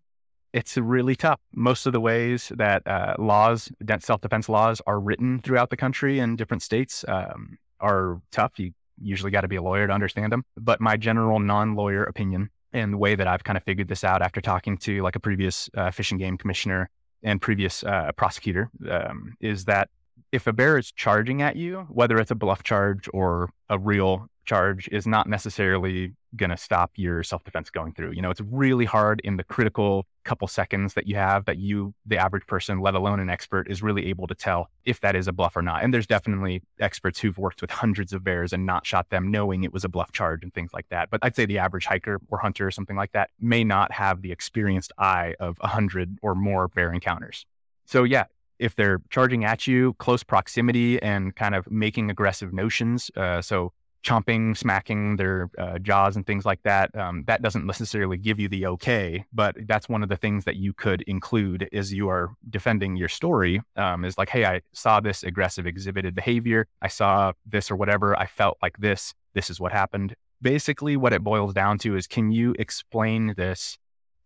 it's 0.54 0.78
really 0.78 1.16
tough. 1.16 1.40
Most 1.54 1.86
of 1.86 1.94
the 1.94 2.00
ways 2.00 2.52
that 2.56 2.86
uh, 2.88 3.16
laws, 3.20 3.72
self 4.00 4.22
defense 4.22 4.50
laws, 4.50 4.82
are 4.88 5.00
written 5.00 5.40
throughout 5.40 5.70
the 5.70 5.78
country 5.78 6.20
in 6.20 6.36
different 6.36 6.64
states 6.64 7.06
um, 7.08 7.58
are 7.80 8.22
tough. 8.32 8.54
You 8.58 8.72
usually 9.02 9.32
got 9.32 9.42
to 9.42 9.48
be 9.48 9.58
a 9.58 9.62
lawyer 9.62 9.88
to 9.88 9.94
understand 9.94 10.32
them. 10.32 10.44
But 10.56 10.82
my 10.82 10.98
general 10.98 11.40
non 11.40 11.76
lawyer 11.76 12.04
opinion 12.04 12.50
and 12.74 12.94
the 12.94 12.98
way 12.98 13.16
that 13.16 13.28
I've 13.28 13.44
kind 13.44 13.58
of 13.58 13.64
figured 13.64 13.88
this 13.88 14.04
out 14.04 14.22
after 14.22 14.42
talking 14.42 14.78
to 14.80 15.02
like 15.02 15.16
a 15.16 15.20
previous 15.20 15.70
uh, 15.76 15.92
fish 15.92 16.12
and 16.12 16.20
game 16.20 16.38
commissioner 16.38 16.90
and 17.24 17.42
previous 17.42 17.84
uh, 17.84 18.12
prosecutor 18.16 18.70
um, 18.90 19.34
is 19.40 19.66
that 19.66 19.90
if 20.32 20.48
a 20.48 20.54
bear 20.54 20.78
is 20.78 20.92
charging 20.92 21.42
at 21.42 21.56
you, 21.56 21.88
whether 21.90 22.18
it's 22.18 22.32
a 22.32 22.36
bluff 22.36 22.64
charge 22.64 23.10
or 23.14 23.50
a 23.70 23.80
real 23.80 24.28
charge, 24.46 24.88
is 24.92 25.06
not 25.06 25.28
necessarily 25.28 26.14
going 26.36 26.50
to 26.50 26.58
stop 26.58 26.92
your 26.96 27.24
self 27.24 27.44
defense 27.44 27.70
going 27.70 27.94
through. 27.94 28.12
You 28.12 28.22
know, 28.22 28.30
it's 28.30 28.42
really 28.42 28.86
hard 28.86 29.22
in 29.24 29.38
the 29.38 29.44
critical 29.44 30.06
couple 30.24 30.48
seconds 30.48 30.94
that 30.94 31.08
you 31.08 31.16
have 31.16 31.46
that 31.46 31.58
you, 31.58 31.94
the 32.06 32.18
average 32.18 32.46
person, 32.48 32.80
let 32.80 32.96
alone 32.96 33.20
an 33.20 33.30
expert, 33.30 33.70
is 33.70 33.82
really 33.82 34.08
able 34.08 34.28
to 34.28 34.36
tell 34.36 34.70
if 34.86 35.00
that 35.02 35.16
is 35.16 35.28
a 35.28 35.32
bluff 35.34 35.56
or 35.56 35.62
not. 35.62 35.84
And 35.84 35.94
there's 35.94 36.08
definitely 36.08 36.62
experts 36.80 37.20
who've 37.20 37.38
worked 37.38 37.62
with 37.62 37.72
hundreds 37.72 38.12
of 38.14 38.24
bears 38.24 38.52
and 38.52 38.66
not 38.66 38.86
shot 38.86 39.10
them 39.10 39.32
knowing 39.32 39.64
it 39.64 39.74
was 39.74 39.86
a 39.86 39.90
bluff 39.90 40.12
charge 40.12 40.44
and 40.44 40.54
things 40.54 40.72
like 40.74 40.88
that. 40.90 41.10
But 41.10 41.22
I'd 41.24 41.36
say 41.36 41.46
the 41.46 41.60
average 41.60 41.86
hiker 41.86 42.20
or 42.28 42.38
hunter 42.40 42.68
or 42.68 42.72
something 42.72 42.98
like 42.98 43.14
that 43.14 43.30
may 43.40 43.64
not 43.64 43.92
have 43.94 44.22
the 44.22 44.32
experienced 44.32 44.92
eye 44.98 45.36
of 45.40 45.58
a 45.62 45.68
hundred 45.68 46.18
or 46.22 46.36
more 46.36 46.68
bear 46.68 46.92
encounters. 46.92 47.46
So 47.86 48.04
yeah, 48.04 48.26
if 48.60 48.76
they're 48.76 49.02
charging 49.10 49.46
at 49.46 49.68
you, 49.68 49.94
close 49.94 50.24
proximity 50.24 51.02
and 51.02 51.36
kind 51.36 51.56
of 51.56 51.70
making 51.70 52.10
aggressive 52.10 52.54
notions. 52.54 53.12
Uh, 53.16 53.42
so 53.42 53.74
chomping, 54.04 54.56
smacking 54.56 55.18
their 55.18 55.50
uh, 55.58 55.78
jaws 55.80 56.16
and 56.16 56.26
things 56.26 56.46
like 56.46 56.64
that. 56.64 56.96
Um, 56.96 57.24
that 57.28 57.42
doesn't 57.42 57.66
necessarily 57.66 58.18
give 58.18 58.40
you 58.40 58.48
the 58.48 58.66
okay, 58.68 59.26
but 59.34 59.56
that's 59.68 59.90
one 59.90 60.02
of 60.02 60.10
the 60.10 60.16
things 60.16 60.46
that 60.46 60.56
you 60.56 60.74
could 60.74 61.02
include 61.04 61.68
as 61.74 61.94
you 61.94 62.10
are 62.10 62.30
defending 62.50 62.96
your 62.96 63.10
story. 63.10 63.62
Um, 63.76 64.06
is 64.06 64.18
like, 64.18 64.30
hey, 64.30 64.46
I 64.46 64.62
saw 64.72 65.00
this 65.00 65.24
aggressive 65.24 65.68
exhibited 65.68 66.16
behavior. 66.16 66.68
I 66.82 66.88
saw 66.88 67.34
this 67.46 67.70
or 67.70 67.76
whatever. 67.76 68.18
I 68.18 68.28
felt 68.28 68.58
like 68.62 68.78
this. 68.78 69.14
This 69.34 69.50
is 69.50 69.60
what 69.60 69.72
happened. 69.72 70.16
Basically, 70.42 70.96
what 70.96 71.14
it 71.14 71.24
boils 71.24 71.54
down 71.54 71.78
to 71.80 71.96
is, 71.96 72.08
can 72.08 72.32
you 72.32 72.56
explain 72.60 73.34
this 73.36 73.78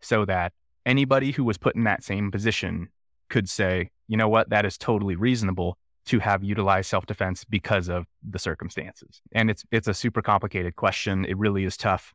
so 0.01 0.25
that 0.25 0.53
anybody 0.85 1.31
who 1.31 1.43
was 1.43 1.57
put 1.57 1.75
in 1.75 1.85
that 1.85 2.03
same 2.03 2.31
position 2.31 2.89
could 3.31 3.49
say, 3.49 3.89
you 4.07 4.17
know 4.17 4.29
what, 4.29 4.49
that 4.49 4.65
is 4.65 4.77
totally 4.77 5.15
reasonable 5.15 5.77
to 6.05 6.19
have 6.19 6.43
utilized 6.43 6.89
self-defense 6.89 7.45
because 7.45 7.87
of 7.87 8.05
the 8.27 8.39
circumstances. 8.39 9.21
And 9.31 9.49
it's 9.49 9.63
it's 9.71 9.87
a 9.87 9.93
super 9.93 10.21
complicated 10.21 10.75
question. 10.75 11.25
It 11.25 11.37
really 11.37 11.63
is 11.63 11.77
tough. 11.77 12.13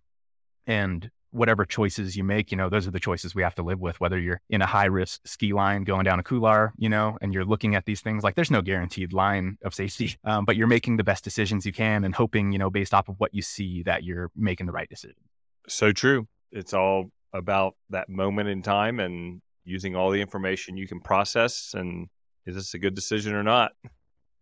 And 0.66 1.10
whatever 1.30 1.64
choices 1.64 2.16
you 2.16 2.24
make, 2.24 2.50
you 2.50 2.56
know, 2.56 2.68
those 2.68 2.86
are 2.86 2.90
the 2.90 3.00
choices 3.00 3.34
we 3.34 3.42
have 3.42 3.54
to 3.54 3.62
live 3.62 3.80
with. 3.80 4.00
Whether 4.00 4.18
you're 4.18 4.40
in 4.48 4.62
a 4.62 4.66
high 4.66 4.86
risk 4.86 5.20
ski 5.24 5.52
line 5.52 5.84
going 5.84 6.04
down 6.04 6.18
a 6.18 6.22
couloir, 6.22 6.72
you 6.76 6.88
know, 6.88 7.18
and 7.20 7.32
you're 7.32 7.44
looking 7.44 7.74
at 7.74 7.84
these 7.84 8.00
things, 8.00 8.24
like 8.24 8.34
there's 8.34 8.50
no 8.50 8.62
guaranteed 8.62 9.12
line 9.12 9.58
of 9.64 9.74
safety, 9.74 10.16
um, 10.24 10.44
but 10.44 10.56
you're 10.56 10.66
making 10.66 10.96
the 10.96 11.04
best 11.04 11.24
decisions 11.24 11.66
you 11.66 11.72
can 11.72 12.04
and 12.04 12.14
hoping, 12.14 12.52
you 12.52 12.58
know, 12.58 12.70
based 12.70 12.94
off 12.94 13.08
of 13.08 13.16
what 13.18 13.34
you 13.34 13.42
see, 13.42 13.82
that 13.84 14.02
you're 14.02 14.30
making 14.34 14.66
the 14.66 14.72
right 14.72 14.88
decision. 14.88 15.22
So 15.68 15.92
true. 15.92 16.26
It's 16.50 16.74
all 16.74 17.10
about 17.32 17.74
that 17.90 18.08
moment 18.08 18.48
in 18.48 18.62
time 18.62 18.98
and 18.98 19.42
using 19.66 19.94
all 19.94 20.10
the 20.10 20.20
information 20.20 20.76
you 20.76 20.88
can 20.88 21.00
process 21.00 21.74
and 21.74 22.08
is 22.46 22.54
this 22.54 22.74
a 22.74 22.78
good 22.78 22.94
decision 22.94 23.34
or 23.34 23.42
not? 23.42 23.72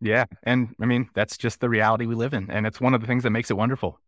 Yeah. 0.00 0.26
And 0.42 0.74
I 0.80 0.84
mean, 0.84 1.08
that's 1.14 1.38
just 1.38 1.60
the 1.60 1.68
reality 1.68 2.06
we 2.06 2.14
live 2.14 2.34
in. 2.34 2.50
And 2.50 2.66
it's 2.66 2.80
one 2.80 2.94
of 2.94 3.00
the 3.00 3.06
things 3.06 3.22
that 3.22 3.30
makes 3.30 3.50
it 3.50 3.56
wonderful. 3.56 3.98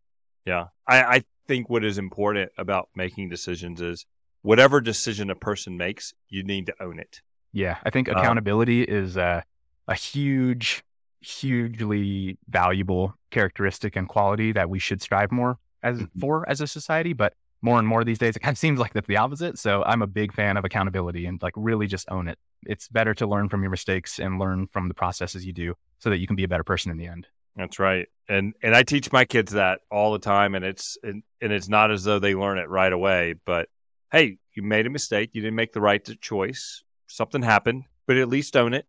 Yeah. 0.45 0.67
I, 0.87 1.03
I 1.03 1.23
think 1.47 1.69
what 1.69 1.83
is 1.83 1.97
important 1.97 2.51
about 2.57 2.89
making 2.95 3.29
decisions 3.29 3.81
is 3.81 4.05
whatever 4.43 4.79
decision 4.79 5.29
a 5.31 5.35
person 5.35 5.75
makes, 5.75 6.13
you 6.29 6.43
need 6.43 6.67
to 6.67 6.73
own 6.79 6.99
it. 6.99 7.21
Yeah. 7.51 7.77
I 7.83 7.89
think 7.89 8.07
um, 8.07 8.17
accountability 8.17 8.87
um, 8.87 8.95
is 8.95 9.17
a, 9.17 9.43
a 9.87 9.95
huge, 9.95 10.83
hugely 11.21 12.37
valuable 12.47 13.15
characteristic 13.31 13.95
and 13.95 14.07
quality 14.07 14.51
that 14.51 14.69
we 14.69 14.77
should 14.77 15.01
strive 15.01 15.31
more 15.31 15.57
as 15.81 15.97
mm-hmm. 15.97 16.19
for 16.19 16.47
as 16.47 16.61
a 16.61 16.67
society. 16.67 17.13
But 17.13 17.33
more 17.61 17.79
and 17.79 17.87
more 17.87 18.03
these 18.03 18.19
days, 18.19 18.35
it 18.35 18.39
kind 18.39 18.53
of 18.53 18.57
seems 18.57 18.79
like 18.79 18.93
that's 18.93 19.07
the 19.07 19.17
opposite. 19.17 19.57
So 19.57 19.83
I'm 19.83 20.01
a 20.01 20.07
big 20.07 20.33
fan 20.33 20.57
of 20.57 20.65
accountability 20.65 21.25
and 21.25 21.41
like 21.41 21.53
really 21.55 21.87
just 21.87 22.09
own 22.09 22.27
it. 22.27 22.37
It's 22.65 22.87
better 22.87 23.13
to 23.15 23.27
learn 23.27 23.49
from 23.49 23.61
your 23.61 23.71
mistakes 23.71 24.19
and 24.19 24.39
learn 24.39 24.67
from 24.67 24.87
the 24.87 24.93
processes 24.93 25.45
you 25.45 25.53
do 25.53 25.75
so 25.99 26.09
that 26.09 26.17
you 26.17 26.27
can 26.27 26.35
be 26.35 26.43
a 26.43 26.47
better 26.47 26.63
person 26.63 26.91
in 26.91 26.97
the 26.97 27.07
end. 27.07 27.27
That's 27.55 27.79
right. 27.79 28.07
And 28.29 28.53
and 28.61 28.75
I 28.75 28.83
teach 28.83 29.11
my 29.11 29.25
kids 29.25 29.53
that 29.53 29.79
all 29.89 30.13
the 30.13 30.19
time 30.19 30.53
and 30.53 30.63
it's 30.63 30.97
and, 31.01 31.23
and 31.41 31.51
it's 31.51 31.67
not 31.67 31.89
as 31.89 32.03
though 32.03 32.19
they 32.19 32.35
learn 32.35 32.59
it 32.59 32.69
right 32.69 32.93
away, 32.93 33.35
but 33.45 33.67
hey, 34.11 34.37
you 34.53 34.61
made 34.61 34.85
a 34.85 34.91
mistake, 34.91 35.31
you 35.33 35.41
didn't 35.41 35.55
make 35.55 35.73
the 35.73 35.81
right 35.81 36.07
choice. 36.21 36.83
Something 37.07 37.41
happened, 37.41 37.85
but 38.05 38.17
at 38.17 38.29
least 38.29 38.55
own 38.55 38.73
it, 38.73 38.85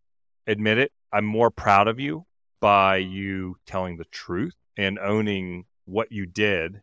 admit 0.46 0.78
it. 0.78 0.92
I'm 1.12 1.24
more 1.24 1.50
proud 1.50 1.88
of 1.88 1.98
you 1.98 2.26
by 2.60 2.96
you 2.96 3.56
telling 3.66 3.96
the 3.96 4.04
truth 4.04 4.54
and 4.76 4.98
owning 4.98 5.64
what 5.86 6.12
you 6.12 6.26
did 6.26 6.82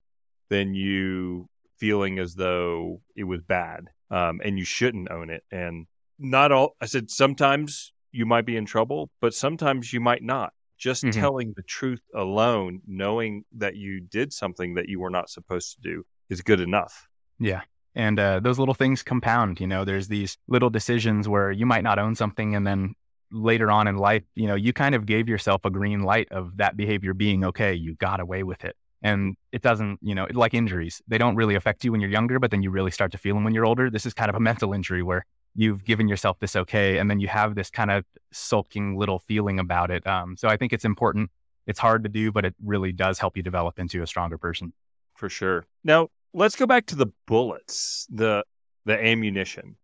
than 0.49 0.73
you 0.73 1.49
feeling 1.85 2.17
as 2.17 2.33
though 2.33 2.99
it 3.15 3.25
was 3.25 3.41
bad 3.43 3.85
um, 4.09 4.41
and 4.43 4.57
you 4.57 4.65
shouldn't 4.65 5.11
own 5.11 5.29
it. 5.29 5.43
And 5.51 5.85
not 6.17 6.51
all, 6.51 6.75
I 6.81 6.87
said, 6.87 7.11
sometimes 7.11 7.93
you 8.11 8.25
might 8.25 8.45
be 8.47 8.57
in 8.57 8.65
trouble, 8.65 9.11
but 9.21 9.35
sometimes 9.35 9.93
you 9.93 9.99
might 9.99 10.23
not. 10.23 10.51
Just 10.79 11.03
mm-hmm. 11.03 11.19
telling 11.19 11.53
the 11.55 11.61
truth 11.61 12.01
alone, 12.15 12.81
knowing 12.87 13.45
that 13.57 13.75
you 13.75 14.01
did 14.01 14.33
something 14.33 14.73
that 14.73 14.89
you 14.89 14.99
were 14.99 15.11
not 15.11 15.29
supposed 15.29 15.75
to 15.75 15.81
do, 15.81 16.05
is 16.29 16.41
good 16.41 16.59
enough. 16.59 17.07
Yeah. 17.39 17.61
And 17.93 18.19
uh, 18.19 18.39
those 18.39 18.57
little 18.57 18.73
things 18.73 19.03
compound. 19.03 19.61
You 19.61 19.67
know, 19.67 19.85
there's 19.85 20.07
these 20.07 20.37
little 20.47 20.71
decisions 20.71 21.29
where 21.29 21.51
you 21.51 21.67
might 21.67 21.83
not 21.83 21.99
own 21.99 22.15
something, 22.15 22.55
and 22.55 22.65
then 22.65 22.95
later 23.31 23.69
on 23.69 23.87
in 23.87 23.95
life, 23.95 24.23
you 24.33 24.47
know, 24.47 24.55
you 24.55 24.73
kind 24.73 24.95
of 24.95 25.05
gave 25.05 25.29
yourself 25.29 25.63
a 25.65 25.69
green 25.69 26.01
light 26.01 26.29
of 26.31 26.57
that 26.57 26.75
behavior 26.75 27.13
being 27.13 27.45
okay. 27.45 27.73
You 27.75 27.93
got 27.95 28.19
away 28.19 28.43
with 28.43 28.65
it 28.65 28.75
and 29.05 29.37
it 29.51 29.61
doesn't, 29.61 29.99
you 30.01 30.15
know, 30.15 30.25
like 30.33 30.55
injuries, 30.55 30.99
they 31.07 31.19
don't 31.19 31.35
really 31.35 31.53
affect 31.53 31.85
you 31.85 31.91
when 31.91 32.01
you're 32.01 32.09
younger, 32.09 32.39
but 32.39 32.49
then 32.49 32.63
you 32.63 32.71
really 32.71 32.89
start 32.89 33.11
to 33.11 33.19
feel 33.19 33.35
them 33.35 33.43
when 33.43 33.53
you're 33.53 33.65
older. 33.65 33.91
This 33.91 34.03
is 34.07 34.15
kind 34.15 34.29
of 34.29 34.35
a 34.35 34.39
mental 34.39 34.73
injury 34.73 35.03
where 35.03 35.27
you've 35.53 35.85
given 35.85 36.07
yourself 36.07 36.39
this 36.39 36.55
okay, 36.55 36.97
and 36.97 37.07
then 37.07 37.19
you 37.19 37.27
have 37.27 37.53
this 37.53 37.69
kind 37.69 37.91
of 37.91 38.03
sulking 38.31 38.97
little 38.97 39.19
feeling 39.19 39.59
about 39.59 39.91
it. 39.91 40.05
Um, 40.07 40.35
so 40.35 40.47
I 40.47 40.57
think 40.57 40.73
it's 40.73 40.85
important. 40.85 41.29
It's 41.67 41.77
hard 41.77 42.01
to 42.01 42.09
do, 42.09 42.31
but 42.31 42.45
it 42.45 42.55
really 42.63 42.91
does 42.91 43.19
help 43.19 43.37
you 43.37 43.43
develop 43.43 43.77
into 43.77 44.01
a 44.01 44.07
stronger 44.07 44.39
person. 44.39 44.73
For 45.13 45.29
sure. 45.29 45.67
Now 45.83 46.09
let's 46.33 46.55
go 46.55 46.65
back 46.65 46.87
to 46.87 46.95
the 46.95 47.07
bullets, 47.27 48.07
the 48.09 48.43
the 48.85 48.99
ammunition. 48.99 49.75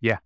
Yeah. 0.00 0.18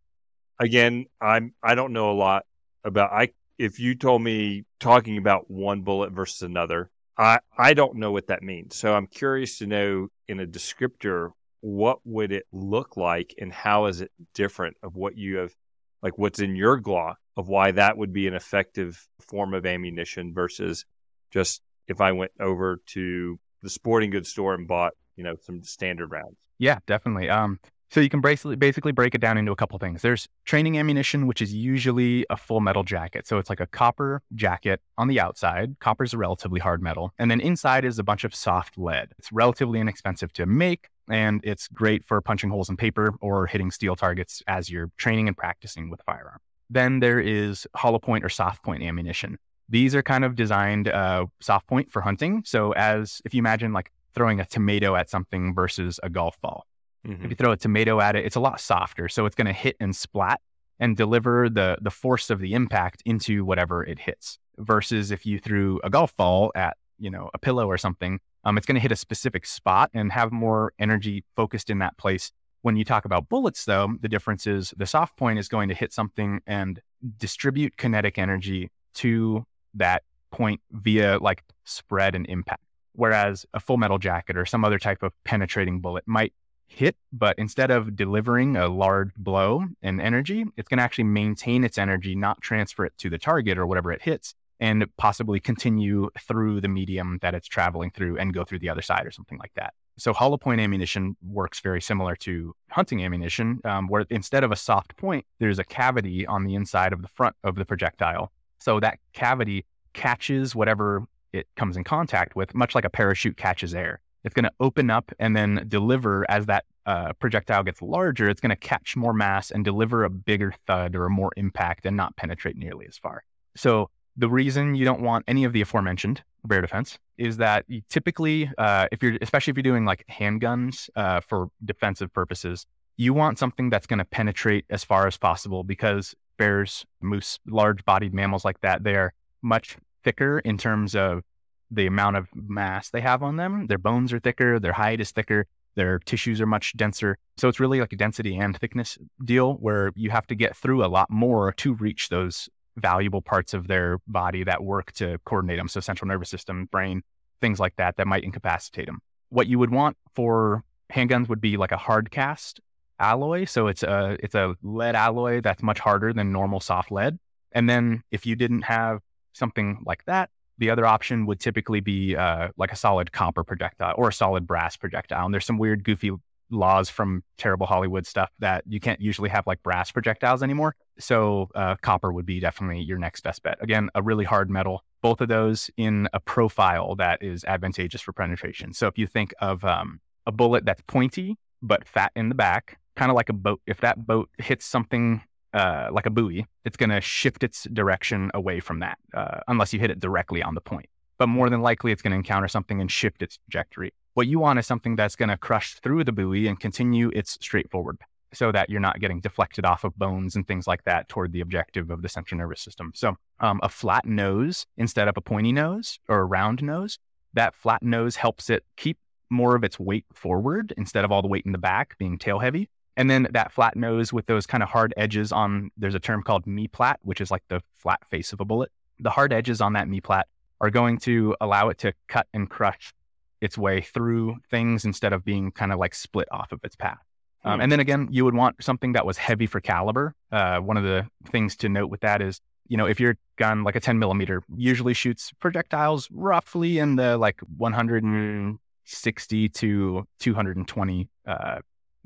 Again, 0.61 1.07
I'm 1.21 1.53
I 1.65 1.75
don't 1.75 1.93
know 1.93 2.13
a 2.13 2.17
lot 2.17 2.47
about 2.85 3.11
I 3.13 3.31
if 3.59 3.81
you 3.81 3.97
told 3.97 4.23
me 4.23 4.67
talking 4.79 5.19
about 5.19 5.51
one 5.51 5.83
bullet 5.83 6.13
versus 6.13 6.43
another, 6.43 6.91
I 7.19 7.41
I 7.57 7.75
don't 7.75 7.97
know 7.97 8.13
what 8.13 8.29
that 8.29 8.43
means. 8.43 8.77
So 8.77 8.95
I'm 8.95 9.07
curious 9.07 9.59
to 9.59 9.67
know 9.67 10.09
in 10.29 10.41
a 10.41 10.47
descriptor 10.47 11.31
what 11.61 11.99
would 12.05 12.33
it 12.33 12.45
look 12.53 12.97
like 12.97 13.35
and 13.39 13.53
how 13.53 13.87
is 13.87 14.01
it 14.01 14.13
different 14.35 14.77
of 14.83 14.97
what 14.97 15.17
you 15.17 15.39
have 15.39 15.55
like 16.03 16.19
what's 16.19 16.39
in 16.39 16.55
your 16.55 16.81
Glock 16.81 17.17
of 17.37 17.49
why 17.49 17.71
that 17.73 17.97
would 17.97 18.13
be 18.13 18.27
an 18.27 18.35
effective 18.35 19.07
form 19.21 19.55
of 19.55 19.67
ammunition 19.67 20.33
versus 20.33 20.85
just 21.31 21.63
if 21.89 22.01
I 22.01 22.13
went 22.13 22.33
over 22.41 22.81
to 22.87 23.39
the 23.63 23.71
sporting 23.71 24.11
goods 24.11 24.29
store 24.29 24.55
and 24.55 24.69
bought, 24.69 24.93
you 25.17 25.25
know, 25.25 25.37
some 25.43 25.63
standard 25.63 26.11
rounds. 26.11 26.37
Yeah, 26.59 26.79
definitely. 26.87 27.29
Um 27.31 27.61
so 27.91 28.01
you 28.01 28.09
can 28.09 28.21
basically 28.21 28.57
basically 28.57 28.93
break 28.93 29.15
it 29.15 29.21
down 29.21 29.39
into 29.39 29.53
a 29.53 29.57
couple 29.57 29.79
things. 29.79 30.03
There's 30.03 30.29
training 30.45 30.79
ammunition, 30.79 31.27
which 31.27 31.41
is 31.41 31.55
usually 31.55 32.27
a 32.31 32.37
full 32.37 32.61
metal 32.61 32.83
jacket. 32.83 33.27
So 33.27 33.39
it's 33.39 33.49
like 33.49 33.61
a 33.61 33.67
copper 33.67 34.23
jacket 34.35 34.81
on 34.99 35.09
the 35.09 35.21
outside. 35.21 35.77
Copper 35.81 36.05
is 36.05 36.13
a 36.13 36.19
relatively 36.19 36.61
hard 36.61 36.83
metal, 36.83 37.13
and 37.19 37.31
then 37.31 37.41
inside 37.41 37.85
is 37.85 37.99
a 37.99 38.05
bunch 38.05 38.25
of 38.25 38.35
soft 38.35 38.77
lead. 38.77 39.13
It's 39.19 39.31
relatively 39.33 39.81
inexpensive 39.81 40.33
to 40.35 40.47
make, 40.47 40.89
and 41.09 41.41
it's 41.45 41.69
great 41.69 42.05
for 42.05 42.21
punching 42.21 42.51
holes 42.51 42.69
in 42.69 42.77
paper 42.77 43.15
or 43.21 43.47
hitting 43.47 43.71
steel 43.71 43.97
targets 43.97 44.43
as 44.47 44.69
you're 44.69 44.91
training 44.97 45.29
and 45.29 45.37
practicing 45.37 45.89
with 45.91 46.01
a 46.01 46.05
firearm. 46.05 46.39
Then 46.69 47.01
there 47.01 47.21
is 47.21 47.67
hollow 47.77 47.99
point 47.99 48.25
or 48.25 48.29
soft 48.29 48.65
point 48.65 48.83
ammunition. 48.83 49.39
These 49.69 49.95
are 49.95 50.03
kind 50.03 50.25
of 50.25 50.35
designed 50.37 50.89
uh, 50.89 51.27
soft 51.41 51.67
point 51.67 51.91
for 51.91 52.03
hunting. 52.03 52.43
So 52.45 52.73
as 52.73 53.21
if 53.25 53.35
you 53.35 53.39
imagine 53.39 53.73
like 53.73 53.93
throwing 54.15 54.41
a 54.41 54.45
tomato 54.45 54.95
at 54.97 55.11
something 55.11 55.55
versus 55.55 56.01
a 56.03 56.09
golf 56.09 56.41
ball 56.41 56.67
Mm-hmm. 57.07 57.25
If 57.25 57.31
you 57.31 57.37
throw 57.37 57.53
a 57.53 57.57
tomato 57.57 58.01
at 58.01 58.17
it, 58.17 58.25
it's 58.25 58.37
a 58.37 58.41
lot 58.41 58.61
softer. 58.61 59.09
So 59.09 59.27
it's 59.27 59.37
going 59.37 59.47
to 59.47 59.53
hit 59.53 59.77
and 59.81 59.95
splat 59.95 60.41
and 60.79 60.97
deliver 60.97 61.49
the, 61.49 61.79
the 61.81 61.91
force 61.91 62.31
of 62.31 62.41
the 62.41 62.53
impact 62.55 63.03
into 63.07 63.45
whatever 63.45 63.85
it 63.85 63.99
hits. 63.99 64.39
Versus 64.59 65.11
if 65.11 65.27
you 65.27 65.39
threw 65.39 65.81
a 65.85 65.91
golf 65.91 66.17
ball 66.17 66.51
at, 66.55 66.77
you 66.99 67.11
know, 67.11 67.31
a 67.35 67.39
pillow 67.39 67.67
or 67.67 67.77
something, 67.79 68.19
um, 68.45 68.57
it's 68.57 68.67
going 68.67 68.75
to 68.77 68.81
hit 68.81 68.93
a 68.93 68.97
specific 68.97 69.45
spot 69.45 69.91
and 69.93 70.13
have 70.13 70.33
more 70.33 70.73
energy 70.79 71.25
focused 71.35 71.69
in 71.69 71.79
that 71.81 71.97
place. 71.99 72.33
When 72.63 72.77
you 72.77 72.85
talk 72.85 73.05
about 73.05 73.29
bullets, 73.29 73.65
though, 73.65 73.95
the 74.01 74.09
difference 74.09 74.47
is 74.47 74.73
the 74.77 74.87
soft 74.87 75.17
point 75.17 75.39
is 75.39 75.49
going 75.49 75.69
to 75.69 75.75
hit 75.75 75.93
something 75.93 76.41
and 76.47 76.81
distribute 77.19 77.77
kinetic 77.77 78.19
energy 78.19 78.71
to 78.95 79.45
that 79.75 80.03
point 80.31 80.61
via 80.73 81.19
like 81.19 81.43
spread 81.65 82.15
and 82.15 82.27
impact. 82.29 82.63
Whereas 82.93 83.45
a 83.53 83.61
full 83.61 83.77
metal 83.77 83.99
jacket 83.99 84.37
or 84.37 84.47
some 84.47 84.65
other 84.65 84.79
type 84.79 85.03
of 85.03 85.13
penetrating 85.25 85.81
bullet 85.81 86.05
might 86.07 86.33
hit, 86.67 86.97
but 87.13 87.39
instead 87.39 87.71
of 87.71 87.97
delivering 87.97 88.57
a 88.57 88.69
large 88.69 89.15
blow 89.15 89.65
and 89.83 90.01
energy, 90.01 90.45
it's 90.57 90.69
going 90.69 90.79
to 90.79 90.85
actually 90.85 91.05
maintain 91.05 91.65
its 91.65 91.79
energy, 91.79 92.15
not 92.15 92.41
transfer 92.41 92.85
it 92.85 92.93
to 92.99 93.11
the 93.11 93.19
target 93.19 93.59
or 93.59 93.67
whatever 93.67 93.93
it 93.93 94.03
hits, 94.03 94.35
and 94.61 94.85
possibly 94.97 95.39
continue 95.41 96.11
through 96.19 96.61
the 96.61 96.69
medium 96.69 97.19
that 97.23 97.35
it's 97.35 97.47
traveling 97.47 97.91
through 97.91 98.19
and 98.19 98.35
go 98.35 98.45
through 98.45 98.59
the 98.59 98.69
other 98.69 98.83
side 98.83 99.07
or 99.07 99.11
something 99.11 99.39
like 99.39 99.53
that. 99.55 99.75
So 99.99 100.13
hollow 100.13 100.37
point 100.37 100.61
ammunition 100.61 101.17
works 101.27 101.61
very 101.61 101.81
similar 101.81 102.17
to 102.17 102.55
hunting 102.71 103.03
ammunition, 103.03 103.61
um, 103.65 103.89
where 103.89 104.05
instead 104.11 104.45
of 104.45 104.53
a 104.53 104.57
soft 104.57 104.97
point, 104.97 105.25
there's 105.39 105.59
a 105.59 105.65
cavity 105.65 106.27
on 106.27 106.45
the 106.45 106.55
inside 106.55 106.93
of 106.93 107.01
the 107.01 107.09
front 107.09 107.35
of 107.45 107.55
the 107.55 107.65
projectile. 107.65 108.31
So 108.59 108.81
that 108.81 108.99
cavity 109.13 109.65
catches 109.95 110.55
whatever 110.55 111.05
it 111.33 111.47
comes 111.57 111.77
in 111.77 111.85
contact 111.85 112.37
with, 112.37 112.55
much 112.55 112.75
like 112.75 112.85
a 112.85 112.91
parachute 112.91 113.37
catches 113.37 113.75
air 113.75 114.01
It's 114.27 114.35
going 114.35 114.45
to 114.45 114.53
open 114.59 114.91
up 114.91 115.13
and 115.21 115.37
then 115.37 115.65
deliver 115.69 116.29
as 116.29 116.47
that 116.47 116.65
uh, 116.85 117.13
projectile 117.15 117.63
gets 117.63 117.81
larger. 117.81 118.29
It's 118.29 118.41
going 118.41 118.51
to 118.51 118.57
catch 118.57 118.97
more 118.97 119.13
mass 119.13 119.53
and 119.53 119.65
deliver 119.65 120.03
a 120.03 120.11
bigger 120.11 120.53
thud 120.67 120.97
or 120.97 121.09
more 121.09 121.31
impact 121.37 121.87
and 121.87 121.97
not 121.97 122.17
penetrate 122.17 122.57
nearly 122.57 122.87
as 122.89 122.99
far. 122.99 123.23
So 123.57 123.89
the 124.17 124.29
reason 124.29 124.75
you 124.75 124.85
don't 124.85 125.01
want 125.01 125.25
any 125.29 125.45
of 125.45 125.53
the 125.53 125.61
aforementioned 125.61 126.23
bear 126.45 126.61
defense 126.61 126.99
is 127.19 127.37
that 127.37 127.65
you 127.69 127.83
typically, 127.89 128.51
uh, 128.59 128.89
if 128.91 129.01
you're, 129.01 129.17
especially 129.23 129.53
if 129.53 129.57
you're 129.57 129.63
doing 129.63 129.85
like 129.85 130.05
handguns 130.11 130.91
uh, 130.97 131.21
for 131.21 131.49
defensive 131.65 132.13
purposes, 132.13 132.67
you 132.97 133.15
want 133.15 133.39
something 133.39 133.71
that's 133.71 133.87
going 133.87 133.99
to 133.99 134.05
penetrate 134.05 134.65
as 134.71 134.83
far 134.83 135.07
as 135.07 135.17
possible 135.17 135.63
because 135.63 136.17
bears, 136.37 136.85
moose, 137.01 137.39
large 137.47 137.85
bodied 137.85 138.13
mammals 138.13 138.45
like 138.45 138.61
that, 138.63 138.83
they 138.83 138.97
are 138.97 139.13
much 139.41 139.77
thicker 140.03 140.41
in 140.41 140.59
terms 140.59 140.97
of 140.97 141.23
the 141.71 141.87
amount 141.87 142.17
of 142.17 142.29
mass 142.35 142.91
they 142.91 143.01
have 143.01 143.23
on 143.23 143.37
them. 143.37 143.67
Their 143.67 143.79
bones 143.79 144.13
are 144.13 144.21
thicker, 144.21 144.59
their 144.59 144.73
hide 144.73 145.01
is 145.01 145.11
thicker, 145.11 145.47
their 145.75 145.99
tissues 145.99 146.41
are 146.41 146.47
much 146.47 146.77
denser. 146.77 147.19
So 147.37 147.49
it's 147.49 147.61
really 147.61 147.81
like 147.81 147.93
a 147.93 147.97
density 147.97 148.37
and 148.37 148.57
thickness 148.57 148.99
deal 149.25 149.55
where 149.55 149.93
you 149.95 150.11
have 150.11 150.27
to 150.29 150.35
get 150.35 150.57
through 150.57 150.85
a 150.85 150.89
lot 150.89 151.11
more 151.11 151.53
to 151.53 151.75
reach 151.75 152.09
those 152.09 152.49
valuable 152.77 153.23
parts 153.23 153.55
of 153.55 153.69
their 153.69 153.99
body 154.07 154.45
that 154.45 154.63
work 154.63 154.93
to 154.93 155.19
coordinate 155.25 155.59
them. 155.59 155.69
So 155.69 155.81
central 155.81 156.09
nervous 156.09 156.31
system, 156.31 156.67
brain, 156.67 157.03
things 157.41 157.61
like 157.61 157.77
that 157.77 157.97
that 157.97 158.07
might 158.07 158.25
incapacitate 158.25 158.87
them. 158.87 159.01
What 159.29 159.47
you 159.47 159.59
would 159.59 159.71
want 159.71 159.97
for 160.15 160.65
handguns 160.93 161.29
would 161.29 161.41
be 161.41 161.57
like 161.57 161.73
a 161.73 161.77
hard 161.77 162.11
cast 162.11 162.61
alloy. 162.99 163.45
So 163.45 163.67
it's 163.67 163.83
a 163.83 164.17
it's 164.23 164.35
a 164.35 164.55
lead 164.63 164.95
alloy 164.95 165.41
that's 165.41 165.63
much 165.63 165.79
harder 165.79 166.13
than 166.13 166.33
normal 166.33 166.61
soft 166.61 166.91
lead. 166.91 167.19
And 167.53 167.69
then 167.69 168.03
if 168.11 168.27
you 168.27 168.37
didn't 168.37 168.63
have 168.63 169.01
something 169.33 169.83
like 169.85 170.05
that, 170.07 170.31
the 170.59 170.71
other 170.71 170.87
option 170.87 171.27
would 171.27 171.41
typically 171.41 171.81
be 171.81 172.17
uh, 172.17 172.49
like 172.57 172.73
a 172.73 172.77
solid 172.77 173.13
copper 173.13 173.45
projectile 173.45 173.95
or 173.97 174.09
a 174.09 174.13
solid 174.13 174.47
brass 174.47 174.77
projectile. 174.77 175.25
And 175.25 175.35
there's 175.35 175.45
some 175.45 175.59
weird, 175.59 175.85
goofy 175.85 176.13
laws 176.51 176.89
from 176.89 177.25
terrible 177.39 177.67
Hollywood 177.67 178.07
stuff 178.07 178.31
that 178.39 178.65
you 178.69 178.79
can't 178.81 179.01
usually 179.01 179.29
have 179.29 179.47
like 179.47 179.63
brass 179.63 179.91
projectiles 179.91 180.43
anymore. 180.43 180.77
So 180.99 181.49
uh, 181.55 181.77
copper 181.83 182.13
would 182.13 182.27
be 182.27 182.41
definitely 182.41 182.81
your 182.81 182.99
next 182.99 183.23
best 183.23 183.43
bet. 183.43 183.59
Again, 183.61 183.91
a 183.95 184.03
really 184.03 184.25
hard 184.25 184.49
metal. 184.49 184.85
Both 185.03 185.21
of 185.21 185.29
those 185.29 185.71
in 185.77 186.09
a 186.13 186.21
profile 186.21 186.95
that 186.97 187.23
is 187.23 187.45
advantageous 187.45 188.01
for 188.01 188.13
penetration. 188.13 188.73
So 188.73 188.87
if 188.87 188.97
you 188.97 189.07
think 189.07 189.35
of 189.41 189.65
um, 189.65 190.01
a 190.27 190.33
bullet 190.33 190.65
that's 190.65 190.83
pointy 190.87 191.37
but 191.63 191.87
fat 191.87 192.13
in 192.15 192.29
the 192.29 192.35
back, 192.35 192.79
kind 192.97 193.11
of 193.11 193.17
like 193.17 193.29
a 193.29 193.33
boat. 193.33 193.61
If 193.67 193.81
that 193.81 194.07
boat 194.07 194.31
hits 194.39 194.67
something 194.67 195.23
uh, 195.57 195.89
like 195.91 196.05
a 196.05 196.11
buoy, 196.11 196.47
it's 196.67 196.77
going 196.77 196.91
to 196.91 197.01
shift 197.01 197.43
its 197.43 197.65
direction 197.73 198.31
away 198.35 198.61
from 198.61 198.81
that, 198.81 198.99
uh, 199.15 199.41
unless 199.49 199.73
you 199.73 199.81
hit 199.81 199.91
it 199.91 199.99
directly 199.99 200.43
on 200.43 200.55
the 200.55 200.61
point. 200.61 200.87
But 201.19 201.29
more 201.29 201.49
than 201.49 201.63
likely, 201.63 201.93
it's 201.93 202.03
going 202.03 202.11
to 202.11 202.17
encounter 202.17 202.47
something 202.47 202.81
and 202.81 202.93
shift 202.93 203.23
its 203.23 203.39
trajectory. 203.39 203.95
What 204.13 204.27
you 204.27 204.39
want 204.39 204.59
is 204.59 204.67
something 204.67 204.97
that's 204.97 205.17
going 205.17 205.31
to 205.31 205.37
crush 205.39 205.75
through 205.81 206.05
the 206.05 206.13
buoy 206.13 206.47
and 206.47 206.61
continue 206.61 207.11
its 207.15 207.33
straightforward 207.33 207.99
so 208.35 208.53
that 208.53 208.69
you're 208.69 208.81
not 208.81 209.01
getting 209.01 209.21
deflected 209.21 209.65
off 209.65 209.83
of 209.85 209.97
bones 209.97 210.37
and 210.37 210.47
things 210.47 210.67
like 210.67 210.85
that 210.85 211.09
toward 211.09 211.33
the 211.33 211.41
objective 211.41 211.91
of 211.91 212.03
the 212.03 212.09
central 212.09 212.39
nervous 212.39 212.61
system. 212.61 212.93
So, 212.95 213.17
um, 213.41 213.61
a 213.63 213.71
flat 213.71 214.05
nose 214.05 214.67
instead 214.77 215.09
of 215.09 215.17
a 215.17 215.23
pointy 215.23 215.53
nose 215.53 215.99
or 216.07 216.21
a 216.21 216.25
round 216.25 216.63
nose, 216.63 216.99
that 217.33 217.55
flat 217.55 217.83
nose 217.83 218.17
helps 218.17 218.51
it 218.51 218.65
keep 218.77 218.99
more 219.31 219.57
of 219.57 219.65
its 219.65 219.81
weight 219.81 220.05
forward 220.13 220.75
instead 220.77 221.05
of 221.05 221.13
all 221.13 221.23
the 221.23 221.29
weight 221.29 221.47
in 221.47 221.53
the 221.53 221.59
back 221.59 221.97
being 221.99 222.19
tail 222.19 222.41
heavy. 222.41 222.69
And 222.97 223.11
then 223.11 223.29
that 223.33 223.53
flat 223.53 223.77
nose 223.77 224.13
with 224.13 224.27
those 224.27 224.47
kind 224.47 224.63
of 224.63 224.69
hard 224.69 224.95
edges 224.97 225.33
on, 225.33 225.71
there's 225.77 225.95
a 225.95 226.01
term 226.01 226.23
called 226.23 226.47
meplat, 226.47 226.97
which 227.03 227.21
is 227.21 227.31
like 227.31 227.43
the 227.49 227.61
flat 227.77 228.01
face 228.11 228.33
of 228.33 228.41
a 228.41 228.45
bullet. 228.45 228.73
The 228.99 229.11
hard 229.11 229.33
edges 229.33 229.61
on 229.61 229.75
that 229.75 229.87
meplat 229.89 230.25
are 230.61 230.71
going 230.71 230.99
to 231.01 231.37
allow 231.41 231.69
it 231.69 231.79
to 231.79 231.93
cut 232.09 232.27
and 232.33 232.49
crush 232.49 232.95
its 233.41 233.59
way 233.59 233.83
through 233.83 234.37
things 234.51 234.85
instead 234.87 235.13
of 235.13 235.25
being 235.25 235.53
kind 235.53 235.73
of 235.73 235.79
like 235.79 235.95
split 235.95 236.29
off 236.31 236.53
of 236.53 236.61
its 236.65 236.75
path. 236.75 236.99
Um, 237.45 237.61
and 237.61 237.71
then 237.71 237.79
again, 237.79 238.09
you 238.11 238.25
would 238.25 238.35
want 238.35 238.65
something 238.65 238.95
that 238.95 239.07
was 239.07 239.19
heavy 239.19 239.47
for 239.47 239.61
caliber. 239.61 240.15
Uh, 240.33 240.59
one 240.59 240.77
of 240.77 240.83
the 240.83 241.07
things 241.31 241.55
to 241.57 241.69
note 241.69 241.87
with 241.89 242.01
that 242.01 242.21
is, 242.21 242.41
you 242.67 242.77
know, 242.77 242.87
if 242.87 242.99
your 242.99 243.17
gun, 243.37 243.63
like 243.63 243.77
a 243.77 243.81
10 243.81 244.01
millimeter, 244.01 244.43
usually 244.57 244.95
shoots 244.95 245.31
projectiles 245.39 246.09
roughly 246.11 246.79
in 246.79 246.97
the 246.97 247.17
like 247.17 247.39
160 247.57 249.49
to 249.51 250.09
220 250.19 251.09
uh, 251.27 251.59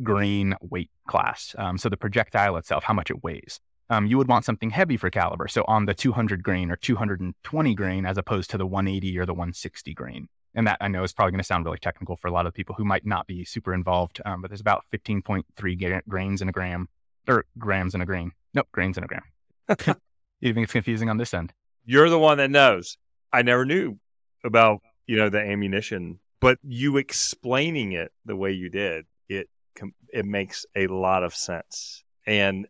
grain 0.03 0.55
weight 0.61 0.91
class. 1.07 1.55
Um, 1.59 1.79
so 1.79 1.89
the 1.89 1.97
projectile 1.97 2.57
itself, 2.57 2.85
how 2.85 2.95
much 2.95 3.11
it 3.11 3.23
weighs. 3.23 3.61
Um, 3.91 4.07
you 4.07 4.17
would 4.19 4.29
want 4.29 4.45
something 4.45 4.71
heavy 4.71 4.97
for 4.97 5.11
caliber. 5.11 5.49
So 5.49 5.65
on 5.67 5.87
the 5.87 5.95
200 5.95 6.43
grain 6.43 6.71
or 6.71 6.77
220 6.77 7.75
grain, 7.75 8.07
as 8.07 8.17
opposed 8.17 8.51
to 8.51 8.59
the 8.59 8.67
180 8.67 9.19
or 9.19 9.27
the 9.27 9.35
160 9.35 9.95
grain. 9.95 10.29
And 10.55 10.67
that 10.67 10.79
I 10.81 10.89
know 10.89 11.03
is 11.03 11.13
probably 11.13 11.33
going 11.33 11.41
to 11.41 11.45
sound 11.45 11.65
really 11.65 11.79
technical 11.79 12.17
for 12.17 12.29
a 12.29 12.33
lot 12.33 12.47
of 12.47 12.55
people 12.55 12.75
who 12.77 12.85
might 12.85 13.05
not 13.05 13.27
be 13.27 13.45
super 13.45 13.75
involved. 13.75 14.21
Um, 14.25 14.43
but 14.43 14.51
there's 14.51 14.61
about 14.61 14.85
15.3 14.93 16.01
grains 16.09 16.43
in 16.43 16.49
a 16.49 16.53
gram 16.53 16.89
or 17.29 17.45
grams 17.59 17.95
in 17.95 18.01
a 18.01 18.07
grain. 18.07 18.33
Nope, 18.55 18.69
grains 18.73 18.97
in 18.97 19.05
a 19.05 19.07
gram. 19.07 19.23
think 20.55 20.65
it's 20.65 20.73
confusing 20.73 21.09
on 21.09 21.17
this 21.17 21.35
end? 21.35 21.53
You're 21.85 22.11
the 22.11 22.19
one 22.19 22.39
that 22.39 22.51
knows. 22.51 22.97
I 23.33 23.43
never 23.43 23.65
knew 23.65 23.99
about, 24.45 24.81
you 25.07 25.17
know, 25.17 25.29
the 25.29 25.41
ammunition, 25.41 26.19
but 26.41 26.59
you 26.63 26.97
explaining 26.97 27.93
it 27.93 28.13
the 28.25 28.37
way 28.37 28.53
you 28.53 28.69
did, 28.69 29.07
it 29.29 29.49
it 30.13 30.27
makes 30.27 30.67
a 30.77 30.87
lot 30.87 31.23
of 31.23 31.35
sense. 31.35 32.03
And 32.27 32.67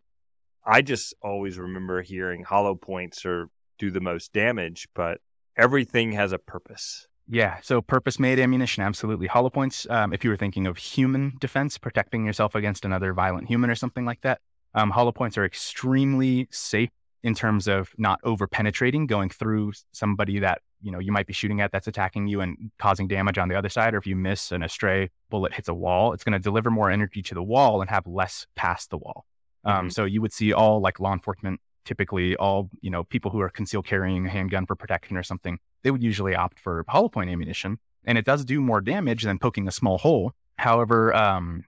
I 0.64 0.82
just 0.82 1.14
always 1.22 1.58
remember 1.58 2.02
hearing 2.02 2.44
hollow 2.44 2.74
points 2.74 3.24
or 3.24 3.48
do 3.78 3.90
the 3.90 4.00
most 4.00 4.32
damage, 4.32 4.88
but 4.94 5.18
everything 5.56 6.12
has 6.12 6.32
a 6.32 6.38
purpose. 6.38 7.06
Yeah, 7.28 7.58
so 7.62 7.80
purpose 7.80 8.18
made 8.18 8.38
ammunition, 8.38 8.82
absolutely. 8.82 9.28
Hollow 9.28 9.50
points, 9.50 9.86
um, 9.88 10.12
if 10.12 10.24
you 10.24 10.30
were 10.30 10.36
thinking 10.36 10.66
of 10.66 10.76
human 10.76 11.34
defense, 11.40 11.78
protecting 11.78 12.26
yourself 12.26 12.54
against 12.54 12.84
another 12.84 13.12
violent 13.12 13.46
human 13.46 13.70
or 13.70 13.76
something 13.76 14.04
like 14.04 14.20
that, 14.22 14.40
um, 14.74 14.90
hollow 14.90 15.12
points 15.12 15.38
are 15.38 15.44
extremely 15.44 16.48
safe 16.50 16.90
in 17.22 17.34
terms 17.34 17.68
of 17.68 17.90
not 17.98 18.18
over 18.24 18.46
penetrating, 18.46 19.06
going 19.06 19.28
through 19.28 19.72
somebody 19.92 20.40
that 20.40 20.62
you 20.82 20.90
know 20.90 20.98
you 20.98 21.12
might 21.12 21.26
be 21.26 21.32
shooting 21.32 21.60
at 21.60 21.72
that's 21.72 21.86
attacking 21.86 22.26
you 22.26 22.40
and 22.40 22.70
causing 22.78 23.08
damage 23.08 23.38
on 23.38 23.48
the 23.48 23.54
other 23.54 23.68
side 23.68 23.94
or 23.94 23.98
if 23.98 24.06
you 24.06 24.16
miss 24.16 24.52
and 24.52 24.64
a 24.64 24.68
stray 24.68 25.10
bullet 25.30 25.52
hits 25.52 25.68
a 25.68 25.74
wall 25.74 26.12
it's 26.12 26.24
going 26.24 26.32
to 26.32 26.38
deliver 26.38 26.70
more 26.70 26.90
energy 26.90 27.22
to 27.22 27.34
the 27.34 27.42
wall 27.42 27.80
and 27.80 27.90
have 27.90 28.06
less 28.06 28.46
past 28.56 28.90
the 28.90 28.98
wall. 28.98 29.24
Um, 29.64 29.74
mm-hmm. 29.74 29.88
so 29.90 30.04
you 30.04 30.22
would 30.22 30.32
see 30.32 30.52
all 30.52 30.80
like 30.80 31.00
law 31.00 31.12
enforcement 31.12 31.60
typically 31.84 32.36
all 32.36 32.70
you 32.80 32.90
know 32.90 33.04
people 33.04 33.30
who 33.30 33.40
are 33.40 33.50
concealed 33.50 33.86
carrying 33.86 34.26
a 34.26 34.30
handgun 34.30 34.66
for 34.66 34.76
protection 34.76 35.16
or 35.16 35.22
something 35.22 35.58
they 35.82 35.90
would 35.90 36.02
usually 36.02 36.34
opt 36.34 36.58
for 36.60 36.84
hollow 36.88 37.08
point 37.08 37.30
ammunition 37.30 37.78
and 38.04 38.16
it 38.16 38.24
does 38.24 38.44
do 38.44 38.60
more 38.60 38.80
damage 38.80 39.24
than 39.24 39.38
poking 39.38 39.68
a 39.68 39.70
small 39.70 39.98
hole. 39.98 40.32
However 40.56 41.14
um, 41.14 41.64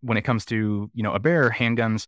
when 0.00 0.16
it 0.16 0.22
comes 0.22 0.44
to 0.46 0.90
you 0.94 1.02
know 1.02 1.12
a 1.12 1.18
bear 1.18 1.50
handguns 1.50 2.06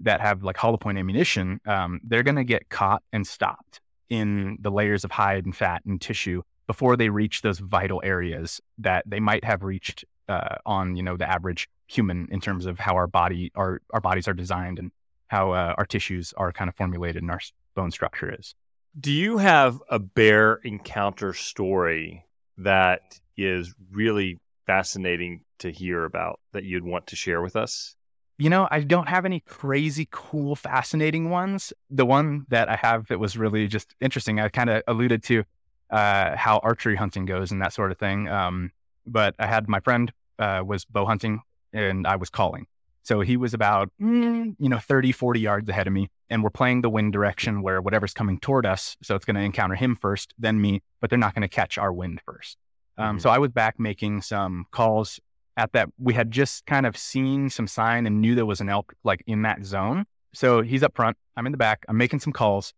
that 0.00 0.20
have 0.20 0.42
like 0.42 0.56
hollow 0.56 0.76
point 0.76 0.98
ammunition 0.98 1.60
um, 1.66 2.00
they're 2.04 2.22
going 2.22 2.36
to 2.36 2.44
get 2.44 2.68
caught 2.68 3.02
and 3.12 3.26
stopped 3.26 3.80
in 4.10 4.58
the 4.60 4.70
layers 4.70 5.04
of 5.04 5.12
hide 5.12 5.44
and 5.44 5.56
fat 5.56 5.82
and 5.86 6.00
tissue 6.00 6.42
before 6.66 6.96
they 6.96 7.08
reach 7.08 7.42
those 7.42 7.58
vital 7.58 8.00
areas 8.04 8.60
that 8.78 9.04
they 9.06 9.20
might 9.20 9.44
have 9.44 9.62
reached 9.62 10.04
uh, 10.28 10.56
on 10.66 10.96
you 10.96 11.02
know 11.02 11.16
the 11.16 11.28
average 11.28 11.68
human 11.86 12.28
in 12.30 12.40
terms 12.40 12.66
of 12.66 12.78
how 12.78 12.94
our 12.94 13.06
body 13.06 13.50
our 13.54 13.80
our 13.92 14.00
bodies 14.00 14.28
are 14.28 14.34
designed 14.34 14.78
and 14.78 14.92
how 15.28 15.52
uh, 15.52 15.74
our 15.78 15.86
tissues 15.86 16.34
are 16.36 16.52
kind 16.52 16.68
of 16.68 16.74
formulated 16.74 17.22
and 17.22 17.30
our 17.30 17.40
bone 17.74 17.90
structure 17.90 18.34
is. 18.36 18.54
Do 18.98 19.12
you 19.12 19.38
have 19.38 19.80
a 19.88 20.00
bear 20.00 20.54
encounter 20.64 21.32
story 21.32 22.26
that 22.58 23.20
is 23.36 23.72
really 23.92 24.38
fascinating 24.66 25.42
to 25.60 25.70
hear 25.70 26.04
about 26.04 26.40
that 26.52 26.64
you'd 26.64 26.84
want 26.84 27.06
to 27.08 27.16
share 27.16 27.40
with 27.42 27.54
us? 27.54 27.94
You 28.40 28.50
know, 28.50 28.66
I 28.70 28.80
don't 28.80 29.08
have 29.08 29.24
any 29.24 29.40
crazy 29.40 30.08
cool, 30.10 30.56
fascinating 30.56 31.28
ones. 31.28 31.72
The 31.90 32.06
one 32.06 32.46
that 32.48 32.68
I 32.68 32.76
have 32.76 33.06
that 33.08 33.20
was 33.20 33.36
really 33.36 33.68
just 33.68 33.94
interesting, 34.00 34.40
I 34.40 34.48
kind 34.48 34.70
of 34.70 34.82
alluded 34.86 35.22
to 35.24 35.44
uh, 35.90 36.36
how 36.36 36.58
archery 36.62 36.96
hunting 36.96 37.26
goes 37.26 37.52
and 37.52 37.60
that 37.60 37.72
sort 37.72 37.90
of 37.90 37.98
thing. 37.98 38.28
Um, 38.28 38.72
but 39.06 39.34
I 39.38 39.46
had 39.46 39.68
my 39.68 39.80
friend 39.80 40.12
uh, 40.38 40.62
was 40.64 40.84
bow 40.84 41.04
hunting 41.04 41.42
and 41.72 42.06
I 42.06 42.16
was 42.16 42.30
calling. 42.30 42.66
So 43.02 43.20
he 43.20 43.36
was 43.36 43.54
about, 43.54 43.90
mm, 44.00 44.54
you 44.58 44.68
know, 44.68 44.78
30, 44.78 45.12
40 45.12 45.40
yards 45.40 45.68
ahead 45.68 45.86
of 45.86 45.92
me. 45.92 46.08
And 46.28 46.42
we're 46.42 46.50
playing 46.50 46.82
the 46.82 46.90
wind 46.90 47.12
direction 47.12 47.62
where 47.62 47.80
whatever's 47.80 48.14
coming 48.14 48.38
toward 48.38 48.66
us. 48.66 48.96
So 49.02 49.16
it's 49.16 49.24
going 49.24 49.36
to 49.36 49.42
encounter 49.42 49.74
him 49.74 49.96
first, 49.96 50.32
then 50.38 50.60
me, 50.60 50.82
but 51.00 51.10
they're 51.10 51.18
not 51.18 51.34
going 51.34 51.42
to 51.42 51.48
catch 51.48 51.76
our 51.76 51.92
wind 51.92 52.20
first. 52.24 52.56
Um, 52.96 53.16
mm-hmm. 53.16 53.18
So 53.18 53.30
I 53.30 53.38
was 53.38 53.50
back 53.50 53.78
making 53.78 54.22
some 54.22 54.66
calls 54.70 55.18
at 55.56 55.72
that 55.72 55.88
we 55.98 56.14
had 56.14 56.30
just 56.30 56.66
kind 56.66 56.86
of 56.86 56.96
seen 56.96 57.50
some 57.50 57.66
sign 57.66 58.06
and 58.06 58.20
knew 58.20 58.34
there 58.34 58.46
was 58.46 58.60
an 58.60 58.68
elk 58.68 58.94
like 59.04 59.22
in 59.26 59.42
that 59.42 59.64
zone. 59.64 60.04
So 60.32 60.62
he's 60.62 60.82
up 60.82 60.94
front, 60.94 61.16
I'm 61.36 61.46
in 61.46 61.52
the 61.52 61.58
back, 61.58 61.84
I'm 61.88 61.96
making 61.96 62.20
some 62.20 62.32
calls, 62.32 62.72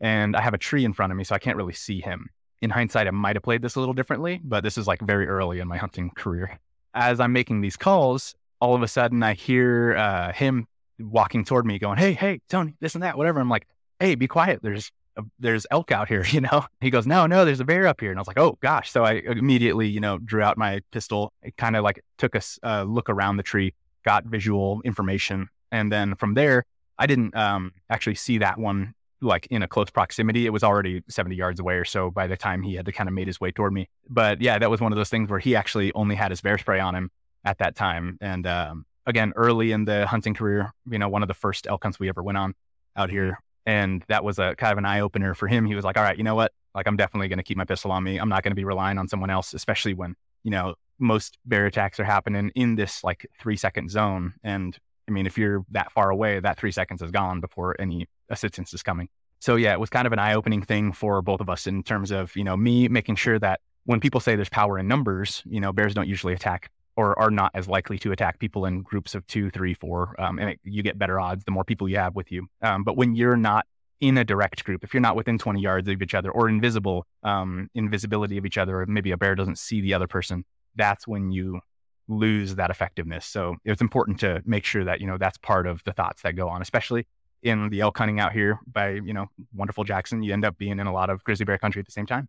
and 0.00 0.36
I 0.36 0.40
have 0.40 0.54
a 0.54 0.58
tree 0.58 0.84
in 0.84 0.92
front 0.92 1.12
of 1.12 1.16
me, 1.16 1.24
so 1.24 1.34
I 1.34 1.38
can't 1.38 1.56
really 1.56 1.72
see 1.72 2.00
him. 2.00 2.30
In 2.62 2.70
hindsight, 2.70 3.06
I 3.06 3.10
might 3.10 3.36
have 3.36 3.42
played 3.42 3.62
this 3.62 3.76
a 3.76 3.80
little 3.80 3.94
differently, 3.94 4.40
but 4.42 4.64
this 4.64 4.76
is 4.76 4.86
like 4.86 5.00
very 5.00 5.26
early 5.28 5.60
in 5.60 5.68
my 5.68 5.76
hunting 5.76 6.10
career. 6.16 6.58
As 6.94 7.20
I'm 7.20 7.32
making 7.32 7.60
these 7.60 7.76
calls, 7.76 8.34
all 8.60 8.74
of 8.74 8.82
a 8.82 8.88
sudden 8.88 9.22
I 9.22 9.34
hear 9.34 9.94
uh, 9.96 10.32
him 10.32 10.66
walking 10.98 11.44
toward 11.44 11.66
me, 11.66 11.78
going, 11.78 11.98
"Hey, 11.98 12.14
hey, 12.14 12.40
Tony, 12.48 12.74
this 12.80 12.94
and 12.94 13.04
that, 13.04 13.18
whatever." 13.18 13.38
I'm 13.38 13.50
like, 13.50 13.66
"Hey, 14.00 14.14
be 14.14 14.26
quiet. 14.26 14.60
There's 14.62 14.90
there's 15.38 15.66
elk 15.70 15.92
out 15.92 16.08
here, 16.08 16.24
you 16.30 16.40
know? 16.40 16.66
He 16.80 16.90
goes, 16.90 17.06
no, 17.06 17.26
no, 17.26 17.44
there's 17.44 17.60
a 17.60 17.64
bear 17.64 17.86
up 17.86 18.00
here. 18.00 18.10
And 18.10 18.18
I 18.18 18.20
was 18.20 18.28
like, 18.28 18.38
oh 18.38 18.58
gosh. 18.60 18.90
So 18.90 19.04
I 19.04 19.22
immediately, 19.24 19.88
you 19.88 20.00
know, 20.00 20.18
drew 20.18 20.42
out 20.42 20.58
my 20.58 20.80
pistol. 20.92 21.32
It 21.42 21.56
kind 21.56 21.76
of 21.76 21.84
like 21.84 22.02
took 22.18 22.34
a 22.34 22.42
uh, 22.62 22.82
look 22.84 23.08
around 23.08 23.36
the 23.36 23.42
tree, 23.42 23.74
got 24.04 24.24
visual 24.24 24.80
information. 24.84 25.48
And 25.72 25.90
then 25.90 26.14
from 26.14 26.34
there, 26.34 26.64
I 26.98 27.06
didn't 27.06 27.36
um, 27.36 27.72
actually 27.90 28.14
see 28.14 28.38
that 28.38 28.58
one 28.58 28.94
like 29.20 29.46
in 29.46 29.62
a 29.62 29.68
close 29.68 29.90
proximity. 29.90 30.46
It 30.46 30.50
was 30.50 30.62
already 30.62 31.02
70 31.08 31.36
yards 31.36 31.60
away 31.60 31.74
or 31.74 31.84
so 31.84 32.10
by 32.10 32.26
the 32.26 32.36
time 32.36 32.62
he 32.62 32.74
had 32.74 32.86
to 32.86 32.92
kind 32.92 33.08
of 33.08 33.14
made 33.14 33.26
his 33.26 33.40
way 33.40 33.50
toward 33.50 33.72
me. 33.72 33.88
But 34.08 34.40
yeah, 34.40 34.58
that 34.58 34.70
was 34.70 34.80
one 34.80 34.92
of 34.92 34.96
those 34.96 35.08
things 35.08 35.30
where 35.30 35.38
he 35.38 35.56
actually 35.56 35.92
only 35.94 36.14
had 36.14 36.30
his 36.30 36.40
bear 36.40 36.58
spray 36.58 36.80
on 36.80 36.94
him 36.94 37.10
at 37.44 37.58
that 37.58 37.74
time. 37.74 38.18
And 38.20 38.46
um, 38.46 38.84
again, 39.06 39.32
early 39.36 39.72
in 39.72 39.84
the 39.84 40.06
hunting 40.06 40.34
career, 40.34 40.72
you 40.88 40.98
know, 40.98 41.08
one 41.08 41.22
of 41.22 41.28
the 41.28 41.34
first 41.34 41.66
elk 41.66 41.82
hunts 41.82 41.98
we 41.98 42.08
ever 42.08 42.22
went 42.22 42.38
on 42.38 42.54
out 42.96 43.10
here. 43.10 43.38
And 43.66 44.04
that 44.08 44.24
was 44.24 44.38
a 44.38 44.54
kind 44.54 44.72
of 44.72 44.78
an 44.78 44.86
eye 44.86 45.00
opener 45.00 45.34
for 45.34 45.48
him. 45.48 45.66
He 45.66 45.74
was 45.74 45.84
like, 45.84 45.96
all 45.98 46.04
right, 46.04 46.16
you 46.16 46.24
know 46.24 46.36
what? 46.36 46.52
Like, 46.74 46.86
I'm 46.86 46.96
definitely 46.96 47.28
going 47.28 47.38
to 47.38 47.42
keep 47.42 47.56
my 47.56 47.64
pistol 47.64 47.90
on 47.90 48.04
me. 48.04 48.18
I'm 48.18 48.28
not 48.28 48.42
going 48.42 48.52
to 48.52 48.56
be 48.56 48.64
relying 48.64 48.96
on 48.96 49.08
someone 49.08 49.30
else, 49.30 49.54
especially 49.54 49.94
when, 49.94 50.14
you 50.44 50.50
know, 50.50 50.74
most 50.98 51.38
bear 51.44 51.66
attacks 51.66 51.98
are 51.98 52.04
happening 52.04 52.50
in 52.54 52.76
this 52.76 53.02
like 53.02 53.26
three 53.40 53.56
second 53.56 53.90
zone. 53.90 54.34
And 54.44 54.78
I 55.08 55.12
mean, 55.12 55.26
if 55.26 55.36
you're 55.36 55.64
that 55.72 55.92
far 55.92 56.10
away, 56.10 56.40
that 56.40 56.58
three 56.58 56.72
seconds 56.72 57.02
is 57.02 57.10
gone 57.10 57.40
before 57.40 57.76
any 57.80 58.08
assistance 58.30 58.72
is 58.72 58.82
coming. 58.82 59.08
So 59.40 59.56
yeah, 59.56 59.72
it 59.72 59.80
was 59.80 59.90
kind 59.90 60.06
of 60.06 60.12
an 60.12 60.18
eye-opening 60.18 60.62
thing 60.62 60.92
for 60.92 61.20
both 61.22 61.40
of 61.40 61.50
us 61.50 61.66
in 61.66 61.82
terms 61.82 62.10
of, 62.10 62.34
you 62.36 62.44
know, 62.44 62.56
me 62.56 62.88
making 62.88 63.16
sure 63.16 63.38
that 63.38 63.60
when 63.84 64.00
people 64.00 64.20
say 64.20 64.34
there's 64.36 64.48
power 64.48 64.78
in 64.78 64.88
numbers, 64.88 65.42
you 65.44 65.60
know, 65.60 65.72
bears 65.72 65.94
don't 65.94 66.08
usually 66.08 66.32
attack 66.32 66.70
or 66.96 67.18
are 67.18 67.30
not 67.30 67.50
as 67.54 67.68
likely 67.68 67.98
to 67.98 68.12
attack 68.12 68.38
people 68.38 68.64
in 68.64 68.82
groups 68.82 69.14
of 69.14 69.26
two, 69.26 69.50
three, 69.50 69.74
four. 69.74 70.14
Um, 70.18 70.38
and 70.38 70.50
it, 70.50 70.60
you 70.64 70.82
get 70.82 70.98
better 70.98 71.20
odds 71.20 71.44
the 71.44 71.50
more 71.50 71.64
people 71.64 71.88
you 71.88 71.98
have 71.98 72.14
with 72.14 72.32
you. 72.32 72.46
Um, 72.62 72.84
but 72.84 72.96
when 72.96 73.14
you're 73.14 73.36
not 73.36 73.66
in 74.00 74.18
a 74.18 74.24
direct 74.24 74.64
group, 74.64 74.82
if 74.82 74.94
you're 74.94 75.00
not 75.00 75.16
within 75.16 75.38
20 75.38 75.60
yards 75.60 75.88
of 75.88 76.00
each 76.00 76.14
other 76.14 76.30
or 76.30 76.48
invisible, 76.48 77.06
um, 77.22 77.68
invisibility 77.74 78.38
of 78.38 78.46
each 78.46 78.58
other, 78.58 78.80
or 78.80 78.86
maybe 78.86 79.10
a 79.10 79.16
bear 79.16 79.34
doesn't 79.34 79.58
see 79.58 79.80
the 79.80 79.94
other 79.94 80.06
person, 80.06 80.44
that's 80.74 81.06
when 81.06 81.30
you 81.30 81.60
lose 82.08 82.54
that 82.54 82.70
effectiveness. 82.70 83.26
So 83.26 83.56
it's 83.64 83.80
important 83.80 84.20
to 84.20 84.42
make 84.44 84.64
sure 84.64 84.84
that, 84.84 85.00
you 85.00 85.06
know, 85.06 85.18
that's 85.18 85.38
part 85.38 85.66
of 85.66 85.82
the 85.84 85.92
thoughts 85.92 86.22
that 86.22 86.36
go 86.36 86.48
on, 86.48 86.62
especially 86.62 87.06
in 87.42 87.68
the 87.68 87.80
elk 87.80 87.98
hunting 87.98 88.20
out 88.20 88.32
here 88.32 88.58
by, 88.66 88.90
you 88.90 89.12
know, 89.12 89.26
wonderful 89.54 89.84
Jackson. 89.84 90.22
You 90.22 90.32
end 90.32 90.44
up 90.44 90.56
being 90.56 90.78
in 90.78 90.86
a 90.86 90.92
lot 90.92 91.10
of 91.10 91.22
grizzly 91.24 91.44
bear 91.44 91.58
country 91.58 91.80
at 91.80 91.86
the 91.86 91.92
same 91.92 92.06
time. 92.06 92.28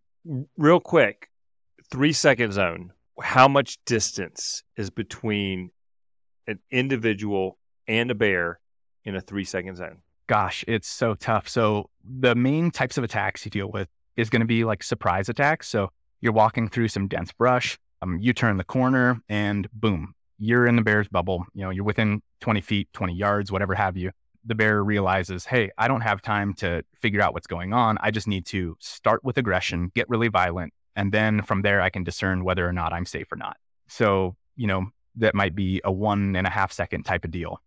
Real 0.56 0.80
quick, 0.80 1.28
three 1.90 2.12
second 2.12 2.52
zone. 2.52 2.92
How 3.22 3.48
much 3.48 3.78
distance 3.84 4.62
is 4.76 4.90
between 4.90 5.70
an 6.46 6.60
individual 6.70 7.58
and 7.86 8.10
a 8.10 8.14
bear 8.14 8.60
in 9.04 9.16
a 9.16 9.20
three 9.20 9.44
second 9.44 9.76
zone? 9.76 9.98
Gosh, 10.26 10.64
it's 10.68 10.88
so 10.88 11.14
tough. 11.14 11.48
So 11.48 11.88
the 12.04 12.34
main 12.34 12.70
types 12.70 12.98
of 12.98 13.04
attacks 13.04 13.44
you 13.44 13.50
deal 13.50 13.70
with 13.70 13.88
is 14.16 14.30
going 14.30 14.40
to 14.40 14.46
be 14.46 14.64
like 14.64 14.82
surprise 14.82 15.28
attacks. 15.28 15.68
So 15.68 15.90
you're 16.20 16.32
walking 16.32 16.68
through 16.68 16.88
some 16.88 17.08
dense 17.08 17.32
brush, 17.32 17.78
um, 18.02 18.18
you 18.20 18.32
turn 18.32 18.56
the 18.56 18.64
corner, 18.64 19.20
and 19.28 19.68
boom, 19.72 20.14
you're 20.38 20.66
in 20.66 20.76
the 20.76 20.82
bear's 20.82 21.08
bubble. 21.08 21.46
You 21.54 21.64
know, 21.64 21.70
you're 21.70 21.84
within 21.84 22.22
20 22.40 22.60
feet, 22.60 22.88
20 22.92 23.14
yards, 23.14 23.50
whatever 23.50 23.74
have 23.74 23.96
you. 23.96 24.10
The 24.44 24.54
bear 24.54 24.82
realizes, 24.82 25.44
hey, 25.44 25.70
I 25.78 25.88
don't 25.88 26.00
have 26.00 26.22
time 26.22 26.54
to 26.54 26.82
figure 27.00 27.20
out 27.20 27.34
what's 27.34 27.46
going 27.46 27.72
on. 27.72 27.98
I 28.00 28.10
just 28.10 28.26
need 28.26 28.46
to 28.46 28.76
start 28.80 29.24
with 29.24 29.36
aggression, 29.36 29.90
get 29.94 30.08
really 30.08 30.28
violent, 30.28 30.72
and 30.98 31.12
then 31.12 31.42
from 31.42 31.62
there, 31.62 31.80
I 31.80 31.90
can 31.90 32.02
discern 32.02 32.42
whether 32.42 32.68
or 32.68 32.72
not 32.72 32.92
I'm 32.92 33.06
safe 33.06 33.30
or 33.30 33.36
not. 33.36 33.56
So, 33.86 34.34
you 34.56 34.66
know, 34.66 34.86
that 35.14 35.32
might 35.32 35.54
be 35.54 35.80
a 35.84 35.92
one 35.92 36.34
and 36.34 36.44
a 36.44 36.50
half 36.50 36.72
second 36.72 37.04
type 37.04 37.24
of 37.24 37.30
deal 37.30 37.62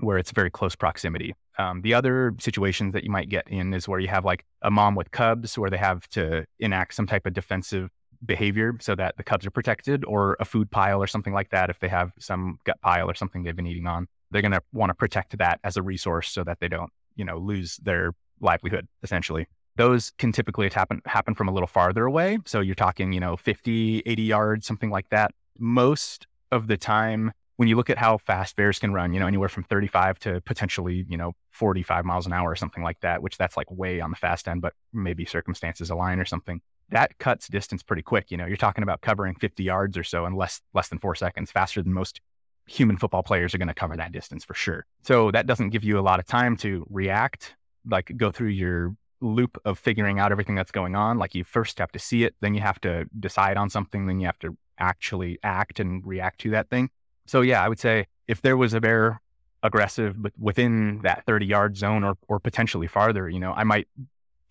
where 0.00 0.16
it's 0.16 0.32
very 0.32 0.50
close 0.50 0.74
proximity. 0.74 1.34
Um, 1.58 1.82
the 1.82 1.92
other 1.92 2.34
situations 2.40 2.94
that 2.94 3.04
you 3.04 3.10
might 3.10 3.28
get 3.28 3.46
in 3.46 3.74
is 3.74 3.86
where 3.86 4.00
you 4.00 4.08
have 4.08 4.24
like 4.24 4.46
a 4.62 4.70
mom 4.70 4.94
with 4.94 5.10
cubs 5.10 5.58
where 5.58 5.68
they 5.68 5.76
have 5.76 6.08
to 6.08 6.46
enact 6.60 6.94
some 6.94 7.06
type 7.06 7.26
of 7.26 7.34
defensive 7.34 7.90
behavior 8.24 8.74
so 8.80 8.94
that 8.94 9.18
the 9.18 9.22
cubs 9.22 9.44
are 9.46 9.50
protected 9.50 10.02
or 10.06 10.38
a 10.40 10.44
food 10.46 10.70
pile 10.70 11.02
or 11.02 11.06
something 11.06 11.34
like 11.34 11.50
that 11.50 11.68
if 11.68 11.78
they 11.78 11.88
have 11.88 12.10
some 12.18 12.58
gut 12.64 12.80
pile 12.80 13.10
or 13.10 13.14
something 13.14 13.42
they've 13.42 13.56
been 13.56 13.66
eating 13.66 13.88
on 13.88 14.06
they're 14.30 14.42
going 14.42 14.52
to 14.52 14.62
want 14.72 14.90
to 14.90 14.94
protect 14.94 15.36
that 15.38 15.58
as 15.64 15.76
a 15.76 15.82
resource 15.82 16.30
so 16.30 16.44
that 16.44 16.60
they 16.60 16.68
don't 16.68 16.92
you 17.16 17.24
know 17.24 17.36
lose 17.36 17.78
their 17.78 18.12
livelihood 18.40 18.86
essentially 19.02 19.48
those 19.76 20.12
can 20.18 20.32
typically 20.32 20.68
happen 20.68 21.00
happen 21.06 21.34
from 21.34 21.48
a 21.48 21.52
little 21.52 21.66
farther 21.66 22.04
away 22.04 22.38
so 22.44 22.60
you're 22.60 22.74
talking 22.74 23.12
you 23.12 23.20
know 23.20 23.36
50 23.36 24.02
80 24.04 24.22
yards 24.22 24.66
something 24.66 24.90
like 24.90 25.08
that 25.10 25.32
most 25.58 26.26
of 26.50 26.66
the 26.66 26.76
time 26.76 27.32
when 27.56 27.68
you 27.68 27.76
look 27.76 27.90
at 27.90 27.98
how 27.98 28.18
fast 28.18 28.56
bears 28.56 28.78
can 28.78 28.92
run 28.92 29.12
you 29.12 29.20
know 29.20 29.26
anywhere 29.26 29.48
from 29.48 29.64
35 29.64 30.18
to 30.20 30.40
potentially 30.42 31.06
you 31.08 31.16
know 31.16 31.32
45 31.50 32.04
miles 32.04 32.26
an 32.26 32.32
hour 32.32 32.50
or 32.50 32.56
something 32.56 32.82
like 32.82 33.00
that 33.00 33.22
which 33.22 33.36
that's 33.36 33.56
like 33.56 33.70
way 33.70 34.00
on 34.00 34.10
the 34.10 34.16
fast 34.16 34.48
end 34.48 34.62
but 34.62 34.74
maybe 34.92 35.24
circumstances 35.24 35.90
align 35.90 36.18
or 36.18 36.24
something 36.24 36.60
that 36.92 37.18
cuts 37.18 37.48
distance 37.48 37.82
pretty 37.82 38.02
quick. 38.02 38.30
You 38.30 38.36
know, 38.36 38.46
you're 38.46 38.56
talking 38.56 38.82
about 38.82 39.00
covering 39.00 39.34
50 39.34 39.62
yards 39.62 39.98
or 39.98 40.04
so 40.04 40.24
in 40.26 40.34
less 40.34 40.60
less 40.72 40.88
than 40.88 40.98
four 40.98 41.14
seconds, 41.14 41.50
faster 41.50 41.82
than 41.82 41.92
most 41.92 42.20
human 42.66 42.96
football 42.96 43.22
players 43.22 43.54
are 43.54 43.58
going 43.58 43.68
to 43.68 43.74
cover 43.74 43.96
that 43.96 44.12
distance 44.12 44.44
for 44.44 44.54
sure. 44.54 44.86
So 45.02 45.30
that 45.32 45.46
doesn't 45.46 45.70
give 45.70 45.82
you 45.82 45.98
a 45.98 46.00
lot 46.02 46.20
of 46.20 46.26
time 46.26 46.56
to 46.58 46.86
react, 46.88 47.56
like 47.84 48.12
go 48.16 48.30
through 48.30 48.48
your 48.48 48.94
loop 49.22 49.58
of 49.64 49.78
figuring 49.78 50.18
out 50.18 50.32
everything 50.32 50.54
that's 50.54 50.72
going 50.72 50.94
on. 50.94 51.18
Like 51.18 51.34
you 51.34 51.44
first 51.44 51.78
have 51.78 51.92
to 51.92 51.98
see 51.98 52.24
it, 52.24 52.34
then 52.40 52.54
you 52.54 52.60
have 52.60 52.80
to 52.82 53.06
decide 53.18 53.56
on 53.56 53.70
something, 53.70 54.06
then 54.06 54.20
you 54.20 54.26
have 54.26 54.38
to 54.40 54.56
actually 54.78 55.38
act 55.42 55.80
and 55.80 56.04
react 56.04 56.40
to 56.40 56.50
that 56.50 56.68
thing. 56.68 56.90
So 57.26 57.40
yeah, 57.40 57.64
I 57.64 57.68
would 57.68 57.78
say 57.78 58.06
if 58.26 58.42
there 58.42 58.56
was 58.56 58.74
a 58.74 58.80
bear 58.80 59.20
aggressive 59.64 60.20
but 60.20 60.32
within 60.36 61.00
that 61.02 61.24
30 61.24 61.46
yard 61.46 61.76
zone 61.76 62.02
or 62.02 62.16
or 62.28 62.40
potentially 62.40 62.86
farther, 62.86 63.28
you 63.28 63.38
know, 63.38 63.52
I 63.52 63.64
might 63.64 63.88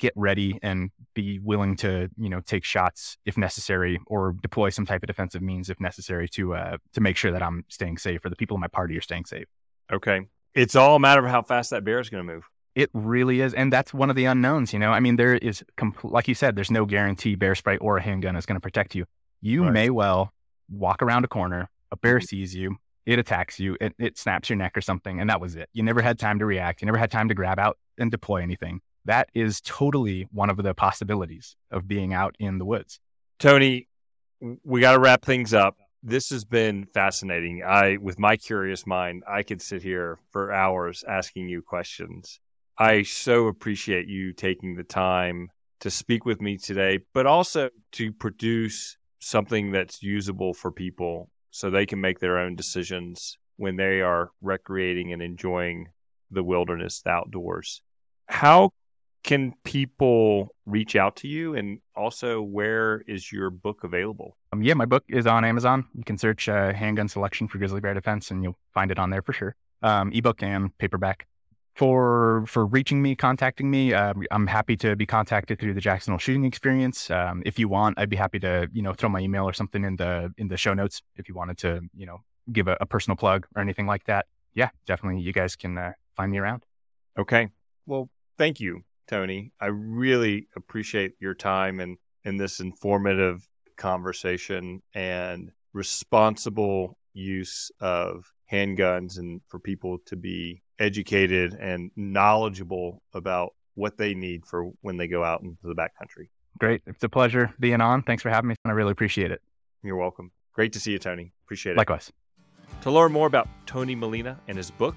get 0.01 0.13
ready 0.15 0.57
and 0.63 0.89
be 1.13 1.37
willing 1.37 1.75
to 1.75 2.09
you 2.17 2.27
know 2.27 2.41
take 2.41 2.63
shots 2.63 3.17
if 3.23 3.37
necessary 3.37 3.99
or 4.07 4.35
deploy 4.41 4.69
some 4.69 4.85
type 4.85 5.03
of 5.03 5.07
defensive 5.07 5.43
means 5.43 5.69
if 5.69 5.79
necessary 5.79 6.27
to 6.27 6.55
uh, 6.55 6.77
to 6.93 7.01
make 7.01 7.15
sure 7.15 7.31
that 7.31 7.43
I'm 7.43 7.63
staying 7.69 7.99
safe 7.99 8.25
or 8.25 8.29
the 8.29 8.35
people 8.35 8.55
in 8.55 8.61
my 8.61 8.67
party 8.67 8.97
are 8.97 9.01
staying 9.01 9.25
safe. 9.25 9.45
Okay, 9.93 10.21
it's 10.55 10.75
all 10.75 10.95
a 10.95 10.99
matter 10.99 11.23
of 11.23 11.31
how 11.31 11.43
fast 11.43 11.69
that 11.69 11.83
bear 11.83 11.99
is 11.99 12.09
going 12.09 12.25
to 12.25 12.33
move. 12.33 12.49
It 12.73 12.89
really 12.93 13.41
is, 13.41 13.53
and 13.53 13.71
that's 13.71 13.93
one 13.93 14.09
of 14.09 14.15
the 14.15 14.25
unknowns. 14.25 14.71
You 14.71 14.79
know, 14.79 14.91
I 14.91 14.99
mean, 14.99 15.17
there 15.17 15.35
is 15.35 15.63
compl- 15.77 16.11
like 16.11 16.27
you 16.27 16.35
said, 16.35 16.55
there's 16.55 16.71
no 16.71 16.85
guarantee 16.85 17.35
bear 17.35 17.55
spray 17.55 17.77
or 17.77 17.97
a 17.97 18.01
handgun 18.01 18.35
is 18.35 18.45
going 18.45 18.55
to 18.55 18.61
protect 18.61 18.95
you. 18.95 19.05
You 19.41 19.63
right. 19.63 19.73
may 19.73 19.89
well 19.89 20.31
walk 20.69 21.01
around 21.01 21.25
a 21.25 21.27
corner, 21.27 21.69
a 21.91 21.97
bear 21.97 22.17
mm-hmm. 22.17 22.25
sees 22.25 22.55
you, 22.55 22.77
it 23.05 23.19
attacks 23.19 23.59
you, 23.59 23.75
it, 23.81 23.93
it 23.99 24.17
snaps 24.17 24.49
your 24.49 24.57
neck 24.57 24.77
or 24.77 24.81
something, 24.81 25.19
and 25.19 25.29
that 25.29 25.41
was 25.41 25.55
it. 25.55 25.69
You 25.73 25.83
never 25.83 26.01
had 26.01 26.17
time 26.17 26.39
to 26.39 26.45
react. 26.45 26.81
You 26.81 26.85
never 26.85 26.97
had 26.97 27.11
time 27.11 27.27
to 27.27 27.33
grab 27.33 27.59
out 27.59 27.77
and 27.97 28.09
deploy 28.09 28.41
anything 28.41 28.81
that 29.05 29.29
is 29.33 29.61
totally 29.61 30.27
one 30.31 30.49
of 30.49 30.57
the 30.57 30.73
possibilities 30.73 31.55
of 31.71 31.87
being 31.87 32.13
out 32.13 32.35
in 32.39 32.57
the 32.57 32.65
woods. 32.65 32.99
Tony, 33.39 33.87
we 34.63 34.81
got 34.81 34.93
to 34.93 34.99
wrap 34.99 35.23
things 35.23 35.53
up. 35.53 35.77
This 36.03 36.29
has 36.29 36.45
been 36.45 36.85
fascinating. 36.85 37.63
I, 37.63 37.97
with 37.97 38.19
my 38.19 38.37
curious 38.37 38.87
mind, 38.87 39.23
I 39.27 39.43
could 39.43 39.61
sit 39.61 39.83
here 39.83 40.19
for 40.31 40.51
hours 40.51 41.03
asking 41.07 41.49
you 41.49 41.61
questions. 41.61 42.39
I 42.77 43.03
so 43.03 43.47
appreciate 43.47 44.07
you 44.07 44.33
taking 44.33 44.75
the 44.75 44.83
time 44.83 45.49
to 45.81 45.89
speak 45.89 46.25
with 46.25 46.41
me 46.41 46.57
today, 46.57 46.99
but 47.13 47.25
also 47.25 47.69
to 47.93 48.11
produce 48.13 48.97
something 49.19 49.71
that's 49.71 50.01
usable 50.01 50.53
for 50.53 50.71
people 50.71 51.29
so 51.51 51.69
they 51.69 51.85
can 51.85 52.01
make 52.01 52.19
their 52.19 52.37
own 52.37 52.55
decisions 52.55 53.37
when 53.57 53.75
they 53.75 54.01
are 54.01 54.31
recreating 54.41 55.13
and 55.13 55.21
enjoying 55.21 55.87
the 56.31 56.43
wilderness, 56.43 57.01
the 57.01 57.09
outdoors. 57.09 57.81
How 58.27 58.71
can 59.23 59.53
people 59.63 60.55
reach 60.65 60.95
out 60.95 61.17
to 61.17 61.27
you? 61.27 61.55
And 61.55 61.79
also, 61.95 62.41
where 62.41 63.03
is 63.07 63.31
your 63.31 63.49
book 63.49 63.83
available? 63.83 64.37
Um, 64.53 64.63
yeah, 64.63 64.73
my 64.73 64.85
book 64.85 65.03
is 65.07 65.27
on 65.27 65.45
Amazon. 65.45 65.85
You 65.93 66.03
can 66.03 66.17
search 66.17 66.49
uh, 66.49 66.73
Handgun 66.73 67.07
Selection 67.07 67.47
for 67.47 67.57
Grizzly 67.57 67.81
Bear 67.81 67.93
Defense 67.93 68.31
and 68.31 68.41
you'll 68.43 68.57
find 68.73 68.91
it 68.91 68.97
on 68.97 69.09
there 69.09 69.21
for 69.21 69.33
sure. 69.33 69.55
Um, 69.83 70.11
ebook 70.13 70.41
and 70.41 70.75
paperback. 70.77 71.27
For 71.75 72.43
for 72.47 72.65
reaching 72.65 73.01
me, 73.01 73.15
contacting 73.15 73.71
me, 73.71 73.93
uh, 73.93 74.13
I'm 74.29 74.47
happy 74.47 74.75
to 74.77 74.95
be 74.95 75.05
contacted 75.05 75.59
through 75.59 75.73
the 75.73 75.81
Jackson 75.81 76.11
Hole 76.11 76.19
shooting 76.19 76.43
experience. 76.43 77.09
Um, 77.09 77.41
if 77.45 77.57
you 77.57 77.69
want, 77.69 77.97
I'd 77.97 78.09
be 78.09 78.17
happy 78.17 78.39
to 78.39 78.67
you 78.73 78.81
know 78.81 78.93
throw 78.93 79.09
my 79.09 79.19
email 79.19 79.45
or 79.45 79.53
something 79.53 79.83
in 79.83 79.95
the 79.95 80.33
in 80.37 80.49
the 80.49 80.57
show 80.57 80.73
notes 80.73 81.01
if 81.15 81.29
you 81.29 81.35
wanted 81.35 81.57
to 81.59 81.81
you 81.95 82.05
know 82.05 82.19
give 82.51 82.67
a, 82.67 82.77
a 82.81 82.85
personal 82.85 83.15
plug 83.15 83.47
or 83.55 83.61
anything 83.61 83.87
like 83.87 84.03
that. 84.05 84.25
Yeah, 84.53 84.69
definitely, 84.85 85.21
you 85.21 85.31
guys 85.31 85.55
can 85.55 85.77
uh, 85.77 85.93
find 86.15 86.31
me 86.31 86.39
around. 86.39 86.65
Okay. 87.17 87.49
Well, 87.85 88.09
thank 88.37 88.59
you 88.59 88.83
Tony. 89.07 89.51
I 89.59 89.67
really 89.67 90.47
appreciate 90.55 91.15
your 91.19 91.33
time 91.33 91.79
and 91.79 91.97
in 92.23 92.37
this 92.37 92.59
informative 92.59 93.47
conversation 93.77 94.81
and 94.93 95.51
responsible 95.73 96.97
use 97.13 97.71
of 97.79 98.31
handguns 98.51 99.17
and 99.17 99.41
for 99.47 99.59
people 99.59 99.97
to 100.05 100.15
be 100.15 100.61
educated 100.81 101.53
and 101.53 101.91
knowledgeable 101.95 103.01
about 103.13 103.53
what 103.75 103.97
they 103.97 104.13
need 104.13 104.45
for 104.45 104.71
when 104.81 104.97
they 104.97 105.07
go 105.07 105.23
out 105.23 105.41
into 105.41 105.57
the 105.63 105.75
backcountry. 105.75 106.27
Great. 106.59 106.81
It's 106.85 107.03
a 107.03 107.09
pleasure 107.09 107.53
being 107.59 107.81
on. 107.81 108.03
Thanks 108.03 108.23
for 108.23 108.29
having 108.29 108.49
me. 108.49 108.55
I 108.65 108.71
really 108.71 108.91
appreciate 108.91 109.31
it. 109.31 109.41
You're 109.83 109.95
welcome. 109.95 110.31
Great 110.53 110.73
to 110.73 110.79
see 110.79 110.91
you, 110.91 110.99
Tony. 110.99 111.31
Appreciate 111.45 111.73
it. 111.73 111.77
Likewise. 111.77 112.11
To 112.81 112.91
learn 112.91 113.11
more 113.11 113.27
about 113.27 113.47
Tony 113.65 113.95
Molina 113.95 114.39
and 114.47 114.57
his 114.57 114.71
book, 114.71 114.95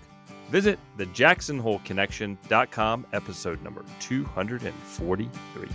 Visit 0.51 0.79
the 0.97 1.07
jacksonholeconnection.com 1.07 3.07
episode 3.13 3.63
number 3.63 3.85
243. 4.01 5.69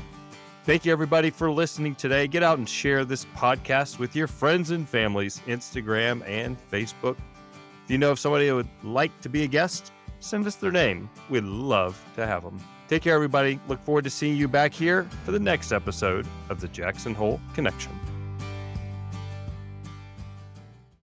Thank 0.66 0.84
you, 0.86 0.92
everybody, 0.92 1.30
for 1.32 1.50
listening 1.50 1.96
today. 1.96 2.28
Get 2.28 2.44
out 2.44 2.60
and 2.60 2.70
share 2.70 3.04
this 3.04 3.26
podcast 3.36 3.98
with 3.98 4.16
your 4.16 4.28
friends 4.28 4.70
and 4.72 4.88
families, 4.88 5.42
Instagram 5.48 6.22
and 6.28 6.56
Facebook. 6.72 7.18
If 7.84 7.92
you 7.92 7.98
know 7.98 8.12
of 8.12 8.20
somebody 8.20 8.48
who 8.48 8.56
would 8.56 8.70
like 8.84 9.20
to 9.22 9.30
be 9.30 9.44
a 9.44 9.48
guest, 9.48 9.92
send 10.20 10.46
us 10.48 10.56
their 10.56 10.72
name. 10.72 11.10
We'd 11.30 11.44
love 11.44 12.02
to 12.16 12.26
have 12.26 12.44
them. 12.44 12.60
Take 12.88 13.04
care, 13.04 13.16
everybody. 13.16 13.60
Look 13.68 13.84
forward 13.84 14.04
to 14.06 14.10
seeing 14.10 14.36
you 14.36 14.48
back 14.48 14.74
here 14.74 15.04
for 15.24 15.32
the 15.32 15.40
next 15.40 15.72
episode 15.72 16.26
of 16.50 16.60
the 16.60 16.68
Jackson 16.68 17.14
Hole 17.14 17.40
Connection. 17.54 17.92